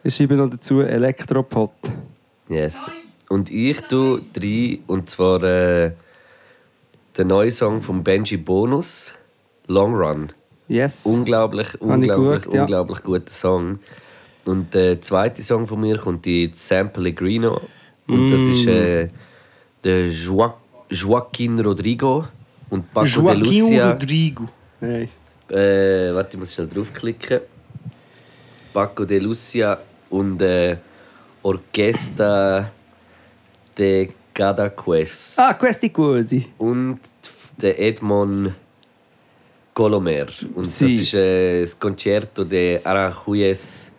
Ich 0.03 0.15
schreibe 0.15 0.35
noch 0.35 0.49
dazu 0.49 0.81
Elektropod. 0.81 1.71
Yes. 2.47 2.89
Und 3.29 3.49
ich 3.51 3.79
tue 3.81 4.21
drei, 4.33 4.79
und 4.87 5.09
zwar 5.09 5.41
äh, 5.43 5.91
den 7.17 7.27
neuen 7.27 7.51
Song 7.51 7.81
von 7.81 8.03
Benji 8.03 8.37
Bonus, 8.37 9.13
Long 9.67 9.93
Run. 9.95 10.27
Yes. 10.67 11.05
Unglaublich, 11.05 11.67
ich 11.75 11.81
unglaublich, 11.81 12.53
ja. 12.53 12.61
unglaublich 12.61 13.01
guter 13.03 13.31
Song. 13.31 13.79
Und 14.45 14.73
der 14.73 15.01
zweite 15.01 15.41
Song 15.43 15.67
von 15.67 15.79
mir 15.81 15.97
kommt 15.97 16.25
in 16.27 16.51
San 16.53 16.91
Pellegrino. 16.91 17.61
Und 18.07 18.29
das 18.31 18.39
Mm. 18.39 18.51
ist 18.51 18.67
äh, 18.67 19.09
der 19.83 20.07
Joa 20.07 20.55
Joaquin 20.89 21.59
Rodrigo 21.59 22.25
und 22.71 22.91
Paco 22.91 23.05
de 23.05 23.13
Joaquin 23.15 23.43
Lucia. 23.43 23.91
Rodrigo. 23.91 24.43
Nein. 24.81 25.07
Äh, 25.49 26.13
warte, 26.15 26.29
ich 26.33 26.39
muss 26.39 26.53
schnell 26.53 26.67
draufklicken. 26.67 27.41
Paco 28.73 29.05
de 29.05 29.19
Lucia 29.19 29.77
und 30.09 30.41
äh, 30.41 30.77
Orchestra 31.43 32.71
de 33.79 34.09
Cadaqués. 34.33 35.35
Ah, 35.37 35.53
questi 35.53 35.89
quasi. 35.89 36.47
Und 36.57 36.99
der 37.61 37.79
Edmond 37.79 38.53
Colomer. 39.73 40.27
Und 40.55 40.65
Sì. 40.67 41.03
Concerto 41.79 42.43
de 42.43 42.81
Aranjuez 42.83 43.91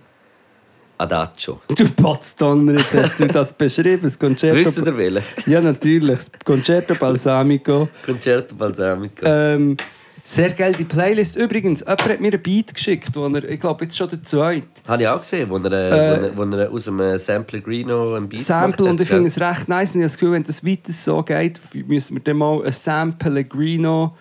Adagio. 0.99 1.61
Du 1.68 1.89
Potsdammer, 1.89 2.72
jetzt 2.72 2.93
hast 2.93 3.18
du 3.18 3.26
das 3.26 3.53
beschrieben. 3.55 4.03
Das 4.03 4.18
Concerto... 4.18 4.59
Wisst 4.59 4.78
ihr 4.78 4.97
welchen? 4.97 5.22
Ja, 5.47 5.62
natürlich. 5.62 6.11
Das 6.11 6.31
Concerto 6.45 6.95
Balsamico. 7.01 7.89
Concerto 8.05 8.55
Balsamico. 8.55 9.24
Ähm, 9.24 9.76
sehr 10.23 10.51
geil, 10.51 10.73
die 10.73 10.85
Playlist. 10.85 11.37
Übrigens, 11.37 11.81
jemand 11.81 12.09
hat 12.09 12.21
mir 12.21 12.33
einen 12.33 12.43
Beat 12.43 12.75
geschickt, 12.75 13.11
wo 13.14 13.27
er, 13.27 13.45
ich 13.45 13.61
glaube, 13.61 13.85
jetzt 13.85 13.97
schon 13.97 14.09
der 14.09 14.23
zweite. 14.23 14.66
Habe 14.87 15.03
ich 15.03 15.09
auch 15.09 15.21
gesehen, 15.21 15.49
wo 15.51 15.57
er, 15.59 15.73
äh, 15.73 16.37
wo 16.37 16.43
er, 16.43 16.51
wo 16.53 16.57
er 16.57 16.71
aus 16.71 16.89
einem 16.89 17.18
Sample 17.18 17.61
Grino 17.61 18.14
ein 18.14 18.29
Beat 18.29 18.41
Sample 18.41 18.77
gemacht 18.77 18.91
und 18.91 19.01
ich 19.01 19.09
hat, 19.09 19.14
finde 19.14 19.29
es 19.29 19.41
recht 19.41 19.68
nice. 19.68 19.95
Und 19.95 20.01
ich 20.01 20.03
habe 20.03 20.05
das 20.05 20.18
Gefühl, 20.18 20.33
wenn 20.33 20.45
das 20.45 20.64
weiter 20.64 20.93
so 20.93 21.23
geht, 21.23 21.61
müssen 21.87 22.16
wir 22.16 22.23
dann 22.23 22.37
mal 22.37 22.64
ein 22.64 22.73
Sam 22.73 23.18
Pellegrino. 23.18 24.16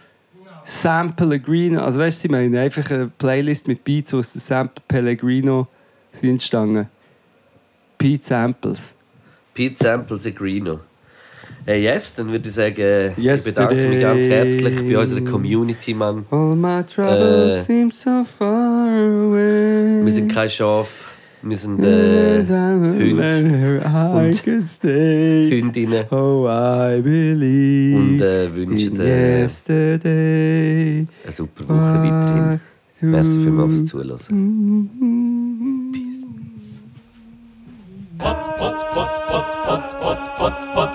Sam 0.64 1.16
Pellegrino, 1.16 1.82
also 1.82 2.00
weißt 2.00 2.24
du, 2.24 2.28
ich 2.28 2.32
meine, 2.32 2.60
einfach 2.60 2.92
eine 2.92 3.08
Playlist 3.08 3.68
mit 3.68 3.84
Beats 3.84 4.14
aus 4.14 4.34
der 4.34 4.42
Sam 4.42 4.70
Pellegrino 4.88 5.68
sind 6.12 6.30
entstanden. 6.30 6.88
Beat 7.98 8.24
Samples. 8.24 8.96
Pete 9.60 9.76
Samples 9.78 10.26
a 10.26 10.30
Grino. 10.30 10.80
Hey, 11.66 11.84
yes, 11.84 12.16
dann 12.16 12.32
würde 12.32 12.48
ich 12.50 12.56
sagen, 12.56 13.14
Yesterday. 13.18 13.36
ich 13.36 13.44
bedanke 13.44 13.76
mich 13.90 14.02
ganz 14.02 14.26
herzlich 14.26 14.76
bei 14.78 14.98
unserer 14.98 15.22
Community, 15.22 15.94
Mann. 15.94 16.26
All 16.32 16.56
my 16.56 16.84
troubles 16.84 17.56
Äh, 17.56 17.62
seem 17.62 17.92
so 17.92 18.24
far 18.24 18.88
away. 18.88 20.04
Wir 20.04 20.12
sind 20.12 20.32
kein 20.34 20.50
Schaf, 20.50 21.08
wir 21.44 21.56
sind 21.58 21.80
äh, 21.84 22.42
Hunde, 22.44 24.34
stay. 24.68 25.50
Hündinnen 25.52 26.06
Oh, 26.10 26.48
I 26.50 27.02
believe 27.02 27.98
und 27.98 28.22
äh, 28.22 28.56
wünschen 28.56 29.00
äh, 29.00 29.42
yesterday. 29.44 31.06
eine 31.24 31.32
super 31.32 31.64
Woche 31.70 31.78
weiterhin. 32.04 32.60
Merci 33.02 33.40
vielmals 33.42 33.72
fürs 33.78 33.86
Zuhören. 33.86 34.90
Pod, 38.18 38.36
pod, 38.58 38.76
pod, 38.90 39.82
pod, 40.02 40.54
pod, 40.76 40.89